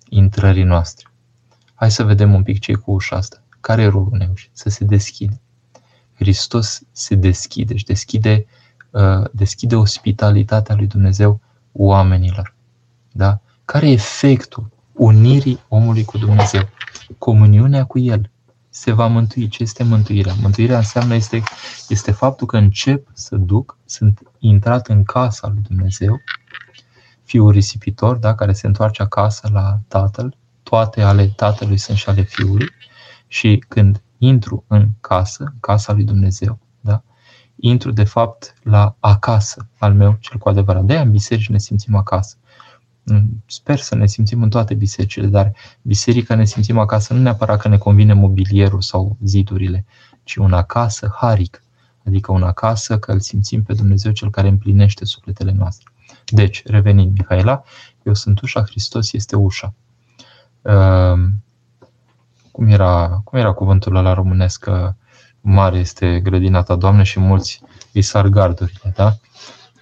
intrării 0.09 0.63
noastre. 0.63 1.11
Hai 1.75 1.91
să 1.91 2.05
vedem 2.05 2.35
un 2.35 2.43
pic 2.43 2.59
ce 2.59 2.73
cu 2.73 2.93
ușa 2.93 3.17
asta. 3.17 3.43
Care 3.61 3.83
e 3.83 3.87
rolul 3.87 4.09
unei 4.13 4.29
uși? 4.33 4.51
Să 4.53 4.69
se 4.69 4.85
deschide. 4.85 5.41
Hristos 6.15 6.83
se 6.93 7.15
deschide 7.15 7.77
și 7.77 7.85
deschide, 7.85 8.47
uh, 8.47 8.60
deschide 9.33 9.77
ospitalitatea 9.77 10.75
lui 10.75 10.87
Dumnezeu 10.87 11.41
oamenilor. 11.73 12.55
Da? 13.13 13.41
Care 13.65 13.89
e 13.89 13.93
efectul 13.93 14.71
unirii 14.93 15.61
omului 15.69 16.05
cu 16.05 16.19
Dumnezeu? 16.19 16.69
Comuniunea 17.19 17.85
cu 17.85 17.99
El. 17.99 18.31
Se 18.69 18.93
va 18.93 19.07
mântui. 19.07 19.49
Ce 19.49 19.63
este 19.63 19.83
mântuirea? 19.83 20.35
Mântuirea 20.43 20.77
înseamnă 20.77 21.15
este, 21.15 21.43
este 21.89 22.11
faptul 22.11 22.47
că 22.47 22.57
încep 22.57 23.09
să 23.13 23.37
duc, 23.37 23.79
sunt 23.85 24.23
intrat 24.39 24.89
în 24.89 25.03
casa 25.03 25.49
lui 25.49 25.63
Dumnezeu, 25.69 26.21
fiul 27.23 27.51
risipitor, 27.51 28.17
da, 28.17 28.35
care 28.35 28.53
se 28.53 28.67
întoarce 28.67 29.03
acasă 29.03 29.49
la 29.53 29.79
tatăl, 29.89 30.37
toate 30.63 31.03
ale 31.03 31.27
tatălui 31.27 31.77
sunt 31.77 31.97
și 31.97 32.09
ale 32.09 32.23
fiului 32.23 32.69
și 33.27 33.65
când 33.69 34.03
intru 34.19 34.65
în 34.67 34.89
casă, 35.01 35.43
în 35.43 35.53
casa 35.61 35.93
lui 35.93 36.05
Dumnezeu, 36.05 36.59
da, 36.59 36.70
intru 37.61 37.91
de 37.91 38.05
fapt 38.05 38.55
la 38.63 38.97
acasă 39.01 39.67
al 39.79 39.95
meu 39.95 40.17
cel 40.21 40.39
cu 40.39 40.49
adevărat. 40.49 40.85
De-aia 40.85 41.03
în 41.03 41.11
biserici 41.11 41.49
ne 41.49 41.59
simțim 41.59 41.95
acasă. 41.95 42.37
Mm, 43.03 43.43
sper 43.47 43.79
să 43.79 43.95
ne 43.95 44.07
simțim 44.07 44.43
în 44.43 44.51
toate 44.51 44.75
bisericile, 44.75 45.27
dar 45.27 45.53
biserica 45.83 46.35
ne 46.35 46.45
simțim 46.45 46.79
acasă 46.79 47.15
nu 47.15 47.21
neapărat 47.21 47.61
că 47.61 47.69
ne 47.69 47.79
convine 47.79 48.13
mobilierul 48.13 48.81
sau 48.81 49.17
zidurile, 49.25 49.85
ci 50.23 50.37
un 50.37 50.53
acasă 50.53 51.15
haric, 51.17 51.63
adică 52.07 52.33
un 52.33 52.43
acasă 52.43 52.99
că 52.99 53.13
îl 53.13 53.21
simțim 53.21 53.63
pe 53.63 53.73
Dumnezeu 53.73 54.13
cel 54.13 54.31
care 54.31 54.49
împlinește 54.49 55.05
sufletele 55.05 55.53
noastre. 55.53 55.91
Deci, 56.27 56.63
revenind, 56.65 57.13
Mihaela, 57.19 57.63
eu 58.03 58.15
sunt 58.15 58.41
ușa, 58.41 58.63
Hristos 58.63 59.13
este 59.13 59.37
ușa. 59.37 59.75
Ehm, 60.63 61.43
cum 62.51 62.67
era, 62.67 63.21
cum 63.25 63.39
era 63.39 63.53
cuvântul 63.53 63.93
la 63.93 64.13
românesc 64.13 64.61
că 64.61 64.95
mare 65.41 65.79
este 65.79 66.21
grădina 66.21 66.63
ta, 66.63 66.77
Doamne, 66.77 67.03
și 67.03 67.21
mulți 67.21 67.63
îi 67.93 68.03
sar 68.03 68.27
gardurile, 68.27 68.93
da? 68.95 69.15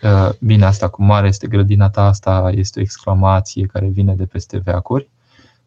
Uh, 0.03 0.31
bine, 0.41 0.65
asta 0.65 0.89
cu 0.89 1.03
mare 1.03 1.29
este 1.29 1.47
grădina 1.47 1.91
ta, 1.91 2.07
asta 2.07 2.51
este 2.55 2.79
o 2.79 2.83
exclamație 2.83 3.67
care 3.67 3.87
vine 3.87 4.15
de 4.15 4.27
peste 4.27 4.59
veacuri, 4.59 5.11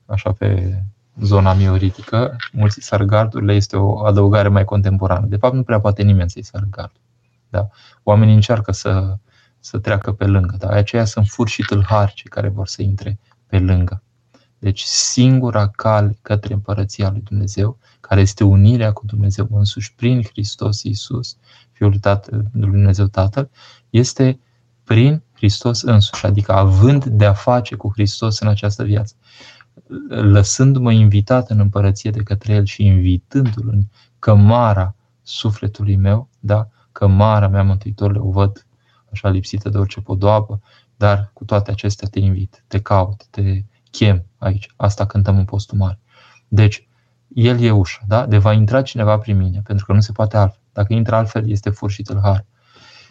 așa 0.06 0.32
pe 0.32 0.82
zona 1.22 1.54
mioritică. 1.54 2.36
Mulți 2.52 2.82
sargardurile 2.82 3.54
este 3.54 3.78
o 3.78 4.06
adăugare 4.06 4.48
mai 4.48 4.66
contemporană. 4.66 5.26
De 5.26 5.36
fapt, 5.36 5.54
nu 5.54 5.64
prea 5.64 5.80
poate 5.80 6.04
nimeni 6.04 6.30
să-i 6.30 6.44
sară 6.44 6.68
gardul. 6.70 7.02
Da? 7.50 7.68
Oamenii 8.04 8.34
încearcă 8.34 8.72
să, 8.72 9.18
să 9.60 9.78
treacă 9.78 10.12
pe 10.12 10.26
lângă, 10.26 10.56
dar 10.60 10.72
aceia 10.72 11.06
sunt 11.06 11.28
furi 11.28 11.50
și 11.50 11.62
tâlhari 11.62 12.14
cei 12.14 12.30
care 12.30 12.48
vor 12.48 12.68
să 12.68 12.82
intre 12.82 13.20
pe 13.48 13.60
lângă. 13.60 14.04
Deci 14.62 14.82
singura 14.82 15.68
cale 15.68 16.18
către 16.22 16.54
împărăția 16.54 17.10
lui 17.10 17.22
Dumnezeu, 17.22 17.78
care 18.00 18.22
este 18.22 18.44
unirea 18.44 18.92
cu 18.92 19.06
Dumnezeu 19.06 19.48
însuși 19.52 19.94
prin 19.96 20.24
Hristos 20.24 20.84
Iisus, 20.84 21.38
Fiul 21.72 21.90
lui 21.90 22.00
Dumnezeu 22.52 23.06
Tatăl, 23.06 23.50
este 23.90 24.40
prin 24.84 25.22
Hristos 25.34 25.82
însuși, 25.82 26.26
adică 26.26 26.52
având 26.52 27.06
de-a 27.06 27.34
face 27.34 27.76
cu 27.76 27.92
Hristos 27.94 28.40
în 28.40 28.48
această 28.48 28.84
viață. 28.84 29.16
Lăsându-mă 30.08 30.92
invitat 30.92 31.50
în 31.50 31.60
împărăție 31.60 32.12
de 32.12 32.24
către 32.24 32.54
El 32.54 32.66
și 32.66 32.86
invitându-L 32.86 33.70
în 33.70 33.84
cămara 34.20 34.96
sufletului 35.22 35.96
meu, 35.96 36.30
da? 36.40 36.70
cămara 36.92 37.48
mea 37.48 37.64
Mântuitorule 37.64 38.20
o 38.20 38.30
văd 38.30 38.66
așa 39.12 39.30
lipsită 39.30 39.70
de 39.70 39.78
orice 39.78 40.02
podoabă, 40.02 40.62
dar 40.96 41.32
cu 41.34 41.46
toate 41.46 41.72
acestea 41.72 42.08
te 42.08 42.20
invit, 42.20 42.64
te 42.68 42.82
caut, 42.82 43.26
te 43.30 43.64
chem 43.92 44.26
aici. 44.38 44.68
Asta 44.76 45.06
cântăm 45.06 45.38
în 45.38 45.46
postul 45.46 45.78
mare. 45.78 46.00
Deci, 46.48 46.88
el 47.28 47.62
e 47.62 47.72
ușa, 47.72 48.00
da? 48.08 48.26
De 48.26 48.38
va 48.38 48.54
intra 48.54 48.82
cineva 48.82 49.18
prin 49.18 49.38
mine, 49.38 49.62
pentru 49.64 49.86
că 49.86 49.94
nu 49.94 50.00
se 50.00 50.12
poate 50.12 50.38
altfel. 50.38 50.60
Dacă 50.74 50.94
intră 50.94 51.16
altfel, 51.16 51.50
este 51.50 51.70
fur 51.70 51.92
și 51.92 52.02
tâlhar. 52.02 52.46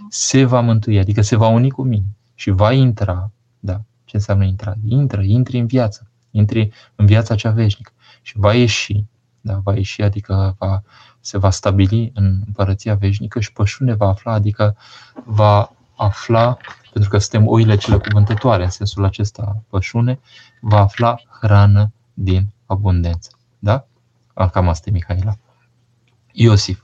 Se 0.09 0.45
va 0.45 0.61
mântui, 0.61 0.99
adică 0.99 1.23
se 1.23 1.37
va 1.37 1.49
uni 1.49 1.71
cu 1.71 1.83
mine 1.83 2.17
și 2.35 2.51
va 2.51 2.73
intra, 2.73 3.31
da? 3.59 3.81
Ce 4.05 4.17
înseamnă 4.17 4.45
intra? 4.45 4.75
Intră, 4.85 5.23
intri 5.23 5.59
în 5.59 5.67
viață, 5.67 6.11
intri 6.31 6.71
în 6.95 7.07
viața 7.07 7.35
cea 7.35 7.51
veșnică 7.51 7.93
și 8.23 8.39
va 8.39 8.55
ieși, 8.55 9.05
da? 9.41 9.61
Va 9.65 9.75
ieși, 9.75 10.03
adică 10.03 10.57
va, 10.59 10.83
se 11.21 11.39
va 11.39 11.51
stabili 11.51 12.11
în 12.15 12.43
împărăția 12.47 12.95
veșnică 12.95 13.41
și 13.41 13.53
pășune 13.53 13.95
va 13.95 14.09
afla, 14.09 14.33
adică 14.33 14.77
va 15.25 15.73
afla, 15.97 16.57
pentru 16.93 17.11
că 17.11 17.19
suntem 17.19 17.47
oile 17.47 17.77
cele 17.77 17.97
cuvântătoare 17.97 18.65
în 18.65 18.71
sensul 18.71 19.05
acesta 19.05 19.63
pășune, 19.69 20.21
va 20.61 20.81
afla 20.81 21.21
hrană 21.41 21.93
din 22.15 22.47
abundență. 22.67 23.31
Da? 23.59 23.87
Cam 24.53 24.69
asta 24.69 24.89
e 24.89 24.93
Mihaela. 24.93 25.37
Iosif. 26.33 26.83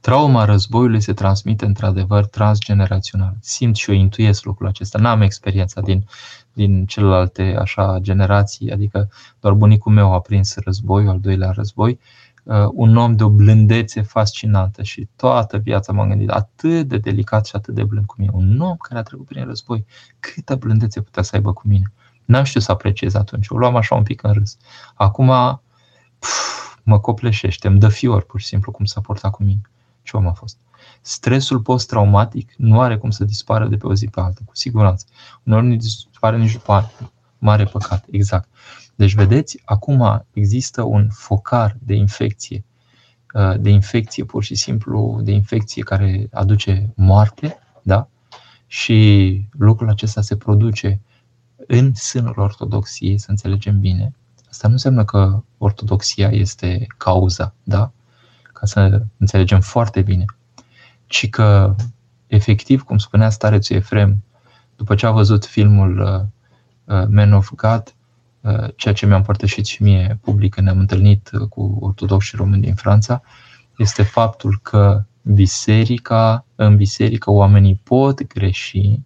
Trauma 0.00 0.44
războiului 0.44 1.00
se 1.00 1.12
transmite 1.12 1.64
într-adevăr 1.64 2.26
transgenerațional. 2.26 3.36
Simt 3.40 3.76
și 3.76 3.90
eu 3.90 3.96
intuiesc 3.96 4.44
lucrul 4.44 4.66
acesta. 4.66 4.98
N-am 4.98 5.20
experiența 5.20 5.80
din, 5.80 6.06
din 6.52 6.86
celelalte 6.86 7.56
așa 7.58 7.98
generații, 8.00 8.72
adică 8.72 9.10
doar 9.40 9.54
bunicul 9.54 9.92
meu 9.92 10.12
a 10.12 10.20
prins 10.20 10.56
războiul, 10.56 11.08
al 11.08 11.20
doilea 11.20 11.50
război, 11.50 11.98
uh, 12.42 12.54
un 12.72 12.96
om 12.96 13.16
de 13.16 13.24
o 13.24 13.28
blândețe 13.28 14.02
fascinantă 14.02 14.82
și 14.82 15.08
toată 15.16 15.58
viața 15.58 15.92
m-am 15.92 16.08
gândit 16.08 16.30
atât 16.30 16.88
de 16.88 16.98
delicat 16.98 17.46
și 17.46 17.56
atât 17.56 17.74
de 17.74 17.84
blând 17.84 18.06
cu 18.06 18.14
mine. 18.18 18.30
Un 18.34 18.60
om 18.60 18.76
care 18.76 19.00
a 19.00 19.02
trecut 19.02 19.26
prin 19.26 19.44
război, 19.44 19.86
câtă 20.20 20.54
blândețe 20.54 21.00
putea 21.00 21.22
să 21.22 21.36
aibă 21.36 21.52
cu 21.52 21.62
mine. 21.64 21.92
N-am 22.24 22.44
știut 22.44 22.62
să 22.62 22.72
apreciez 22.72 23.14
atunci, 23.14 23.48
o 23.48 23.56
luam 23.56 23.76
așa 23.76 23.94
un 23.94 24.02
pic 24.02 24.22
în 24.22 24.32
râs. 24.32 24.56
Acum 24.94 25.60
pf, 26.18 26.76
mă 26.82 27.00
copleșește, 27.00 27.68
îmi 27.68 27.78
dă 27.78 27.88
fior 27.88 28.22
pur 28.22 28.40
și 28.40 28.46
simplu 28.46 28.72
cum 28.72 28.84
s-a 28.84 29.00
portat 29.00 29.30
cu 29.30 29.42
mine. 29.42 29.60
Ce 30.02 30.16
om 30.16 30.26
a 30.26 30.32
fost. 30.32 30.56
Stresul 31.00 31.60
post-traumatic 31.60 32.52
nu 32.56 32.80
are 32.80 32.96
cum 32.96 33.10
să 33.10 33.24
dispară 33.24 33.66
de 33.66 33.76
pe 33.76 33.86
o 33.86 33.94
zi 33.94 34.08
pe 34.08 34.20
alta, 34.20 34.40
cu 34.44 34.56
siguranță. 34.56 35.06
Uneori 35.42 35.66
nu 35.66 35.76
dispare 35.76 36.38
nici 36.38 36.52
după 36.52 36.72
ani. 36.72 36.90
Mare 37.38 37.64
păcat, 37.64 38.04
exact. 38.10 38.48
Deci, 38.94 39.14
vedeți, 39.14 39.62
acum 39.64 40.26
există 40.32 40.82
un 40.82 41.08
focar 41.10 41.76
de 41.80 41.94
infecție, 41.94 42.64
uh, 43.34 43.54
de 43.58 43.70
infecție 43.70 44.24
pur 44.24 44.42
și 44.42 44.54
simplu, 44.54 45.20
de 45.22 45.32
infecție 45.32 45.82
care 45.82 46.28
aduce 46.32 46.92
moarte, 46.96 47.58
da? 47.82 48.08
Și 48.66 49.48
lucrul 49.58 49.88
acesta 49.88 50.20
se 50.20 50.36
produce 50.36 51.00
în 51.66 51.94
sânul 51.94 52.34
ortodoxiei, 52.36 53.18
să 53.18 53.30
înțelegem 53.30 53.80
bine. 53.80 54.12
Asta 54.50 54.66
nu 54.66 54.72
înseamnă 54.72 55.04
că 55.04 55.42
ortodoxia 55.58 56.28
este 56.28 56.86
cauza, 56.96 57.54
da? 57.62 57.92
Ca 58.52 58.66
să 58.66 59.02
înțelegem 59.16 59.60
foarte 59.60 60.02
bine. 60.02 60.24
Ci 61.06 61.28
că, 61.28 61.74
efectiv, 62.26 62.82
cum 62.82 62.98
spunea 62.98 63.30
starețul 63.30 63.76
Efrem, 63.76 64.22
după 64.76 64.94
ce 64.94 65.06
a 65.06 65.10
văzut 65.10 65.46
filmul 65.46 65.98
uh, 65.98 66.96
uh, 66.96 67.06
Man 67.08 67.32
of 67.32 67.50
God, 67.54 67.94
uh, 68.40 68.68
ceea 68.76 68.94
ce 68.94 69.06
mi-a 69.06 69.16
împărtășit 69.16 69.66
și 69.66 69.82
mie 69.82 70.18
public 70.22 70.54
când 70.54 70.66
ne-am 70.66 70.78
întâlnit 70.78 71.30
cu 71.48 71.78
ortodoxi 71.80 72.28
și 72.28 72.36
români 72.36 72.62
din 72.62 72.74
Franța, 72.74 73.22
este 73.76 74.02
faptul 74.02 74.58
că 74.62 75.04
biserica, 75.22 76.44
în 76.54 76.76
biserică 76.76 77.30
oamenii 77.30 77.80
pot 77.82 78.26
greși, 78.26 79.00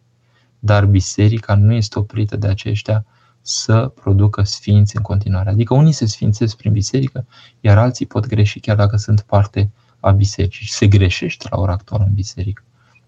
dar 0.59 0.85
biserica 0.85 1.55
nu 1.55 1.73
este 1.73 1.99
oprită 1.99 2.37
de 2.37 2.47
aceștia 2.47 3.05
să 3.41 3.93
producă 3.95 4.43
sfinți 4.43 4.97
în 4.97 5.03
continuare. 5.03 5.51
Adică 5.51 5.75
unii 5.75 5.93
se 5.93 6.07
sfințesc 6.07 6.57
prin 6.57 6.73
biserică, 6.73 7.27
iar 7.61 7.79
alții 7.79 8.07
pot 8.07 8.27
greși 8.27 8.61
chiar 8.61 8.77
dacă 8.77 8.97
sunt 8.97 9.21
parte 9.21 9.71
a 10.01 10.11
bisericii. 10.11 10.65
Și 10.65 10.73
se 10.73 10.87
greșește 10.87 11.47
la 11.51 11.61
ora 11.61 11.73
actuală 11.73 12.05
în 12.05 12.15
biserică 12.15 12.63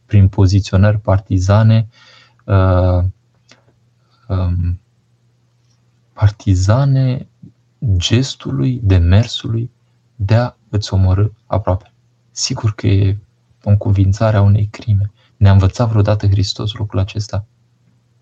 prin 0.09 0.29
poziționări 0.29 0.99
partizane, 0.99 1.89
uh, 2.45 3.05
um, 4.29 4.81
partizane 6.13 7.27
gestului, 7.97 8.81
demersului 8.83 9.71
de 10.17 10.35
a 10.35 10.55
îți 10.69 10.95
omorâ 10.95 11.27
aproape. 11.47 11.93
Sigur 12.31 12.75
că 12.75 12.87
e 12.87 13.19
o 13.63 13.71
încuvințare 13.71 14.37
a 14.37 14.43
unei 14.43 14.69
crime. 14.71 15.11
Ne-a 15.39 15.53
învățat 15.53 15.89
vreodată 15.89 16.27
Hristos 16.27 16.73
lucrul 16.73 17.01
acesta? 17.01 17.37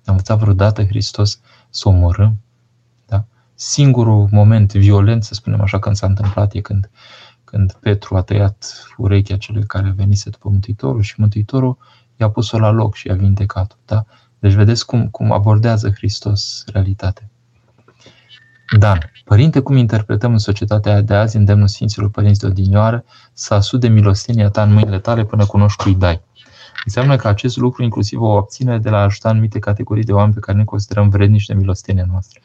Ne-a 0.04 0.12
învățat 0.12 0.38
vreodată 0.38 0.84
Hristos 0.84 1.40
să 1.70 1.88
omorâm? 1.88 2.36
Da? 3.06 3.24
Singurul 3.54 4.28
moment 4.30 4.72
violent, 4.72 5.24
să 5.24 5.34
spunem 5.34 5.60
așa, 5.60 5.78
când 5.78 5.96
s-a 5.96 6.06
întâmplat 6.06 6.54
e 6.54 6.60
când, 6.60 6.90
când 7.44 7.72
Petru 7.72 8.16
a 8.16 8.22
tăiat 8.22 8.86
urechea 8.96 9.36
celui 9.36 9.66
care 9.66 9.92
venise 9.96 10.30
după 10.30 10.48
Mântuitorul 10.48 11.02
și 11.02 11.14
Mântuitorul 11.20 11.78
i-a 12.16 12.30
pus-o 12.30 12.58
la 12.58 12.70
loc 12.70 12.94
și 12.94 13.06
i-a 13.06 13.14
vindecat-o. 13.14 13.76
Da? 13.84 14.04
Deci 14.38 14.52
vedeți 14.52 14.86
cum, 14.86 15.08
cum 15.08 15.32
abordează 15.32 15.90
Hristos 15.90 16.64
realitatea. 16.66 17.28
Dan. 18.78 18.98
Părinte, 19.24 19.60
cum 19.60 19.76
interpretăm 19.76 20.32
în 20.32 20.38
societatea 20.38 21.00
de 21.00 21.14
azi 21.14 21.36
îndemnul 21.36 21.68
Sfinților 21.68 22.10
Părinți 22.10 22.40
de 22.40 22.46
odinioară 22.46 23.04
să 23.32 23.54
asude 23.54 23.88
milostenia 23.88 24.50
ta 24.50 24.62
în 24.62 24.72
mâinile 24.72 24.98
tale 24.98 25.24
până 25.24 25.46
cunoști 25.46 25.82
cui 25.82 25.94
dai? 25.94 26.25
Înseamnă 26.84 27.16
că 27.16 27.28
acest 27.28 27.56
lucru 27.56 27.82
inclusiv 27.82 28.20
o 28.20 28.26
obține 28.26 28.78
de 28.78 28.90
la 28.90 28.98
a 28.98 29.02
ajuta 29.02 29.28
anumite 29.28 29.58
categorii 29.58 30.04
de 30.04 30.12
oameni 30.12 30.34
pe 30.34 30.40
care 30.40 30.58
ne 30.58 30.64
considerăm 30.64 31.08
vrednici 31.08 31.46
de 31.46 31.54
milostenia 31.54 32.04
noastră. 32.04 32.40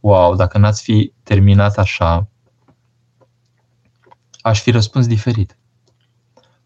Wow, 0.00 0.34
dacă 0.34 0.58
n-ați 0.58 0.82
fi 0.82 1.12
terminat 1.22 1.78
așa, 1.78 2.28
aș 4.40 4.60
fi 4.60 4.70
răspuns 4.70 5.06
diferit. 5.06 5.56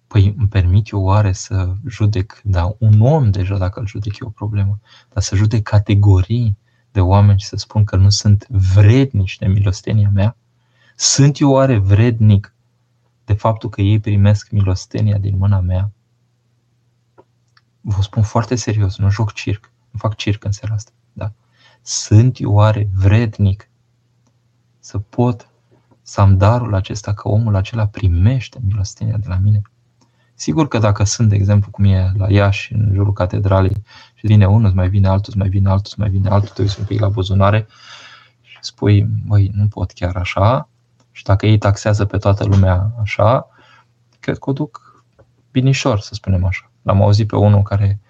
Păi 0.06 0.34
îmi 0.38 0.48
permit 0.48 0.88
eu 0.90 1.02
oare 1.02 1.32
să 1.32 1.72
judec, 1.88 2.40
da, 2.44 2.74
un 2.78 3.00
om 3.00 3.30
deja 3.30 3.58
dacă 3.58 3.80
îl 3.80 3.86
judec 3.86 4.18
e 4.18 4.24
o 4.24 4.28
problemă, 4.28 4.80
dar 5.12 5.22
să 5.22 5.36
judec 5.36 5.62
categorii 5.62 6.56
de 6.92 7.00
oameni 7.00 7.38
și 7.38 7.46
să 7.46 7.56
spun 7.56 7.84
că 7.84 7.96
nu 7.96 8.08
sunt 8.10 8.46
vrednici 8.48 9.38
de 9.38 9.46
milostenia 9.46 10.10
mea? 10.14 10.36
Sunt 10.96 11.40
eu 11.40 11.50
oare 11.50 11.78
vrednic 11.78 12.54
de 13.24 13.32
faptul 13.32 13.68
că 13.68 13.80
ei 13.80 14.00
primesc 14.00 14.50
milostenia 14.50 15.18
din 15.18 15.36
mâna 15.38 15.60
mea? 15.60 15.92
Vă 17.91 18.03
spun 18.03 18.22
foarte 18.22 18.55
serios, 18.55 18.99
nu 18.99 19.11
joc 19.11 19.32
circ, 19.32 19.70
nu 19.91 19.99
fac 19.99 20.16
circ 20.16 20.45
în 20.45 20.53
seara 20.53 20.74
asta. 20.74 20.91
Da? 21.12 21.32
Sunt 21.82 22.41
eu 22.41 22.53
oare 22.53 22.89
vrednic 22.95 23.68
să 24.78 24.99
pot 24.99 25.49
să 26.03 26.20
am 26.20 26.36
darul 26.36 26.74
acesta 26.74 27.14
că 27.14 27.28
omul 27.28 27.55
acela 27.55 27.86
primește 27.86 28.59
milostenia 28.64 29.16
de 29.16 29.28
la 29.28 29.36
mine? 29.36 29.62
Sigur 30.34 30.68
că 30.68 30.78
dacă 30.78 31.05
sunt, 31.05 31.28
de 31.28 31.34
exemplu, 31.34 31.70
cum 31.70 31.84
e 31.84 32.12
la 32.16 32.30
Iași, 32.30 32.72
în 32.72 32.91
jurul 32.95 33.12
catedralei, 33.12 33.82
și 34.14 34.26
vine 34.26 34.47
unul, 34.47 34.72
mai 34.72 34.89
vine 34.89 35.09
altul, 35.09 35.34
mai 35.36 35.49
vine 35.49 35.68
altul, 35.68 35.93
mai 35.97 36.09
vine 36.09 36.28
altul, 36.28 36.49
te 36.49 36.62
uiți 36.62 36.78
un 36.78 36.84
pic 36.86 37.01
la 37.01 37.09
buzunare 37.09 37.66
și 38.41 38.59
spui, 38.61 39.03
băi, 39.26 39.51
nu 39.55 39.66
pot 39.66 39.93
chiar 39.93 40.16
așa, 40.16 40.68
și 41.12 41.24
dacă 41.24 41.47
ei 41.47 41.59
taxează 41.59 42.05
pe 42.05 42.18
toată 42.18 42.45
lumea 42.45 42.95
așa, 43.01 43.49
cred 44.20 44.39
că 44.39 44.51
o 44.51 44.53
duc 44.53 45.05
binișor, 45.51 46.01
să 46.01 46.14
spunem 46.14 46.45
așa. 46.45 46.67
L-am 46.89 47.03
auzit 47.03 47.26
pe 47.26 47.36
unul 47.36 47.62
care 47.62 48.01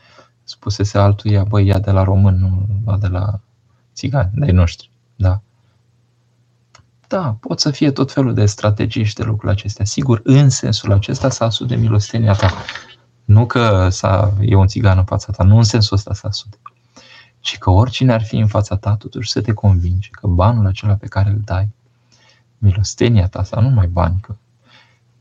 spusese 0.44 0.98
altuia, 0.98 1.44
băi, 1.44 1.66
ia 1.66 1.78
de 1.78 1.90
la 1.90 2.02
român, 2.02 2.38
nu 2.38 2.66
lua 2.84 2.96
de 2.96 3.06
la 3.06 3.40
țigani, 3.94 4.30
de 4.34 4.52
noștri. 4.52 4.90
Da. 5.16 5.40
Da, 7.08 7.36
pot 7.40 7.60
să 7.60 7.70
fie 7.70 7.90
tot 7.90 8.12
felul 8.12 8.34
de 8.34 8.46
strategii 8.46 9.04
și 9.04 9.14
de 9.14 9.22
lucruri 9.22 9.52
acestea. 9.52 9.84
Sigur, 9.84 10.20
în 10.24 10.48
sensul 10.48 10.92
acesta, 10.92 11.28
să 11.28 11.64
de 11.66 11.76
milostenia 11.76 12.32
ta. 12.32 12.52
Nu 13.24 13.46
că 13.46 13.88
s-a, 13.88 14.32
e 14.40 14.54
un 14.54 14.66
țigan 14.66 14.98
în 14.98 15.04
fața 15.04 15.32
ta, 15.32 15.44
nu 15.44 15.56
în 15.56 15.62
sensul 15.62 15.96
ăsta 15.96 16.14
să 16.14 16.26
asude. 16.26 16.56
Ci 17.40 17.58
că 17.58 17.70
oricine 17.70 18.12
ar 18.12 18.22
fi 18.22 18.36
în 18.36 18.46
fața 18.46 18.76
ta, 18.76 18.94
totuși 18.94 19.30
să 19.30 19.40
te 19.40 19.52
convinge 19.52 20.08
că 20.10 20.26
banul 20.26 20.66
acela 20.66 20.94
pe 20.94 21.06
care 21.06 21.30
îl 21.30 21.40
dai, 21.44 21.68
milostenia 22.58 23.28
ta, 23.28 23.44
sau 23.44 23.62
nu 23.62 23.68
mai 23.68 23.86
bani, 23.86 24.20
că 24.20 24.36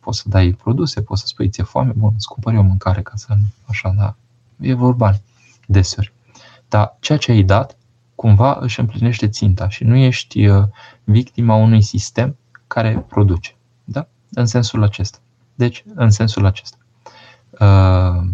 poți 0.07 0.19
să 0.19 0.29
dai 0.29 0.51
produse, 0.51 1.01
poți 1.01 1.21
să 1.21 1.27
spui, 1.27 1.49
ți-e 1.49 1.63
foame, 1.63 1.91
bun, 1.95 2.11
îți 2.15 2.27
cumpăr 2.27 2.53
eu 2.53 2.63
mâncare 2.63 3.01
ca 3.01 3.11
să, 3.15 3.37
așa, 3.65 3.93
da, 3.97 4.15
e 4.59 4.73
vorba 4.73 5.19
deseori. 5.65 6.13
Dar 6.69 6.95
ceea 6.99 7.17
ce 7.17 7.31
ai 7.31 7.43
dat, 7.43 7.77
cumva 8.15 8.57
își 8.61 8.79
împlinește 8.79 9.27
ținta 9.27 9.69
și 9.69 9.83
nu 9.83 9.95
ești 9.95 10.47
uh, 10.47 10.67
victima 11.03 11.55
unui 11.55 11.81
sistem 11.81 12.37
care 12.67 13.05
produce. 13.07 13.55
Da? 13.83 14.07
În 14.33 14.45
sensul 14.45 14.83
acesta. 14.83 15.17
Deci, 15.55 15.83
în 15.95 16.09
sensul 16.09 16.45
acesta. 16.45 16.77
Uh, 17.51 18.29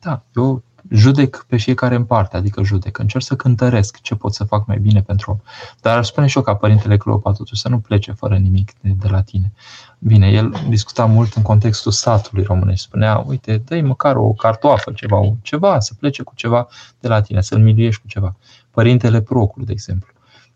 da, 0.00 0.22
eu 0.34 0.62
judec 0.92 1.44
pe 1.48 1.56
fiecare 1.56 1.94
în 1.94 2.04
parte, 2.04 2.36
adică 2.36 2.62
judec. 2.62 2.98
Încerc 2.98 3.24
să 3.24 3.36
cântăresc 3.36 4.00
ce 4.00 4.14
pot 4.14 4.34
să 4.34 4.44
fac 4.44 4.66
mai 4.66 4.78
bine 4.78 5.02
pentru 5.02 5.30
om. 5.30 5.38
Dar 5.80 5.98
aș 5.98 6.06
spune 6.06 6.26
și 6.26 6.36
eu 6.36 6.42
ca 6.42 6.54
părintele 6.54 6.96
Cleopa 6.96 7.32
totuși 7.32 7.60
să 7.60 7.68
nu 7.68 7.78
plece 7.78 8.12
fără 8.12 8.36
nimic 8.36 8.72
de, 8.80 8.90
de 9.00 9.08
la 9.08 9.22
tine. 9.22 9.52
Bine, 9.98 10.28
el 10.28 10.54
discuta 10.68 11.04
mult 11.04 11.32
în 11.32 11.42
contextul 11.42 11.92
satului 11.92 12.44
românesc. 12.44 12.82
Spunea, 12.82 13.24
uite, 13.26 13.62
dă 13.64 13.80
măcar 13.80 14.16
o 14.16 14.32
cartoafă, 14.32 14.92
ceva, 14.92 15.20
ceva, 15.42 15.80
să 15.80 15.94
plece 15.94 16.22
cu 16.22 16.32
ceva 16.34 16.68
de 17.00 17.08
la 17.08 17.20
tine, 17.20 17.40
să-l 17.40 17.58
miliești 17.58 18.00
cu 18.00 18.06
ceva. 18.06 18.36
Părintele 18.70 19.20
Procul, 19.20 19.64
de 19.64 19.72
exemplu 19.72 20.12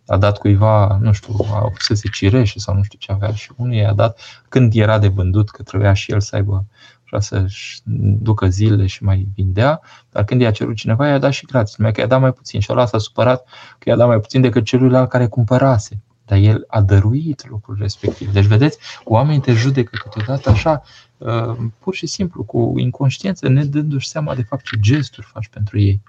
a 0.06 0.16
dat 0.16 0.38
cuiva, 0.38 0.98
nu 1.00 1.12
știu, 1.12 1.34
a 1.52 1.72
se 1.78 2.08
cireșe 2.12 2.58
sau 2.58 2.74
nu 2.74 2.82
știu 2.82 2.98
ce 2.98 3.12
avea 3.12 3.32
și 3.32 3.52
unul 3.56 3.74
i-a 3.74 3.92
dat 3.92 4.20
când 4.48 4.74
era 4.74 4.98
de 4.98 5.08
vândut, 5.08 5.50
că 5.50 5.62
trebuia 5.62 5.92
și 5.92 6.12
el 6.12 6.20
să 6.20 6.36
aibă 6.36 6.64
vrea 7.06 7.20
să-și 7.20 7.80
ducă 8.20 8.48
zile 8.48 8.86
și 8.86 9.04
mai 9.04 9.28
vindea, 9.34 9.80
dar 10.10 10.24
când 10.24 10.40
i-a 10.40 10.50
cerut 10.50 10.76
cineva, 10.76 11.08
i-a 11.08 11.18
dat 11.18 11.32
și 11.32 11.46
gratis. 11.46 11.76
Numai 11.76 11.92
că 11.92 12.00
i-a 12.00 12.06
dat 12.06 12.20
mai 12.20 12.32
puțin 12.32 12.60
și 12.60 12.72
ăla 12.72 12.86
s-a 12.86 12.98
supărat 12.98 13.48
că 13.78 13.88
i-a 13.88 13.96
dat 13.96 14.06
mai 14.06 14.20
puțin 14.20 14.40
decât 14.40 14.64
celuilalt 14.64 15.08
care 15.08 15.26
cumpărase. 15.26 16.00
Dar 16.24 16.38
el 16.38 16.64
a 16.68 16.80
dăruit 16.80 17.48
lucrul 17.48 17.76
respectiv. 17.80 18.32
Deci, 18.32 18.44
vedeți, 18.44 18.78
oamenii 19.04 19.40
te 19.40 19.52
judecă 19.52 19.96
câteodată 20.02 20.50
așa, 20.50 20.82
uh, 21.18 21.56
pur 21.78 21.94
și 21.94 22.06
simplu, 22.06 22.42
cu 22.42 22.74
inconștiență, 22.76 23.48
ne 23.48 23.64
dându-și 23.64 24.08
seama 24.08 24.34
de 24.34 24.42
fapt 24.42 24.64
ce 24.64 24.76
gesturi 24.80 25.26
faci 25.26 25.48
pentru 25.48 25.78
ei. 25.78 26.02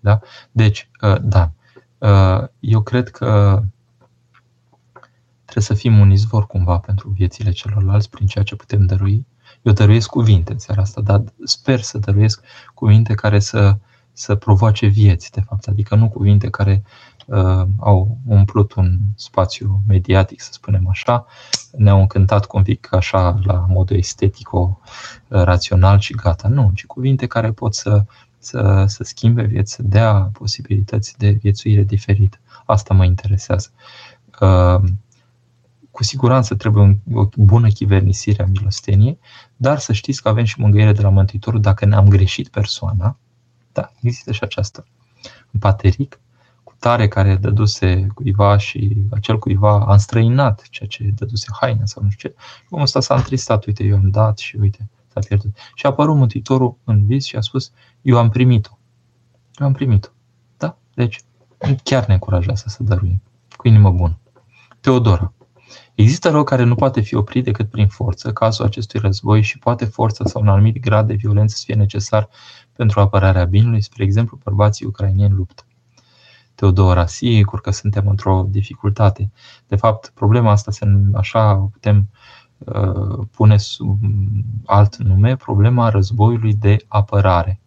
Da? 0.00 0.20
Deci, 0.52 0.88
uh, 1.02 1.16
da, 1.22 1.52
uh, 1.98 2.48
eu 2.60 2.80
cred 2.80 3.08
că 3.08 3.62
trebuie 5.44 5.64
să 5.64 5.74
fim 5.74 5.98
un 5.98 6.10
izvor 6.10 6.46
cumva 6.46 6.78
pentru 6.78 7.08
viețile 7.08 7.50
celorlalți 7.50 8.10
prin 8.10 8.26
ceea 8.26 8.44
ce 8.44 8.56
putem 8.56 8.86
dărui 8.86 9.26
eu 9.62 9.72
dăruiesc 9.72 10.08
cuvinte 10.08 10.52
în 10.52 10.58
seara 10.58 10.82
asta, 10.82 11.00
dar 11.00 11.24
sper 11.44 11.80
să 11.80 11.98
dăruiesc 11.98 12.42
cuvinte 12.74 13.14
care 13.14 13.38
să, 13.38 13.76
să 14.12 14.34
provoace 14.34 14.86
vieți, 14.86 15.30
de 15.30 15.40
fapt, 15.40 15.66
adică 15.66 15.94
nu 15.94 16.08
cuvinte 16.08 16.50
care 16.50 16.82
uh, 17.26 17.62
au 17.78 18.18
umplut 18.26 18.72
un 18.72 18.98
spațiu 19.14 19.82
mediatic, 19.86 20.40
să 20.40 20.52
spunem 20.52 20.88
așa, 20.88 21.26
ne-au 21.72 22.00
încântat 22.00 22.46
cu 22.46 22.56
un 22.56 22.62
pic 22.62 22.94
așa 22.94 23.38
la 23.42 23.66
modul 23.68 23.96
estetico-rațional 23.96 25.98
și 25.98 26.14
gata. 26.14 26.48
Nu, 26.48 26.70
ci 26.74 26.86
cuvinte 26.86 27.26
care 27.26 27.52
pot 27.52 27.74
să, 27.74 28.04
să, 28.38 28.84
să 28.86 29.04
schimbe 29.04 29.42
vieți, 29.42 29.72
să 29.72 29.82
dea 29.82 30.30
posibilități 30.32 31.18
de 31.18 31.30
viețuire 31.30 31.82
diferită. 31.82 32.36
Asta 32.66 32.94
mă 32.94 33.04
interesează. 33.04 33.70
Uh, 34.40 34.80
cu 36.00 36.06
siguranță 36.06 36.54
trebuie 36.54 37.00
o 37.14 37.28
bună 37.36 37.68
chivernisire 37.68 38.42
a 38.42 38.46
milosteniei, 38.46 39.18
dar 39.56 39.78
să 39.78 39.92
știți 39.92 40.22
că 40.22 40.28
avem 40.28 40.44
și 40.44 40.60
mângâiere 40.60 40.92
de 40.92 41.02
la 41.02 41.08
Mântuitorul 41.08 41.60
dacă 41.60 41.84
ne-am 41.84 42.08
greșit 42.08 42.48
persoana. 42.48 43.18
Da, 43.72 43.92
există 44.00 44.32
și 44.32 44.42
aceasta. 44.42 44.84
În 45.50 45.60
pateric, 45.60 46.20
cu 46.64 46.74
tare 46.78 47.08
care 47.08 47.36
dăduse 47.36 48.06
cuiva 48.14 48.56
și 48.56 48.96
acel 49.10 49.38
cuiva 49.38 49.84
a 49.86 49.92
înstrăinat 49.92 50.66
ceea 50.70 50.88
ce 50.88 51.12
dăduse 51.16 51.46
haine 51.60 51.84
sau 51.84 52.02
nu 52.02 52.10
știu 52.10 52.28
ce. 52.28 52.36
Omul 52.70 52.84
ăsta 52.84 53.00
s-a 53.00 53.14
întristat, 53.14 53.64
uite, 53.64 53.84
eu 53.84 53.96
am 53.96 54.10
dat 54.10 54.38
și 54.38 54.56
uite, 54.56 54.88
s-a 55.12 55.20
pierdut. 55.20 55.56
Și 55.74 55.86
a 55.86 55.88
apărut 55.88 56.16
Mântuitorul 56.16 56.76
în 56.84 57.06
vis 57.06 57.24
și 57.24 57.36
a 57.36 57.40
spus, 57.40 57.72
eu 58.02 58.18
am 58.18 58.28
primit-o. 58.30 58.78
Eu 59.58 59.66
am 59.66 59.72
primit-o. 59.72 60.08
Da? 60.56 60.76
Deci, 60.94 61.20
chiar 61.82 62.06
ne 62.06 62.12
încurajează 62.12 62.64
să 62.66 62.82
dăruim. 62.82 63.22
Cu 63.56 63.68
inimă 63.68 63.90
bună. 63.90 64.18
Teodora. 64.80 65.32
Există 65.94 66.30
rău 66.30 66.44
care 66.44 66.64
nu 66.64 66.74
poate 66.74 67.00
fi 67.00 67.14
oprit 67.14 67.44
decât 67.44 67.70
prin 67.70 67.88
forță, 67.88 68.32
cazul 68.32 68.64
acestui 68.64 69.00
război, 69.00 69.42
și 69.42 69.58
poate 69.58 69.84
forța 69.84 70.24
sau 70.24 70.42
un 70.42 70.48
anumit 70.48 70.80
grad 70.80 71.06
de 71.06 71.14
violență 71.14 71.54
să 71.56 71.62
fie 71.66 71.74
necesar 71.74 72.28
pentru 72.72 73.00
apărarea 73.00 73.44
binului, 73.44 73.82
spre 73.82 74.04
exemplu, 74.04 74.38
bărbații 74.44 74.86
ucrainieni 74.86 75.34
luptă. 75.34 75.64
Teodora, 76.54 77.06
sigur 77.06 77.60
că 77.60 77.70
suntem 77.70 78.08
într-o 78.08 78.46
dificultate. 78.48 79.30
De 79.66 79.76
fapt, 79.76 80.12
problema 80.14 80.50
asta 80.50 80.70
se, 80.70 80.86
așa 81.14 81.54
putem 81.54 82.08
uh, 82.58 83.26
pune 83.30 83.56
sub 83.56 83.98
alt 84.64 84.96
nume, 84.96 85.36
problema 85.36 85.88
războiului 85.88 86.54
de 86.54 86.76
apărare. 86.88 87.60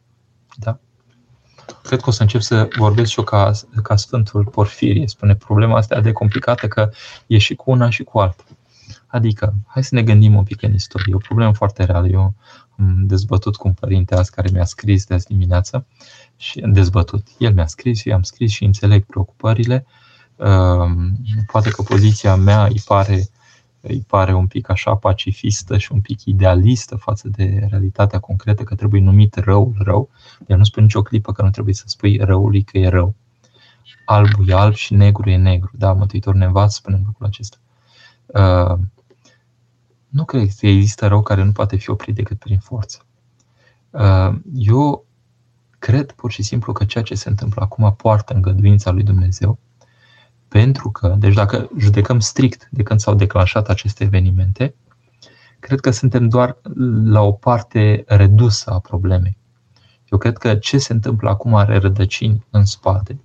Da? 1.83 1.89
Cred 1.89 2.01
că 2.01 2.09
o 2.09 2.11
să 2.11 2.21
încep 2.21 2.41
să 2.41 2.67
vorbesc 2.77 3.09
și 3.11 3.19
eu 3.19 3.25
ca, 3.25 3.51
ca 3.83 3.95
Sfântul 3.95 4.45
Porfirie. 4.45 5.07
Spune, 5.07 5.35
problema 5.35 5.77
asta 5.77 5.95
e 5.97 6.01
de 6.01 6.11
complicată 6.11 6.67
că 6.67 6.89
e 7.27 7.37
și 7.37 7.55
cu 7.55 7.71
una 7.71 7.89
și 7.89 8.03
cu 8.03 8.19
alta. 8.19 8.43
Adică, 9.07 9.53
hai 9.67 9.83
să 9.83 9.95
ne 9.95 10.03
gândim 10.03 10.35
un 10.35 10.43
pic 10.43 10.61
în 10.61 10.73
istorie. 10.73 11.05
E 11.11 11.15
o 11.15 11.17
problemă 11.27 11.53
foarte 11.53 11.83
reală. 11.83 12.07
Eu 12.07 12.33
am 12.79 13.03
dezbătut 13.05 13.55
cu 13.55 13.67
un 13.67 13.73
părinte 13.73 14.15
azi 14.15 14.31
care 14.31 14.49
mi-a 14.53 14.65
scris 14.65 15.05
de 15.05 15.13
azi 15.13 15.27
dimineață 15.27 15.85
și 16.37 16.59
am 16.59 16.73
dezbătut. 16.73 17.27
El 17.37 17.53
mi-a 17.53 17.67
scris 17.67 17.99
și 17.99 18.11
am 18.11 18.23
scris 18.23 18.51
și 18.51 18.63
înțeleg 18.63 19.05
preocupările. 19.05 19.85
Ehm, 20.37 21.17
poate 21.51 21.69
că 21.69 21.81
poziția 21.81 22.35
mea 22.35 22.65
îi 22.65 22.81
pare 22.85 23.29
îi 23.87 24.03
pare 24.07 24.33
un 24.33 24.47
pic 24.47 24.69
așa 24.69 24.95
pacifistă 24.95 25.77
și 25.77 25.91
un 25.91 26.01
pic 26.01 26.23
idealistă 26.23 26.95
față 26.95 27.27
de 27.27 27.67
realitatea 27.69 28.19
concretă, 28.19 28.63
că 28.63 28.75
trebuie 28.75 29.01
numit 29.01 29.35
răul 29.35 29.75
rău. 29.77 30.09
El 30.47 30.57
nu 30.57 30.63
spune 30.63 30.85
nicio 30.85 31.01
clipă 31.01 31.31
că 31.31 31.41
nu 31.41 31.49
trebuie 31.49 31.73
să 31.73 31.83
spui 31.85 32.17
răului 32.17 32.63
că 32.63 32.77
e 32.77 32.87
rău. 32.87 33.15
Albul 34.05 34.49
e 34.49 34.53
alb 34.53 34.73
și 34.73 34.93
negru 34.93 35.29
e 35.29 35.37
negru. 35.37 35.71
Da, 35.77 35.93
Mântuitor 35.93 36.35
ne 36.35 36.45
învață, 36.45 36.77
spunem 36.79 37.01
lucrul 37.05 37.25
acesta. 37.27 37.57
Uh, 38.25 38.79
nu 40.07 40.25
cred 40.25 40.49
că 40.59 40.67
există 40.67 41.07
rău 41.07 41.21
care 41.21 41.43
nu 41.43 41.51
poate 41.51 41.75
fi 41.75 41.89
oprit 41.89 42.15
decât 42.15 42.39
prin 42.39 42.59
forță. 42.59 43.05
Uh, 43.89 44.35
eu 44.55 45.05
cred 45.79 46.11
pur 46.11 46.31
și 46.31 46.43
simplu 46.43 46.73
că 46.73 46.85
ceea 46.85 47.03
ce 47.03 47.15
se 47.15 47.29
întâmplă 47.29 47.61
acum 47.61 47.93
poartă 47.97 48.33
îngăduința 48.33 48.91
lui 48.91 49.03
Dumnezeu 49.03 49.57
pentru 50.53 50.91
că, 50.91 51.15
deci 51.17 51.33
dacă 51.33 51.69
judecăm 51.77 52.19
strict 52.19 52.67
de 52.71 52.83
când 52.83 52.99
s-au 52.99 53.13
declanșat 53.13 53.69
aceste 53.69 54.03
evenimente, 54.03 54.75
cred 55.59 55.79
că 55.79 55.91
suntem 55.91 56.27
doar 56.27 56.57
la 57.03 57.21
o 57.21 57.31
parte 57.31 58.03
redusă 58.07 58.69
a 58.69 58.79
problemei. 58.79 59.37
Eu 60.11 60.17
cred 60.17 60.37
că 60.37 60.55
ce 60.55 60.77
se 60.77 60.93
întâmplă 60.93 61.29
acum 61.29 61.55
are 61.55 61.77
rădăcini 61.77 62.45
în 62.49 62.65
spate, 62.65 63.19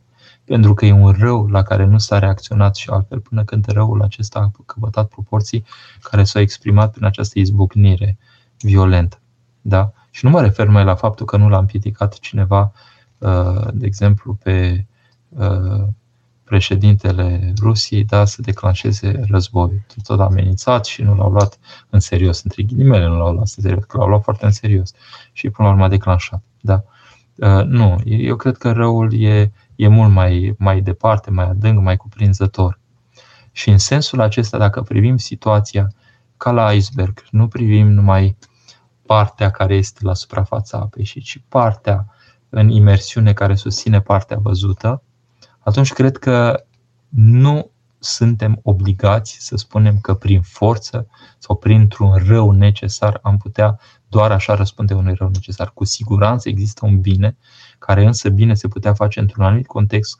pentru 0.44 0.74
că 0.74 0.86
e 0.86 0.92
un 0.92 1.10
rău 1.18 1.46
la 1.46 1.62
care 1.62 1.84
nu 1.84 1.98
s-a 1.98 2.18
reacționat 2.18 2.76
și 2.76 2.90
altfel 2.90 3.20
până 3.20 3.44
când 3.44 3.66
răul 3.66 4.02
acesta 4.02 4.38
a 4.38 4.62
căpătat 4.66 5.08
proporții 5.08 5.64
care 6.02 6.24
s-au 6.24 6.42
exprimat 6.42 6.92
prin 6.92 7.04
această 7.04 7.38
izbucnire 7.38 8.18
violentă. 8.58 9.20
Da? 9.60 9.92
Și 10.10 10.24
nu 10.24 10.30
mă 10.30 10.40
refer 10.40 10.68
mai 10.68 10.84
la 10.84 10.94
faptul 10.94 11.26
că 11.26 11.36
nu 11.36 11.48
l-a 11.48 11.58
împiedicat 11.58 12.18
cineva, 12.18 12.72
uh, 13.18 13.68
de 13.72 13.86
exemplu, 13.86 14.34
pe 14.42 14.86
uh, 15.28 15.88
președintele 16.48 17.52
Rusiei 17.60 18.04
da, 18.04 18.24
să 18.24 18.42
declanșeze 18.42 19.20
războiul. 19.30 19.80
Tot 20.02 20.20
a 20.20 20.24
amenințat 20.24 20.84
și 20.84 21.02
nu 21.02 21.14
l-au 21.14 21.30
luat 21.30 21.58
în 21.90 22.00
serios, 22.00 22.42
între 22.42 22.62
ghilimele 22.62 23.06
nu 23.06 23.16
l-au 23.16 23.32
luat 23.32 23.38
în 23.38 23.62
serios, 23.62 23.84
că 23.84 23.96
l-au 23.96 24.08
luat 24.08 24.22
foarte 24.22 24.44
în 24.44 24.50
serios 24.50 24.92
și 25.32 25.50
până 25.50 25.68
la 25.68 25.74
urmă 25.74 25.84
a 25.84 25.88
declanșat. 25.88 26.42
Da. 26.60 26.84
Uh, 27.34 27.64
nu, 27.64 27.96
eu 28.04 28.36
cred 28.36 28.56
că 28.56 28.72
răul 28.72 29.20
e, 29.20 29.52
e 29.76 29.88
mult 29.88 30.12
mai, 30.12 30.54
mai 30.58 30.80
departe, 30.80 31.30
mai 31.30 31.44
adânc, 31.44 31.82
mai 31.82 31.96
cuprinzător. 31.96 32.80
Și 33.52 33.70
în 33.70 33.78
sensul 33.78 34.20
acesta, 34.20 34.58
dacă 34.58 34.82
privim 34.82 35.16
situația 35.16 35.92
ca 36.36 36.50
la 36.50 36.72
iceberg, 36.72 37.24
nu 37.30 37.48
privim 37.48 37.90
numai 37.92 38.36
partea 39.06 39.50
care 39.50 39.74
este 39.74 39.98
la 40.02 40.14
suprafața 40.14 40.78
apei, 40.78 41.04
ci 41.04 41.42
partea 41.48 42.06
în 42.48 42.68
imersiune 42.68 43.32
care 43.32 43.54
susține 43.54 44.00
partea 44.00 44.38
văzută, 44.42 45.02
atunci 45.68 45.92
cred 45.92 46.16
că 46.16 46.64
nu 47.08 47.70
suntem 47.98 48.60
obligați 48.62 49.36
să 49.40 49.56
spunem 49.56 49.98
că 50.00 50.14
prin 50.14 50.42
forță 50.42 51.06
sau 51.38 51.56
printr-un 51.56 52.12
rău 52.26 52.50
necesar 52.50 53.18
am 53.22 53.36
putea 53.36 53.78
doar 54.08 54.30
așa 54.32 54.54
răspunde 54.54 54.94
unui 54.94 55.14
rău 55.14 55.28
necesar. 55.28 55.70
Cu 55.74 55.84
siguranță 55.84 56.48
există 56.48 56.86
un 56.86 57.00
bine, 57.00 57.36
care 57.78 58.04
însă 58.04 58.28
bine 58.28 58.54
se 58.54 58.68
putea 58.68 58.94
face 58.94 59.20
într-un 59.20 59.44
anumit 59.44 59.66
context, 59.66 60.18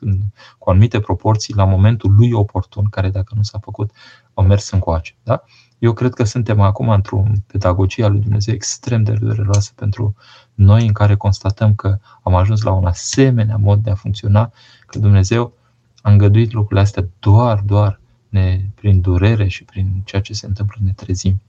cu 0.57 0.69
anumite 0.69 0.99
proporții, 0.99 1.55
la 1.55 1.65
momentul 1.65 2.15
lui 2.15 2.31
oportun, 2.31 2.85
care 2.89 3.09
dacă 3.09 3.33
nu 3.35 3.43
s-a 3.43 3.59
făcut, 3.59 3.91
au 4.33 4.45
mers 4.45 4.69
încoace. 4.69 5.15
Da? 5.23 5.43
Eu 5.79 5.93
cred 5.93 6.13
că 6.13 6.23
suntem 6.23 6.59
acum 6.61 6.89
într-o 6.89 7.23
pedagogie 7.47 8.03
a 8.03 8.07
lui 8.07 8.19
Dumnezeu 8.19 8.53
extrem 8.53 9.03
de 9.03 9.11
dureroasă 9.11 9.71
pentru 9.75 10.15
noi, 10.53 10.85
în 10.85 10.93
care 10.93 11.15
constatăm 11.15 11.75
că 11.75 11.97
am 12.23 12.35
ajuns 12.35 12.61
la 12.61 12.71
un 12.71 12.85
asemenea 12.85 13.57
mod 13.57 13.83
de 13.83 13.89
a 13.89 13.95
funcționa, 13.95 14.51
că 14.89 14.99
Dumnezeu 14.99 15.53
a 16.01 16.11
îngăduit 16.11 16.51
lucrurile 16.51 16.81
astea 16.81 17.07
doar, 17.19 17.59
doar 17.65 17.99
ne, 18.29 18.61
prin 18.75 19.01
durere 19.01 19.47
și 19.47 19.63
prin 19.63 20.01
ceea 20.05 20.21
ce 20.21 20.33
se 20.33 20.45
întâmplă 20.45 20.77
ne 20.83 20.91
trezim. 20.91 21.41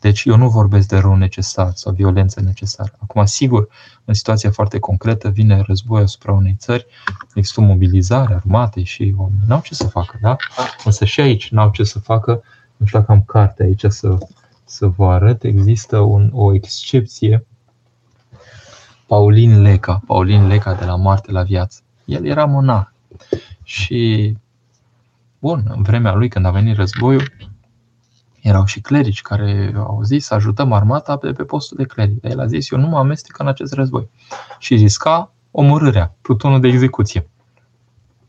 Deci 0.00 0.24
eu 0.24 0.36
nu 0.36 0.48
vorbesc 0.48 0.88
de 0.88 0.98
rău 0.98 1.16
necesar 1.16 1.72
sau 1.74 1.92
violență 1.92 2.40
necesară. 2.40 2.92
Acum, 2.98 3.24
sigur, 3.24 3.68
în 4.04 4.14
situația 4.14 4.50
foarte 4.50 4.78
concretă 4.78 5.28
vine 5.28 5.60
război 5.66 6.02
asupra 6.02 6.32
unei 6.32 6.56
țări, 6.58 6.86
există 7.34 7.60
o 7.60 7.64
mobilizare 7.64 8.34
armatei 8.34 8.84
și 8.84 9.14
oamenii 9.16 9.44
n-au 9.46 9.60
ce 9.60 9.74
să 9.74 9.86
facă, 9.86 10.18
da? 10.20 10.36
Însă 10.84 11.04
și 11.04 11.20
aici 11.20 11.50
n-au 11.50 11.70
ce 11.70 11.84
să 11.84 11.98
facă. 11.98 12.42
Nu 12.76 12.86
știu 12.86 12.98
dacă 12.98 13.12
am 13.12 13.22
carte 13.22 13.62
aici 13.62 13.84
să, 13.88 14.18
să 14.64 14.86
vă 14.86 15.10
arăt. 15.12 15.42
Există 15.42 15.98
un, 15.98 16.30
o 16.32 16.54
excepție. 16.54 17.46
Paulin 19.06 19.62
Leca, 19.62 20.02
Paulin 20.06 20.46
Leca 20.46 20.74
de 20.74 20.84
la 20.84 20.96
Moarte 20.96 21.32
la 21.32 21.42
Viață. 21.42 21.80
El 22.08 22.26
era 22.26 22.44
monah 22.44 22.86
și, 23.62 24.32
bun, 25.38 25.62
în 25.74 25.82
vremea 25.82 26.14
lui, 26.14 26.28
când 26.28 26.46
a 26.46 26.50
venit 26.50 26.76
războiul, 26.76 27.32
erau 28.40 28.64
și 28.64 28.80
clerici 28.80 29.22
care 29.22 29.72
au 29.76 30.02
zis 30.02 30.24
să 30.24 30.34
ajutăm 30.34 30.72
armata 30.72 31.16
pe, 31.16 31.32
pe 31.32 31.44
postul 31.44 31.76
de 31.76 31.84
cleric. 31.84 32.20
Dar 32.20 32.30
el 32.30 32.40
a 32.40 32.46
zis, 32.46 32.70
eu 32.70 32.78
nu 32.78 32.86
mă 32.86 32.98
amestec 32.98 33.38
în 33.38 33.48
acest 33.48 33.72
război. 33.72 34.08
Și 34.58 34.74
risca 34.74 35.32
omorârea, 35.50 36.14
plutonul 36.20 36.60
de 36.60 36.68
execuție. 36.68 37.28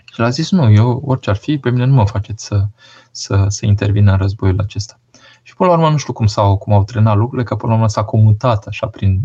Și 0.05 0.21
a 0.21 0.29
zis, 0.29 0.51
nu, 0.51 0.71
eu 0.71 1.01
orice 1.05 1.29
ar 1.29 1.35
fi, 1.35 1.57
pe 1.57 1.69
mine 1.69 1.85
nu 1.85 1.93
mă 1.93 2.05
faceți 2.05 2.45
să, 2.45 2.67
să, 3.11 3.45
să 3.47 3.65
intervin 3.65 4.07
în 4.07 4.17
războiul 4.17 4.59
acesta. 4.59 4.99
Și 5.41 5.55
până 5.55 5.69
la 5.69 5.75
urmă 5.75 5.89
nu 5.89 5.97
știu 5.97 6.13
cum, 6.13 6.25
s-au, 6.25 6.57
cum 6.57 6.73
au 6.73 6.83
trenat 6.83 7.15
lucrurile, 7.15 7.47
că 7.47 7.55
până 7.55 7.71
la 7.71 7.77
urmă 7.77 7.89
s-a 7.89 8.03
comutat 8.03 8.65
așa 8.65 8.87
prin 8.87 9.21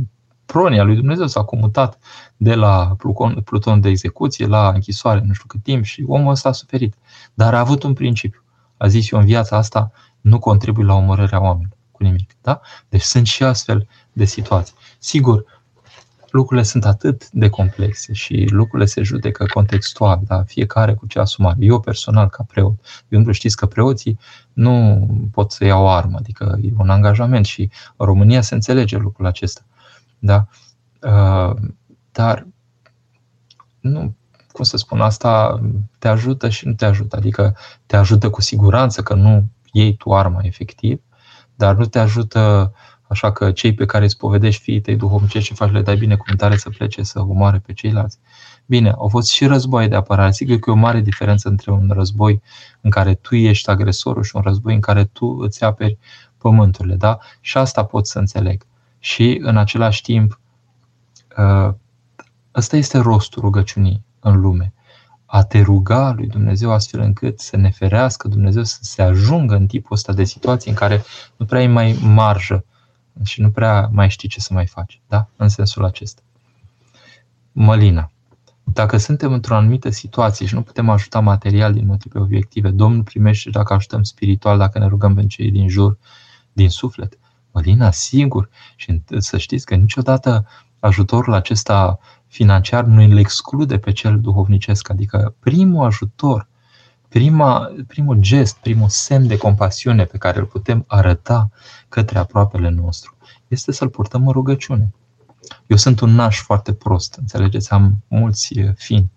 pronia 0.47 0.83
lui 0.83 0.95
Dumnezeu, 0.97 1.27
s-a 1.27 1.43
comutat 1.43 1.99
de 2.37 2.55
la 2.55 2.97
pluton 3.45 3.81
de 3.81 3.89
execuție 3.89 4.47
la 4.47 4.69
închisoare 4.69 5.23
nu 5.27 5.33
știu 5.33 5.47
cât 5.47 5.63
timp 5.63 5.85
și 5.85 6.05
omul 6.07 6.31
ăsta 6.31 6.49
a 6.49 6.53
suferit. 6.53 6.95
Dar 7.35 7.55
a 7.55 7.59
avut 7.59 7.83
un 7.83 7.93
principiu. 7.93 8.43
A 8.77 8.87
zis 8.87 9.11
eu 9.11 9.19
în 9.19 9.25
viața 9.25 9.57
asta 9.57 9.93
nu 10.21 10.39
contribui 10.39 10.85
la 10.85 10.95
omorârea 10.95 11.43
oamenilor 11.43 11.77
cu 11.91 12.03
nimic. 12.03 12.31
Da? 12.43 12.61
Deci 12.89 13.03
sunt 13.03 13.27
și 13.27 13.43
astfel 13.43 13.89
de 14.13 14.25
situații. 14.25 14.75
Sigur, 14.99 15.45
lucrurile 16.31 16.67
sunt 16.67 16.85
atât 16.85 17.31
de 17.31 17.49
complexe 17.49 18.13
și 18.13 18.47
lucrurile 18.51 18.89
se 18.89 19.03
judecă 19.03 19.47
contextual, 19.53 20.21
da? 20.27 20.43
fiecare 20.43 20.95
cu 20.95 21.07
ce 21.07 21.19
asumare. 21.19 21.57
Eu 21.61 21.81
personal, 21.81 22.29
ca 22.29 22.43
preot, 22.43 22.75
eu 23.09 23.21
nu 23.21 23.33
știți 23.33 23.57
că 23.57 23.67
preoții 23.67 24.19
nu 24.53 25.07
pot 25.33 25.53
să 25.53 25.65
iau 25.65 25.95
armă, 25.95 26.17
adică 26.19 26.59
e 26.63 26.69
un 26.79 26.91
angajament 26.91 27.45
și 27.47 27.71
în 27.97 28.07
România 28.07 28.41
se 28.41 28.55
înțelege 28.55 28.97
lucrul 28.97 29.27
acesta. 29.27 29.65
Da? 30.25 30.47
Uh, 31.01 31.57
dar 32.13 32.47
nu, 33.81 34.15
cum 34.53 34.65
să 34.65 34.77
spun, 34.77 35.01
asta 35.01 35.61
te 35.99 36.09
ajută 36.09 36.49
și 36.49 36.67
nu 36.67 36.73
te 36.73 36.85
ajută. 36.85 37.17
Adică 37.17 37.57
te 37.87 37.97
ajută 37.97 38.31
cu 38.31 38.41
siguranță 38.41 39.03
că 39.03 39.15
nu 39.15 39.49
iei 39.73 39.97
tu 39.97 40.15
arma 40.15 40.41
efectiv, 40.43 41.01
dar 41.55 41.77
nu 41.77 41.85
te 41.85 41.99
ajută 41.99 42.73
așa 43.09 43.33
că 43.33 43.53
cei 43.53 43.75
pe 43.75 43.85
care 43.85 44.05
îți 44.05 44.17
povedești 44.17 44.63
fiii 44.63 44.81
tăi 44.81 44.97
duhovnicești 44.97 45.49
și 45.49 45.55
faci 45.55 45.71
le 45.71 45.83
dai 45.83 45.97
binecuvântare 45.97 46.57
să 46.57 46.71
plece 46.71 47.03
să 47.03 47.21
omoare 47.21 47.59
pe 47.59 47.73
ceilalți. 47.73 48.19
Bine, 48.67 48.91
au 48.91 49.09
fost 49.09 49.31
și 49.31 49.47
război 49.47 49.89
de 49.89 49.95
apărare. 49.95 50.33
Sigur 50.33 50.59
că 50.59 50.71
e 50.71 50.73
o 50.73 50.77
mare 50.77 51.01
diferență 51.01 51.49
între 51.49 51.71
un 51.71 51.91
război 51.93 52.43
în 52.81 52.91
care 52.91 53.15
tu 53.15 53.35
ești 53.35 53.71
agresorul 53.71 54.23
și 54.23 54.37
un 54.37 54.43
război 54.43 54.75
în 54.75 54.81
care 54.81 55.05
tu 55.05 55.27
îți 55.27 55.65
aperi 55.65 55.99
pământurile. 56.39 56.95
Da? 56.95 57.19
Și 57.41 57.59
asta 57.59 57.85
pot 57.85 58.07
să 58.07 58.19
înțeleg. 58.19 58.67
Și 59.05 59.39
în 59.43 59.57
același 59.57 60.03
timp, 60.03 60.41
ă, 61.37 61.77
ăsta 62.55 62.77
este 62.77 62.99
rostul 62.99 63.43
rugăciunii 63.43 64.05
în 64.21 64.41
lume 64.41 64.73
a 65.27 65.43
te 65.43 65.61
ruga 65.61 66.13
lui 66.13 66.27
Dumnezeu 66.27 66.73
astfel 66.73 67.01
încât 67.01 67.41
să 67.41 67.57
ne 67.57 67.71
ferească 67.71 68.29
Dumnezeu 68.29 68.63
să 68.63 68.79
se 68.81 69.03
ajungă 69.03 69.55
în 69.55 69.67
tipul 69.67 69.97
ăsta 69.97 70.13
de 70.13 70.25
situații 70.25 70.71
în 70.71 70.77
care 70.77 71.03
nu 71.37 71.47
prea 71.47 71.61
ai 71.61 71.67
mai 71.67 71.99
marjă 72.03 72.65
și 73.23 73.41
nu 73.41 73.51
prea 73.51 73.89
mai 73.93 74.11
știi 74.11 74.29
ce 74.29 74.41
să 74.41 74.55
mai 74.55 74.67
faci. 74.67 75.01
Da? 75.09 75.29
În 75.37 75.49
sensul 75.49 75.85
acesta. 75.85 76.23
Mălina. 77.53 78.11
Dacă 78.65 78.97
suntem 78.97 79.33
într-o 79.33 79.57
anumită 79.57 79.91
situație 79.91 80.47
și 80.47 80.55
nu 80.55 80.63
putem 80.63 80.89
ajuta 80.89 81.21
material 81.21 81.73
din 81.73 81.87
motive 81.87 82.19
obiective, 82.19 82.71
Domnul 82.71 83.03
primește 83.03 83.51
dacă 83.51 83.73
ajutăm 83.73 84.03
spiritual, 84.03 84.59
dacă 84.59 84.79
ne 84.79 84.87
rugăm 84.87 85.15
pentru 85.15 85.37
cei 85.37 85.51
din 85.51 85.69
jur, 85.69 85.99
din 86.53 86.71
suflet. 86.71 87.19
Mălina, 87.55 87.91
sigur. 87.91 88.49
Și 88.77 89.03
să 89.19 89.39
știți 89.39 89.67
că 89.67 89.75
niciodată 89.75 90.47
ajutorul 90.79 91.33
acesta 91.33 91.99
financiar 92.27 92.85
nu 92.85 93.03
îl 93.03 93.19
exclude 93.19 93.79
pe 93.79 93.93
cel 93.93 94.21
duhovnicesc. 94.21 94.91
Adică 94.91 95.35
primul 95.41 95.85
ajutor, 95.85 96.49
prima, 97.09 97.73
primul 97.87 98.17
gest, 98.17 98.57
primul 98.57 98.89
semn 98.89 99.27
de 99.27 99.37
compasiune 99.37 100.05
pe 100.05 100.19
care 100.19 100.39
îl 100.39 100.45
putem 100.45 100.85
arăta 100.87 101.51
către 101.89 102.19
aproapele 102.19 102.69
nostru 102.69 103.17
este 103.49 103.73
să-l 103.73 103.89
purtăm 103.89 104.27
în 104.27 104.33
rugăciune. 104.33 104.93
Eu 105.67 105.77
sunt 105.77 106.01
un 106.01 106.11
naș 106.11 106.41
foarte 106.41 106.73
prost, 106.73 107.15
înțelegeți, 107.15 107.71
am 107.71 108.03
mulți 108.09 108.55
fini 108.75 109.11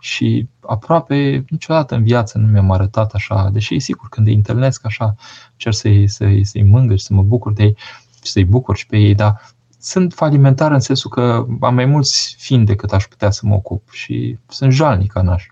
și 0.00 0.48
aproape 0.60 1.44
niciodată 1.48 1.94
în 1.94 2.02
viață 2.02 2.38
nu 2.38 2.46
mi-am 2.46 2.70
arătat 2.70 3.12
așa, 3.12 3.50
deși 3.52 3.78
sigur 3.78 4.08
când 4.08 4.26
îi 4.26 4.34
întâlnesc 4.34 4.86
așa, 4.86 5.14
cer 5.56 5.72
să-i, 5.72 6.08
să-i, 6.08 6.44
să-i 6.44 6.62
mângâi, 6.62 6.98
să 6.98 7.14
mă 7.14 7.22
bucur 7.22 7.52
de 7.52 7.62
ei, 7.62 7.76
să-i 8.22 8.44
bucur 8.44 8.76
și 8.76 8.86
pe 8.86 8.96
ei, 8.96 9.14
dar 9.14 9.40
sunt 9.78 10.12
falimentar 10.12 10.72
în 10.72 10.80
sensul 10.80 11.10
că 11.10 11.46
am 11.60 11.74
mai 11.74 11.84
mulți 11.84 12.36
fiind 12.38 12.66
decât 12.66 12.92
aș 12.92 13.04
putea 13.04 13.30
să 13.30 13.46
mă 13.46 13.54
ocup 13.54 13.90
și 13.90 14.38
sunt 14.48 14.72
jalnic 14.72 15.12
naș. 15.12 15.46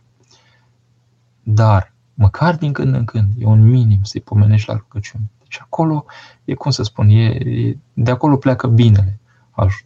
Dar, 1.43 1.93
măcar 2.15 2.57
din 2.57 2.73
când 2.73 2.95
în 2.95 3.05
când, 3.05 3.29
e 3.39 3.45
un 3.45 3.69
minim 3.69 3.99
să-i 4.03 4.21
pomenești 4.21 4.69
la 4.69 4.77
rugăciune. 4.77 5.31
Deci 5.39 5.61
acolo, 5.61 6.05
e 6.45 6.55
cum 6.55 6.71
să 6.71 6.83
spun, 6.83 7.09
e, 7.09 7.25
e, 7.25 7.77
de 7.93 8.11
acolo 8.11 8.37
pleacă 8.37 8.67
binele. 8.67 9.19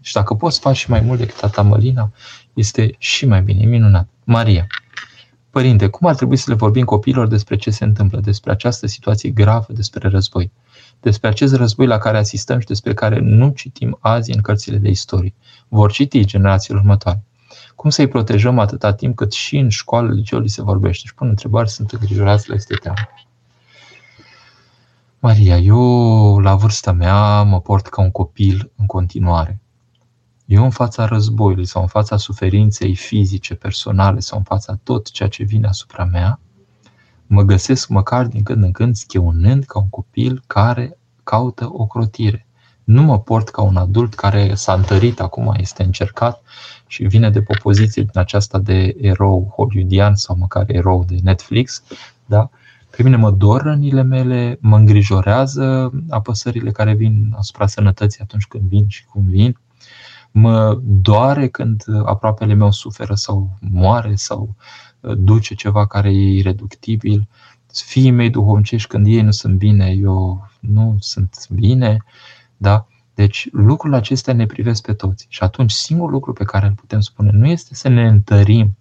Și 0.01 0.13
dacă 0.13 0.35
poți 0.35 0.61
face 0.61 0.79
și 0.79 0.91
mai 0.91 1.01
mult 1.01 1.19
decât 1.19 1.41
tata 1.41 1.63
Mălina, 1.63 2.13
este 2.53 2.95
și 2.99 3.27
mai 3.27 3.43
bine, 3.43 3.63
e 3.63 3.67
minunat. 3.67 4.09
Maria. 4.25 4.67
Părinte, 5.51 5.89
cum 5.89 6.09
ar 6.09 6.15
trebui 6.15 6.37
să 6.37 6.51
le 6.51 6.57
vorbim 6.57 6.85
copiilor 6.85 7.27
despre 7.27 7.57
ce 7.57 7.71
se 7.71 7.85
întâmplă, 7.85 8.21
despre 8.21 8.51
această 8.51 8.87
situație 8.87 9.31
gravă, 9.31 9.73
despre 9.73 10.09
război? 10.09 10.53
despre 11.03 11.29
acest 11.29 11.55
război 11.55 11.87
la 11.87 11.99
care 11.99 12.19
asistăm 12.19 12.59
și 12.59 12.67
despre 12.67 12.95
care 12.95 13.19
nu 13.19 13.51
citim 13.51 13.99
azi 14.01 14.33
în 14.33 14.41
cărțile 14.41 14.77
de 14.77 14.89
istorie. 14.89 15.35
Vor 15.69 15.93
citi 15.93 16.25
generațiile 16.25 16.79
următoare. 16.79 17.23
Cum 17.75 17.91
să-i 17.91 18.09
protejăm 18.09 18.59
atâta 18.59 18.93
timp 18.93 19.17
cât 19.17 19.33
și 19.33 19.57
în 19.57 19.69
școală, 19.69 20.13
liceul 20.13 20.49
se 20.49 20.63
vorbește? 20.63 21.07
Și 21.07 21.15
pun 21.15 21.29
întrebări, 21.29 21.71
sunt 21.71 21.91
îngrijorați, 21.91 22.49
la 22.49 22.55
este 22.55 22.75
teamă. 22.75 22.99
Maria, 25.19 25.57
eu 25.59 26.39
la 26.39 26.55
vârsta 26.55 26.93
mea 26.93 27.43
mă 27.43 27.61
port 27.61 27.87
ca 27.87 28.03
un 28.03 28.11
copil 28.11 28.71
în 28.77 28.87
continuare. 28.87 29.61
Eu 30.53 30.65
în 30.65 30.71
fața 30.71 31.05
războiului 31.05 31.67
sau 31.67 31.83
în 31.83 31.89
fața 31.89 32.17
suferinței 32.17 32.95
fizice, 32.95 33.55
personale 33.55 34.21
sau 34.21 34.39
în 34.39 34.45
fața 34.45 34.79
tot 34.83 35.11
ceea 35.11 35.29
ce 35.29 35.45
vine 35.45 35.67
asupra 35.67 36.05
mea, 36.05 36.41
Mă 37.35 37.43
găsesc 37.43 37.89
măcar 37.89 38.27
din 38.27 38.43
când 38.43 38.65
în 38.65 38.73
când 38.73 38.97
scheunând 38.97 39.65
ca 39.65 39.79
un 39.79 39.89
copil 39.89 40.43
care 40.47 40.99
caută 41.23 41.69
o 41.73 41.87
crotire. 41.87 42.47
Nu 42.85 43.03
mă 43.03 43.21
port 43.21 43.49
ca 43.49 43.63
un 43.63 43.77
adult 43.77 44.15
care 44.15 44.55
s-a 44.55 44.73
întărit 44.73 45.21
acum, 45.21 45.55
este 45.57 45.83
încercat 45.83 46.43
și 46.87 47.03
vine 47.03 47.31
de 47.31 47.43
pe 47.43 47.55
o 47.57 47.61
poziție 47.63 48.03
din 48.03 48.21
aceasta 48.21 48.59
de 48.59 48.97
erou 49.01 49.53
hollywoodian 49.57 50.15
sau 50.15 50.37
măcar 50.37 50.65
erou 50.67 51.05
de 51.05 51.17
Netflix. 51.23 51.83
Da? 52.27 52.51
Pe 52.97 53.03
mine 53.03 53.17
mă 53.17 53.31
dor 53.31 53.63
rănile 53.63 54.03
mele, 54.03 54.59
mă 54.61 54.77
îngrijorează 54.77 55.93
apăsările 56.09 56.71
care 56.71 56.95
vin 56.95 57.35
asupra 57.37 57.67
sănătății 57.67 58.21
atunci 58.21 58.47
când 58.47 58.65
vin 58.65 58.89
și 58.89 59.05
cum 59.05 59.25
vin. 59.29 59.59
Mă 60.33 60.79
doare 60.85 61.49
când 61.49 61.85
aproapele 62.05 62.55
meu 62.55 62.71
suferă 62.71 63.15
sau 63.15 63.59
moare 63.61 64.15
sau 64.15 64.55
duce 65.01 65.55
ceva 65.55 65.87
care 65.87 66.09
e 66.09 66.37
ireductibil. 66.37 67.29
Fiii 67.73 68.11
mei 68.11 68.31
duhovnicești, 68.31 68.89
când 68.89 69.07
ei 69.07 69.21
nu 69.21 69.31
sunt 69.31 69.55
bine, 69.55 69.91
eu 69.91 70.49
nu 70.61 70.97
sunt 71.01 71.47
bine. 71.51 72.05
Da? 72.57 72.87
Deci 73.15 73.49
lucrurile 73.53 73.99
acestea 73.99 74.35
ne 74.35 74.47
privesc 74.47 74.83
pe 74.83 74.93
toți. 74.93 75.27
Și 75.29 75.43
atunci 75.43 75.71
singurul 75.71 76.13
lucru 76.13 76.33
pe 76.33 76.45
care 76.45 76.67
îl 76.67 76.73
putem 76.73 77.01
spune 77.01 77.31
nu 77.31 77.47
este 77.47 77.75
să 77.75 77.89
ne 77.89 78.07
întărim 78.07 78.77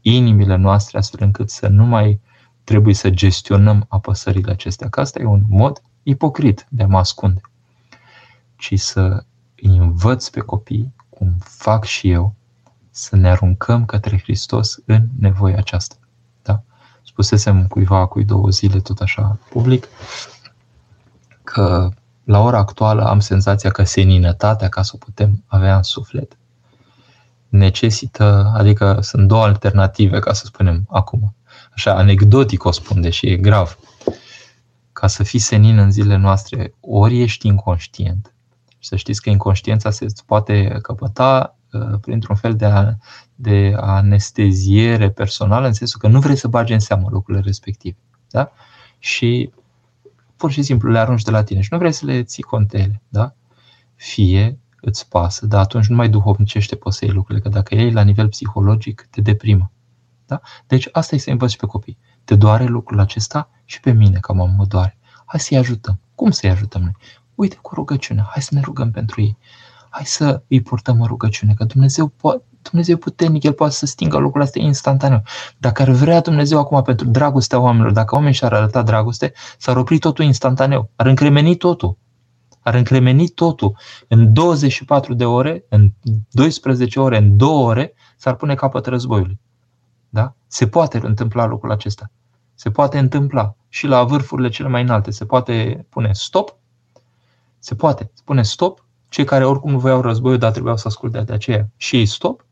inimile 0.00 0.56
noastre 0.56 0.98
astfel 0.98 1.20
încât 1.22 1.50
să 1.50 1.68
nu 1.68 1.84
mai 1.84 2.20
trebuie 2.64 2.94
să 2.94 3.10
gestionăm 3.10 3.86
apăsările 3.88 4.52
acestea, 4.52 4.88
că 4.88 5.00
asta 5.00 5.20
e 5.20 5.24
un 5.24 5.42
mod 5.48 5.82
ipocrit 6.02 6.66
de 6.68 6.82
a 6.82 6.86
mă 6.86 6.98
ascunde, 6.98 7.40
ci 8.56 8.78
să 8.78 9.24
îi 9.64 9.76
învăț 9.76 10.28
pe 10.28 10.40
copii, 10.40 10.94
cum 11.08 11.36
fac 11.38 11.84
și 11.84 12.10
eu, 12.10 12.34
să 12.90 13.16
ne 13.16 13.30
aruncăm 13.30 13.84
către 13.84 14.18
Hristos 14.18 14.78
în 14.86 15.06
nevoia 15.18 15.56
aceasta. 15.56 15.94
Da? 16.42 16.62
Spusesem 17.02 17.66
cuiva 17.66 18.06
cu 18.06 18.22
două 18.22 18.50
zile, 18.50 18.80
tot 18.80 19.00
așa 19.00 19.38
public, 19.50 19.88
că 21.42 21.88
la 22.24 22.40
ora 22.40 22.58
actuală 22.58 23.04
am 23.04 23.20
senzația 23.20 23.70
că 23.70 23.84
seninătatea, 23.84 24.68
ca 24.68 24.82
să 24.82 24.92
o 24.94 24.98
putem 24.98 25.44
avea 25.46 25.76
în 25.76 25.82
suflet, 25.82 26.36
necesită, 27.48 28.52
adică 28.54 28.98
sunt 29.00 29.28
două 29.28 29.44
alternative, 29.44 30.18
ca 30.18 30.32
să 30.32 30.44
spunem 30.46 30.86
acum. 30.88 31.34
Așa, 31.74 31.94
anecdotic 31.94 32.64
o 32.64 32.70
spun, 32.70 33.00
deși 33.00 33.26
e 33.26 33.36
grav. 33.36 33.78
Ca 34.92 35.06
să 35.06 35.22
fii 35.22 35.38
senin 35.38 35.78
în 35.78 35.90
zilele 35.90 36.16
noastre, 36.16 36.74
ori 36.80 37.22
ești 37.22 37.46
inconștient, 37.46 38.28
și 38.28 38.33
să 38.84 38.96
știți 38.96 39.22
că 39.22 39.30
inconștiența 39.30 39.90
se 39.90 40.06
poate 40.26 40.78
căpăta 40.82 41.56
uh, 41.72 41.98
printr-un 42.00 42.36
fel 42.36 42.56
de, 42.56 42.64
a, 42.64 42.94
de 43.34 43.74
anesteziere 43.76 45.10
personală, 45.10 45.66
în 45.66 45.72
sensul 45.72 46.00
că 46.00 46.08
nu 46.08 46.20
vrei 46.20 46.36
să 46.36 46.48
bagi 46.48 46.72
în 46.72 46.78
seamă 46.78 47.08
lucrurile 47.10 47.44
respective. 47.44 47.96
Da? 48.30 48.52
Și 48.98 49.52
pur 50.36 50.50
și 50.50 50.62
simplu 50.62 50.90
le 50.90 50.98
arunci 50.98 51.22
de 51.22 51.30
la 51.30 51.44
tine 51.44 51.60
și 51.60 51.68
nu 51.70 51.78
vrei 51.78 51.92
să 51.92 52.06
le 52.06 52.22
ții 52.22 52.42
contele. 52.42 53.02
Da? 53.08 53.34
Fie 53.94 54.58
îți 54.80 55.08
pasă, 55.08 55.46
dar 55.46 55.60
atunci 55.60 55.86
nu 55.86 55.96
mai 55.96 56.08
duhovnicește 56.08 56.76
poți 56.76 56.96
să 56.96 57.04
iei 57.04 57.14
lucrurile, 57.14 57.44
că 57.44 57.48
dacă 57.48 57.74
ei 57.74 57.92
la 57.92 58.02
nivel 58.02 58.28
psihologic 58.28 59.06
te 59.10 59.20
deprimă. 59.20 59.70
Da? 60.26 60.40
Deci 60.66 60.88
asta 60.92 61.14
e 61.14 61.18
să 61.18 61.30
învăț 61.30 61.54
pe 61.54 61.66
copii. 61.66 61.98
Te 62.24 62.34
doare 62.34 62.64
lucrul 62.64 63.00
acesta 63.00 63.50
și 63.64 63.80
pe 63.80 63.92
mine 63.92 64.18
ca 64.18 64.32
mamă 64.32 64.54
mă 64.56 64.64
doare. 64.64 64.98
Hai 65.24 65.40
să-i 65.40 65.56
ajutăm. 65.56 66.00
Cum 66.14 66.30
să-i 66.30 66.50
ajutăm 66.50 66.82
noi? 66.82 66.94
Uite 67.34 67.58
cu 67.62 67.74
rugăciune, 67.74 68.24
hai 68.30 68.42
să 68.42 68.54
ne 68.54 68.60
rugăm 68.60 68.90
pentru 68.90 69.20
ei. 69.20 69.38
Hai 69.88 70.04
să 70.04 70.42
îi 70.48 70.62
purtăm 70.62 71.00
o 71.00 71.06
rugăciune, 71.06 71.54
că 71.54 71.64
Dumnezeu, 71.64 72.08
po- 72.08 72.42
Dumnezeu 72.62 72.96
puternic, 72.96 73.42
El 73.42 73.52
poate 73.52 73.72
să 73.74 73.86
stingă 73.86 74.18
lucrul 74.18 74.42
astea 74.42 74.62
instantaneu. 74.62 75.22
Dacă 75.58 75.82
ar 75.82 75.90
vrea 75.90 76.20
Dumnezeu 76.20 76.58
acum 76.58 76.82
pentru 76.82 77.06
dragostea 77.06 77.60
oamenilor, 77.60 77.92
dacă 77.92 78.14
oamenii 78.14 78.36
și-ar 78.36 78.52
arăta 78.52 78.82
dragoste, 78.82 79.32
s-ar 79.58 79.76
opri 79.76 79.98
totul 79.98 80.24
instantaneu, 80.24 80.90
ar 80.96 81.06
încremeni 81.06 81.56
totul. 81.56 81.96
Ar 82.60 82.74
încremeni 82.74 83.28
totul. 83.28 83.76
În 84.08 84.32
24 84.32 85.14
de 85.14 85.24
ore, 85.24 85.64
în 85.68 85.92
12 86.30 87.00
ore, 87.00 87.16
în 87.16 87.36
2 87.36 87.48
ore, 87.48 87.94
s-ar 88.16 88.34
pune 88.34 88.54
capăt 88.54 88.86
războiului. 88.86 89.40
Da? 90.08 90.34
Se 90.46 90.66
poate 90.66 91.00
întâmpla 91.02 91.46
lucrul 91.46 91.70
acesta. 91.70 92.10
Se 92.54 92.70
poate 92.70 92.98
întâmpla 92.98 93.56
și 93.68 93.86
la 93.86 94.04
vârfurile 94.04 94.48
cele 94.48 94.68
mai 94.68 94.82
înalte. 94.82 95.10
Se 95.10 95.24
poate 95.24 95.86
pune 95.88 96.12
stop. 96.12 96.56
Se 97.64 97.74
poate 97.74 98.10
spune 98.14 98.42
stop. 98.42 98.84
Cei 99.08 99.24
care 99.24 99.44
oricum 99.46 99.70
nu 99.70 99.78
voiau 99.78 100.00
războiul, 100.00 100.38
dar 100.38 100.50
trebuiau 100.50 100.76
să 100.76 100.88
asculte 100.88 101.20
de 101.20 101.32
aceea. 101.32 101.70
Și 101.76 101.96
ei 101.96 102.06
stop. 102.06 102.46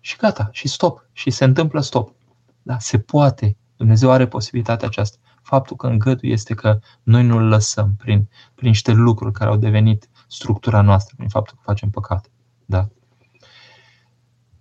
Și 0.00 0.16
gata. 0.16 0.48
Și 0.52 0.68
stop. 0.68 1.06
Și 1.12 1.30
se 1.30 1.44
întâmplă 1.44 1.80
stop. 1.80 2.14
Da? 2.62 2.78
Se 2.78 2.98
poate. 2.98 3.56
Dumnezeu 3.76 4.10
are 4.10 4.26
posibilitatea 4.26 4.86
aceasta. 4.88 5.16
Faptul 5.42 5.76
că 5.76 5.86
îngăduie 5.86 6.32
este 6.32 6.54
că 6.54 6.78
noi 7.02 7.24
nu-L 7.24 7.48
lăsăm 7.48 7.94
prin, 7.98 8.28
prin 8.54 8.68
niște 8.68 8.92
lucruri 8.92 9.32
care 9.32 9.50
au 9.50 9.56
devenit 9.56 10.08
structura 10.28 10.80
noastră, 10.80 11.14
prin 11.16 11.28
faptul 11.28 11.56
că 11.56 11.62
facem 11.64 11.90
păcate. 11.90 12.28
Da? 12.64 12.88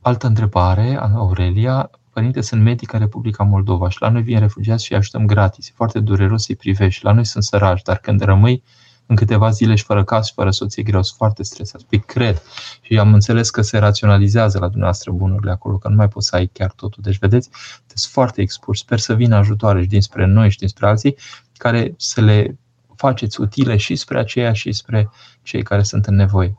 Altă 0.01 0.27
întrebare, 0.27 0.97
Aurelia. 0.97 1.89
Părinte, 2.09 2.41
sunt 2.41 2.61
medic 2.61 2.93
în 2.93 2.99
Republica 2.99 3.43
Moldova 3.43 3.89
și 3.89 4.01
la 4.01 4.09
noi 4.09 4.21
vin 4.21 4.39
refugiați 4.39 4.85
și 4.85 4.91
îi 4.91 4.97
ajutăm 4.97 5.25
gratis. 5.25 5.69
E 5.69 5.73
foarte 5.75 5.99
dureros 5.99 6.43
să-i 6.43 6.55
privești. 6.55 7.05
La 7.05 7.11
noi 7.11 7.25
sunt 7.25 7.43
săraci, 7.43 7.81
dar 7.81 7.97
când 7.97 8.21
rămâi 8.21 8.63
în 9.11 9.17
câteva 9.17 9.49
zile 9.49 9.75
și 9.75 9.83
fără 9.83 10.03
casă 10.03 10.27
și 10.27 10.33
fără 10.33 10.51
soție 10.51 10.83
greu, 10.83 11.01
sunt 11.01 11.17
foarte 11.17 11.43
stresați. 11.43 11.85
Păi 11.85 11.99
cred. 11.99 12.41
Și 12.81 12.99
am 12.99 13.13
înțeles 13.13 13.49
că 13.49 13.61
se 13.61 13.77
raționalizează 13.77 14.59
la 14.59 14.67
dumneavoastră 14.67 15.11
bunurile 15.11 15.51
acolo, 15.51 15.77
că 15.77 15.87
nu 15.87 15.95
mai 15.95 16.07
poți 16.07 16.27
să 16.27 16.35
ai 16.35 16.47
chiar 16.47 16.71
totul. 16.71 17.03
Deci, 17.03 17.17
vedeți, 17.17 17.49
sunteți 17.77 18.07
foarte 18.07 18.41
expuși. 18.41 18.81
Sper 18.81 18.99
să 18.99 19.13
vină 19.13 19.35
ajutoare 19.35 19.81
și 19.81 19.87
dinspre 19.87 20.25
noi 20.25 20.49
și 20.49 20.57
dinspre 20.57 20.87
alții, 20.87 21.17
care 21.57 21.93
să 21.97 22.21
le 22.21 22.57
faceți 22.95 23.41
utile 23.41 23.77
și 23.77 23.95
spre 23.95 24.19
aceia 24.19 24.53
și 24.53 24.71
spre 24.71 25.09
cei 25.41 25.63
care 25.63 25.83
sunt 25.83 26.05
în 26.05 26.15
nevoie. 26.15 26.55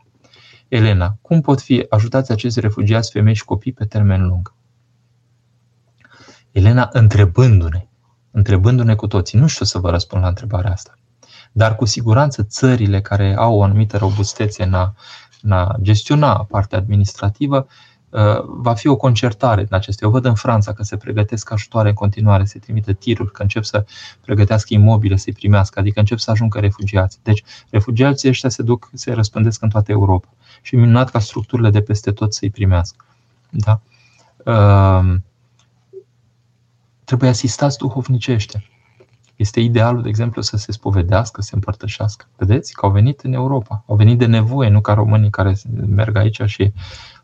Elena, 0.69 1.17
cum 1.23 1.41
pot 1.41 1.61
fi 1.61 1.87
ajutați 1.89 2.33
acești 2.33 2.61
refugiați, 2.61 3.11
femei 3.11 3.35
și 3.35 3.45
copii 3.45 3.73
pe 3.73 3.85
termen 3.85 4.27
lung? 4.27 4.55
Elena, 6.51 6.89
întrebându-ne, 6.93 7.87
întrebându-ne 8.31 8.95
cu 8.95 9.07
toții, 9.07 9.39
nu 9.39 9.47
știu 9.47 9.65
să 9.65 9.79
vă 9.79 9.91
răspund 9.91 10.23
la 10.23 10.29
întrebarea 10.29 10.73
asta, 10.73 10.95
dar 11.53 11.77
cu 11.77 11.85
siguranță 11.85 12.43
țările 12.43 13.01
care 13.01 13.35
au 13.37 13.57
o 13.57 13.63
anumită 13.63 13.97
robustețe 13.97 14.63
în 14.63 14.75
a, 14.75 14.95
în 15.43 15.53
a 15.53 15.77
gestiona 15.81 16.47
partea 16.51 16.79
administrativă, 16.79 17.67
uh, 18.11 18.21
va 18.45 18.75
fi 18.75 18.87
o 18.89 18.97
concertare 18.97 19.61
în 19.61 19.67
acestea. 19.71 20.07
Eu 20.07 20.13
văd 20.13 20.25
în 20.25 20.35
Franța 20.35 20.73
că 20.73 20.83
se 20.83 20.97
pregătesc 20.97 21.51
ajutoare 21.51 21.89
în 21.89 21.95
continuare, 21.95 22.45
se 22.45 22.59
trimite 22.59 22.93
tiruri, 22.93 23.33
că 23.33 23.43
încep 23.43 23.65
să 23.65 23.85
pregătească 24.25 24.75
imobile 24.75 25.17
să-i 25.17 25.33
primească, 25.33 25.79
adică 25.79 25.99
încep 25.99 26.19
să 26.19 26.31
ajungă 26.31 26.59
refugiați. 26.59 27.19
Deci 27.23 27.45
refugiații 27.71 28.29
ăștia 28.29 28.49
se 28.49 28.63
duc, 28.63 28.91
se 28.93 29.13
răspândesc 29.13 29.63
în 29.63 29.69
toată 29.69 29.93
Europa 29.93 30.29
și 30.63 30.77
minunat 30.77 31.11
ca 31.11 31.19
structurile 31.19 31.71
de 31.71 31.81
peste 31.81 32.13
tot 32.13 32.35
să-i 32.35 32.51
primească. 32.51 33.05
Da? 33.51 33.81
Uh, 34.45 35.15
trebuie 37.05 37.31
asistați 37.31 37.79
duhovnicește. 37.79 38.72
Este 39.37 39.61
idealul, 39.61 40.03
de 40.03 40.09
exemplu, 40.09 40.43
să 40.43 40.57
se 40.57 40.73
spovedească, 40.73 41.41
să 41.41 41.49
se 41.49 41.55
împărtășească. 41.55 42.27
Vedeți 42.37 42.73
că 42.73 42.87
au 42.87 42.93
venit 42.93 43.21
în 43.21 43.33
Europa, 43.33 43.85
au 43.87 43.97
venit 43.97 44.19
de 44.19 44.27
nevoie, 44.27 44.69
nu 44.69 44.81
ca 44.81 44.93
românii 44.93 45.31
care 45.31 45.57
merg 45.87 46.17
aici 46.17 46.43
și 46.45 46.73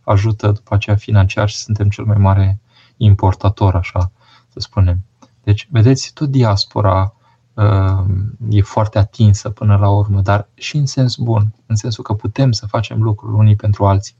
ajută 0.02 0.50
după 0.52 0.74
aceea 0.74 0.96
financiar 0.96 1.48
și 1.48 1.56
suntem 1.56 1.88
cel 1.88 2.04
mai 2.04 2.16
mare 2.16 2.60
importator, 2.96 3.74
așa 3.74 4.10
să 4.48 4.60
spunem. 4.60 5.04
Deci, 5.42 5.68
vedeți, 5.70 6.12
tot 6.14 6.28
diaspora 6.28 7.12
Ehm, 7.58 8.36
e 8.48 8.62
foarte 8.62 8.98
atinsă 8.98 9.50
până 9.50 9.76
la 9.76 9.88
urmă, 9.88 10.20
dar 10.20 10.48
și 10.54 10.76
în 10.76 10.86
sens 10.86 11.16
bun, 11.16 11.54
în 11.66 11.76
sensul 11.76 12.04
că 12.04 12.14
putem 12.14 12.52
să 12.52 12.66
facem 12.66 13.02
lucruri 13.02 13.36
unii 13.36 13.56
pentru 13.56 13.86
alții. 13.86 14.16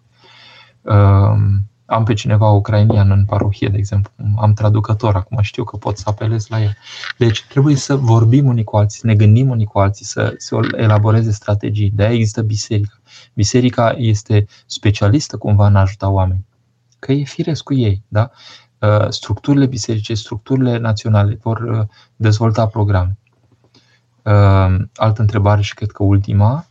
Ehm, 1.89 1.97
am 1.97 2.05
pe 2.05 2.15
cineva 2.15 2.51
ucrainian 2.51 3.11
în 3.11 3.25
parohie, 3.25 3.69
de 3.69 3.77
exemplu, 3.77 4.13
am 4.37 4.53
traducător, 4.53 5.15
acum 5.15 5.39
știu 5.41 5.65
că 5.65 5.77
pot 5.77 5.99
să 5.99 6.05
apelez 6.07 6.47
la 6.47 6.63
el. 6.63 6.77
Deci 7.19 7.45
trebuie 7.49 7.77
să 7.77 7.97
vorbim 7.97 8.47
unii 8.47 8.65
cu 8.65 8.77
alții, 8.77 9.01
să 9.01 9.07
ne 9.07 9.15
gândim 9.15 9.51
unii 9.51 9.67
cu 9.67 9.79
alții, 9.79 10.05
să, 10.05 10.35
să 10.37 10.59
elaboreze 10.77 11.31
strategii. 11.31 11.91
De 11.91 12.03
aia 12.03 12.15
există 12.15 12.43
biserica. 12.43 13.01
Biserica 13.35 13.95
este 13.97 14.47
specialistă 14.67 15.37
cumva 15.37 15.67
în 15.67 15.77
a 15.77 15.81
ajuta 15.81 16.09
oameni. 16.09 16.47
Că 16.99 17.13
e 17.13 17.25
firesc 17.25 17.63
cu 17.63 17.75
ei, 17.75 18.03
da? 18.09 18.31
Ehm, 18.79 19.11
structurile 19.11 19.67
biserice, 19.67 20.15
structurile 20.15 20.79
naționale 20.79 21.39
vor 21.43 21.87
dezvolta 22.17 22.67
programe. 22.67 23.19
Uh, 24.29 24.77
altă 24.95 25.21
întrebare 25.21 25.63
și 25.63 25.75
cred 25.75 25.91
că 25.91 26.03
ultima. 26.03 26.67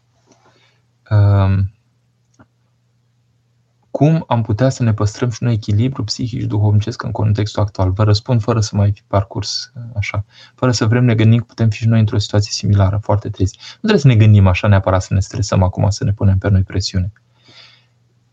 Uh, 3.98 4.08
cum 4.08 4.24
am 4.28 4.42
putea 4.42 4.70
să 4.70 4.84
ne 4.84 4.94
păstrăm 4.94 5.30
și 5.30 5.44
noi 5.44 5.54
echilibru 5.54 6.04
psihic 6.04 6.40
și 6.40 6.46
duhovnicesc 6.46 7.04
în 7.04 7.12
contextul 7.12 7.62
actual? 7.62 7.92
Vă 7.92 8.04
răspund 8.04 8.42
fără 8.42 8.60
să 8.60 8.76
mai 8.76 8.92
fi 8.92 9.02
parcurs 9.08 9.72
uh, 9.76 9.82
așa. 9.96 10.26
Fără 10.56 10.72
să 10.72 10.86
vrem 10.86 11.06
ne 11.06 11.16
gândim 11.16 11.40
că 11.40 11.46
putem 11.48 11.70
fi 11.70 11.78
și 11.78 11.88
noi 11.88 12.00
într-o 12.00 12.18
situație 12.18 12.52
similară, 12.52 13.00
foarte 13.02 13.30
trist. 13.30 13.56
Nu 13.56 13.78
trebuie 13.90 14.00
să 14.00 14.08
ne 14.08 14.16
gândim 14.16 14.48
așa 14.48 14.68
neapărat 14.68 15.02
să 15.02 15.14
ne 15.14 15.20
stresăm 15.20 15.64
acum, 15.64 15.90
să 15.90 16.04
ne 16.04 16.14
punem 16.14 16.38
pe 16.38 16.50
noi 16.50 16.62
presiune. 16.62 17.12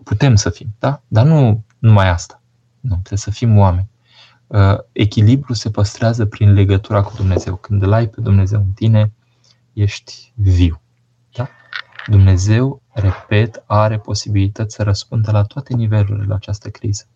Putem 0.02 0.34
să 0.34 0.50
fim, 0.50 0.74
da? 0.78 1.02
Dar 1.08 1.24
nu 1.24 1.64
numai 1.78 2.08
asta. 2.08 2.42
Nu, 2.80 2.92
trebuie 2.94 3.18
să 3.18 3.30
fim 3.30 3.58
oameni. 3.58 3.88
Uh, 4.46 4.78
echilibru 4.92 5.52
se 5.52 5.70
păstrează 5.70 6.26
prin 6.26 6.52
legătura 6.52 7.02
cu 7.02 7.12
Dumnezeu. 7.16 7.56
Când 7.56 7.82
îl 7.82 7.92
ai 7.92 8.06
pe 8.06 8.20
Dumnezeu 8.20 8.60
în 8.60 8.72
tine, 8.74 9.12
ești 9.72 10.32
viu. 10.34 10.80
Da? 11.32 11.48
Dumnezeu, 12.06 12.82
repet, 12.94 13.62
are 13.66 13.98
posibilități 13.98 14.74
să 14.74 14.82
răspundă 14.82 15.30
la 15.30 15.42
toate 15.42 15.74
nivelurile 15.74 16.24
la 16.28 16.34
această 16.34 16.68
criză. 16.68 17.06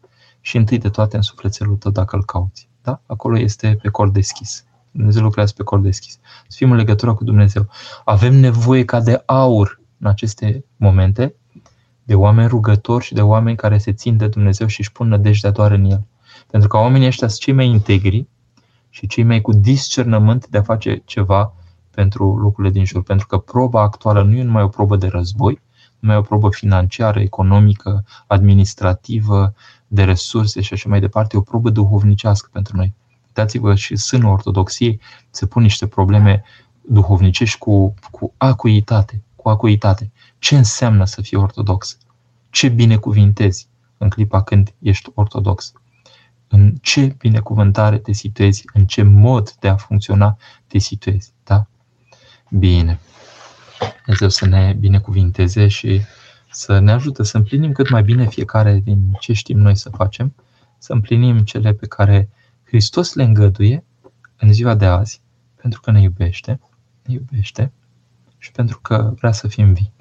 Și 0.41 0.57
întâi 0.57 0.79
de 0.79 0.89
toate 0.89 1.17
în 1.17 1.23
sufletelul 1.23 1.77
tău 1.77 1.91
dacă 1.91 2.17
îl 2.17 2.25
cauți. 2.25 2.69
Da? 2.83 3.01
Acolo 3.07 3.39
este 3.39 3.79
pe 3.83 3.89
cor 3.89 4.11
deschis. 4.11 4.65
Dumnezeu 4.91 5.23
lucrează 5.23 5.53
pe 5.57 5.63
cor 5.63 5.79
deschis. 5.81 6.19
Să 6.49 6.57
fim 6.57 6.71
în 6.71 6.77
legătură 6.77 7.15
cu 7.15 7.25
Dumnezeu. 7.25 7.69
Avem 8.05 8.35
nevoie 8.35 8.85
ca 8.85 9.01
de 9.01 9.23
aur 9.27 9.81
în 9.99 10.07
aceste 10.07 10.65
momente 10.77 11.35
de 12.03 12.15
oameni 12.15 12.49
rugători 12.49 13.05
și 13.05 13.15
de 13.15 13.23
oameni 13.23 13.57
care 13.57 13.79
se 13.79 13.93
țin 13.93 14.17
de 14.17 14.29
Dumnezeu 14.29 14.67
și 14.67 14.81
își 14.81 14.93
pun 14.93 15.09
nădejdea 15.09 15.51
doar 15.51 15.71
în 15.71 15.85
El. 15.85 16.05
Pentru 16.51 16.69
că 16.69 16.77
oamenii 16.77 17.07
ăștia 17.07 17.29
sunt 17.29 17.41
cei 17.41 17.55
mai 17.55 17.67
integri 17.67 18.27
și 18.91 19.07
cei 19.07 19.25
mai 19.25 19.41
cu 19.41 19.53
discernământ 19.53 20.47
de 20.47 20.59
a 20.59 20.63
face 20.63 21.03
ceva 21.05 21.55
pentru 21.91 22.37
lucrurile 22.37 22.73
din 22.73 22.85
jur. 22.85 23.03
Pentru 23.03 23.27
că 23.27 23.39
proba 23.39 23.81
actuală 23.81 24.23
nu 24.23 24.37
e 24.37 24.43
numai 24.43 24.63
o 24.63 24.69
probă 24.69 24.97
de 24.97 25.07
război, 25.07 25.53
nu 25.53 25.59
mai 26.01 26.15
e 26.15 26.19
o 26.19 26.23
probă 26.23 26.51
financiară, 26.51 27.21
economică, 27.21 28.05
administrativă, 28.27 29.55
de 29.87 30.05
resurse 30.05 30.61
și 30.61 30.73
așa 30.73 30.89
mai 30.89 31.01
departe, 31.01 31.37
e 31.37 31.39
o 31.39 31.43
probă 31.43 31.71
duhovnicească 31.71 32.49
pentru 32.53 32.77
noi. 32.77 32.95
uitați-vă 33.27 33.75
și 33.75 33.97
sânul 33.97 34.33
ortodoxiei 34.33 35.01
se 35.31 35.47
pun 35.47 35.63
niște 35.63 35.87
probleme 35.87 36.45
duhovnicești 36.81 37.59
cu, 37.59 37.95
cu 38.11 38.33
acuitate, 38.37 39.23
cu 39.37 39.49
acuitate. 39.49 40.11
Ce 40.39 40.57
înseamnă 40.57 41.05
să 41.05 41.23
fii 41.23 41.37
ortodox? 41.37 41.99
Ce 42.51 42.69
binecuvintezi 42.69 43.69
în 43.99 44.09
clipa 44.09 44.43
când 44.43 44.75
ești 44.79 45.11
ortodox? 45.15 45.73
În 46.49 46.75
ce 46.83 47.15
binecuvântare 47.19 47.99
te 47.99 48.13
situezi? 48.13 48.65
În 48.73 48.87
ce 48.87 49.03
mod 49.03 49.53
de 49.53 49.69
a 49.69 49.77
funcționa 49.77 50.37
te 50.67 50.79
situezi? 50.79 51.33
Da? 51.45 51.67
Bine. 52.51 53.01
Dumnezeu 54.05 54.29
să 54.29 54.47
ne 54.47 54.77
binecuvinteze 54.79 55.69
și 55.69 56.01
să 56.51 56.79
ne 56.79 56.93
ajute 56.93 57.23
să 57.23 57.37
împlinim 57.37 57.73
cât 57.73 57.91
mai 57.91 58.03
bine 58.03 58.27
fiecare 58.27 58.81
din 58.85 59.17
ce 59.21 59.33
știm 59.33 59.59
noi 59.59 59.77
să 59.77 59.91
facem, 59.91 60.35
să 60.79 60.93
împlinim 60.93 61.39
cele 61.39 61.73
pe 61.73 61.87
care 61.87 62.29
Hristos 62.65 63.15
le 63.15 63.23
îngăduie 63.23 63.85
în 64.37 64.53
ziua 64.53 64.75
de 64.75 64.85
azi, 64.85 65.21
pentru 65.55 65.81
că 65.81 65.91
ne 65.91 66.01
iubește, 66.01 66.61
ne 67.03 67.13
iubește 67.13 67.73
și 68.39 68.53
pentru 68.53 68.81
că 68.81 69.13
vrea 69.17 69.33
să 69.33 69.49
fim 69.49 69.73
vii. 69.73 69.93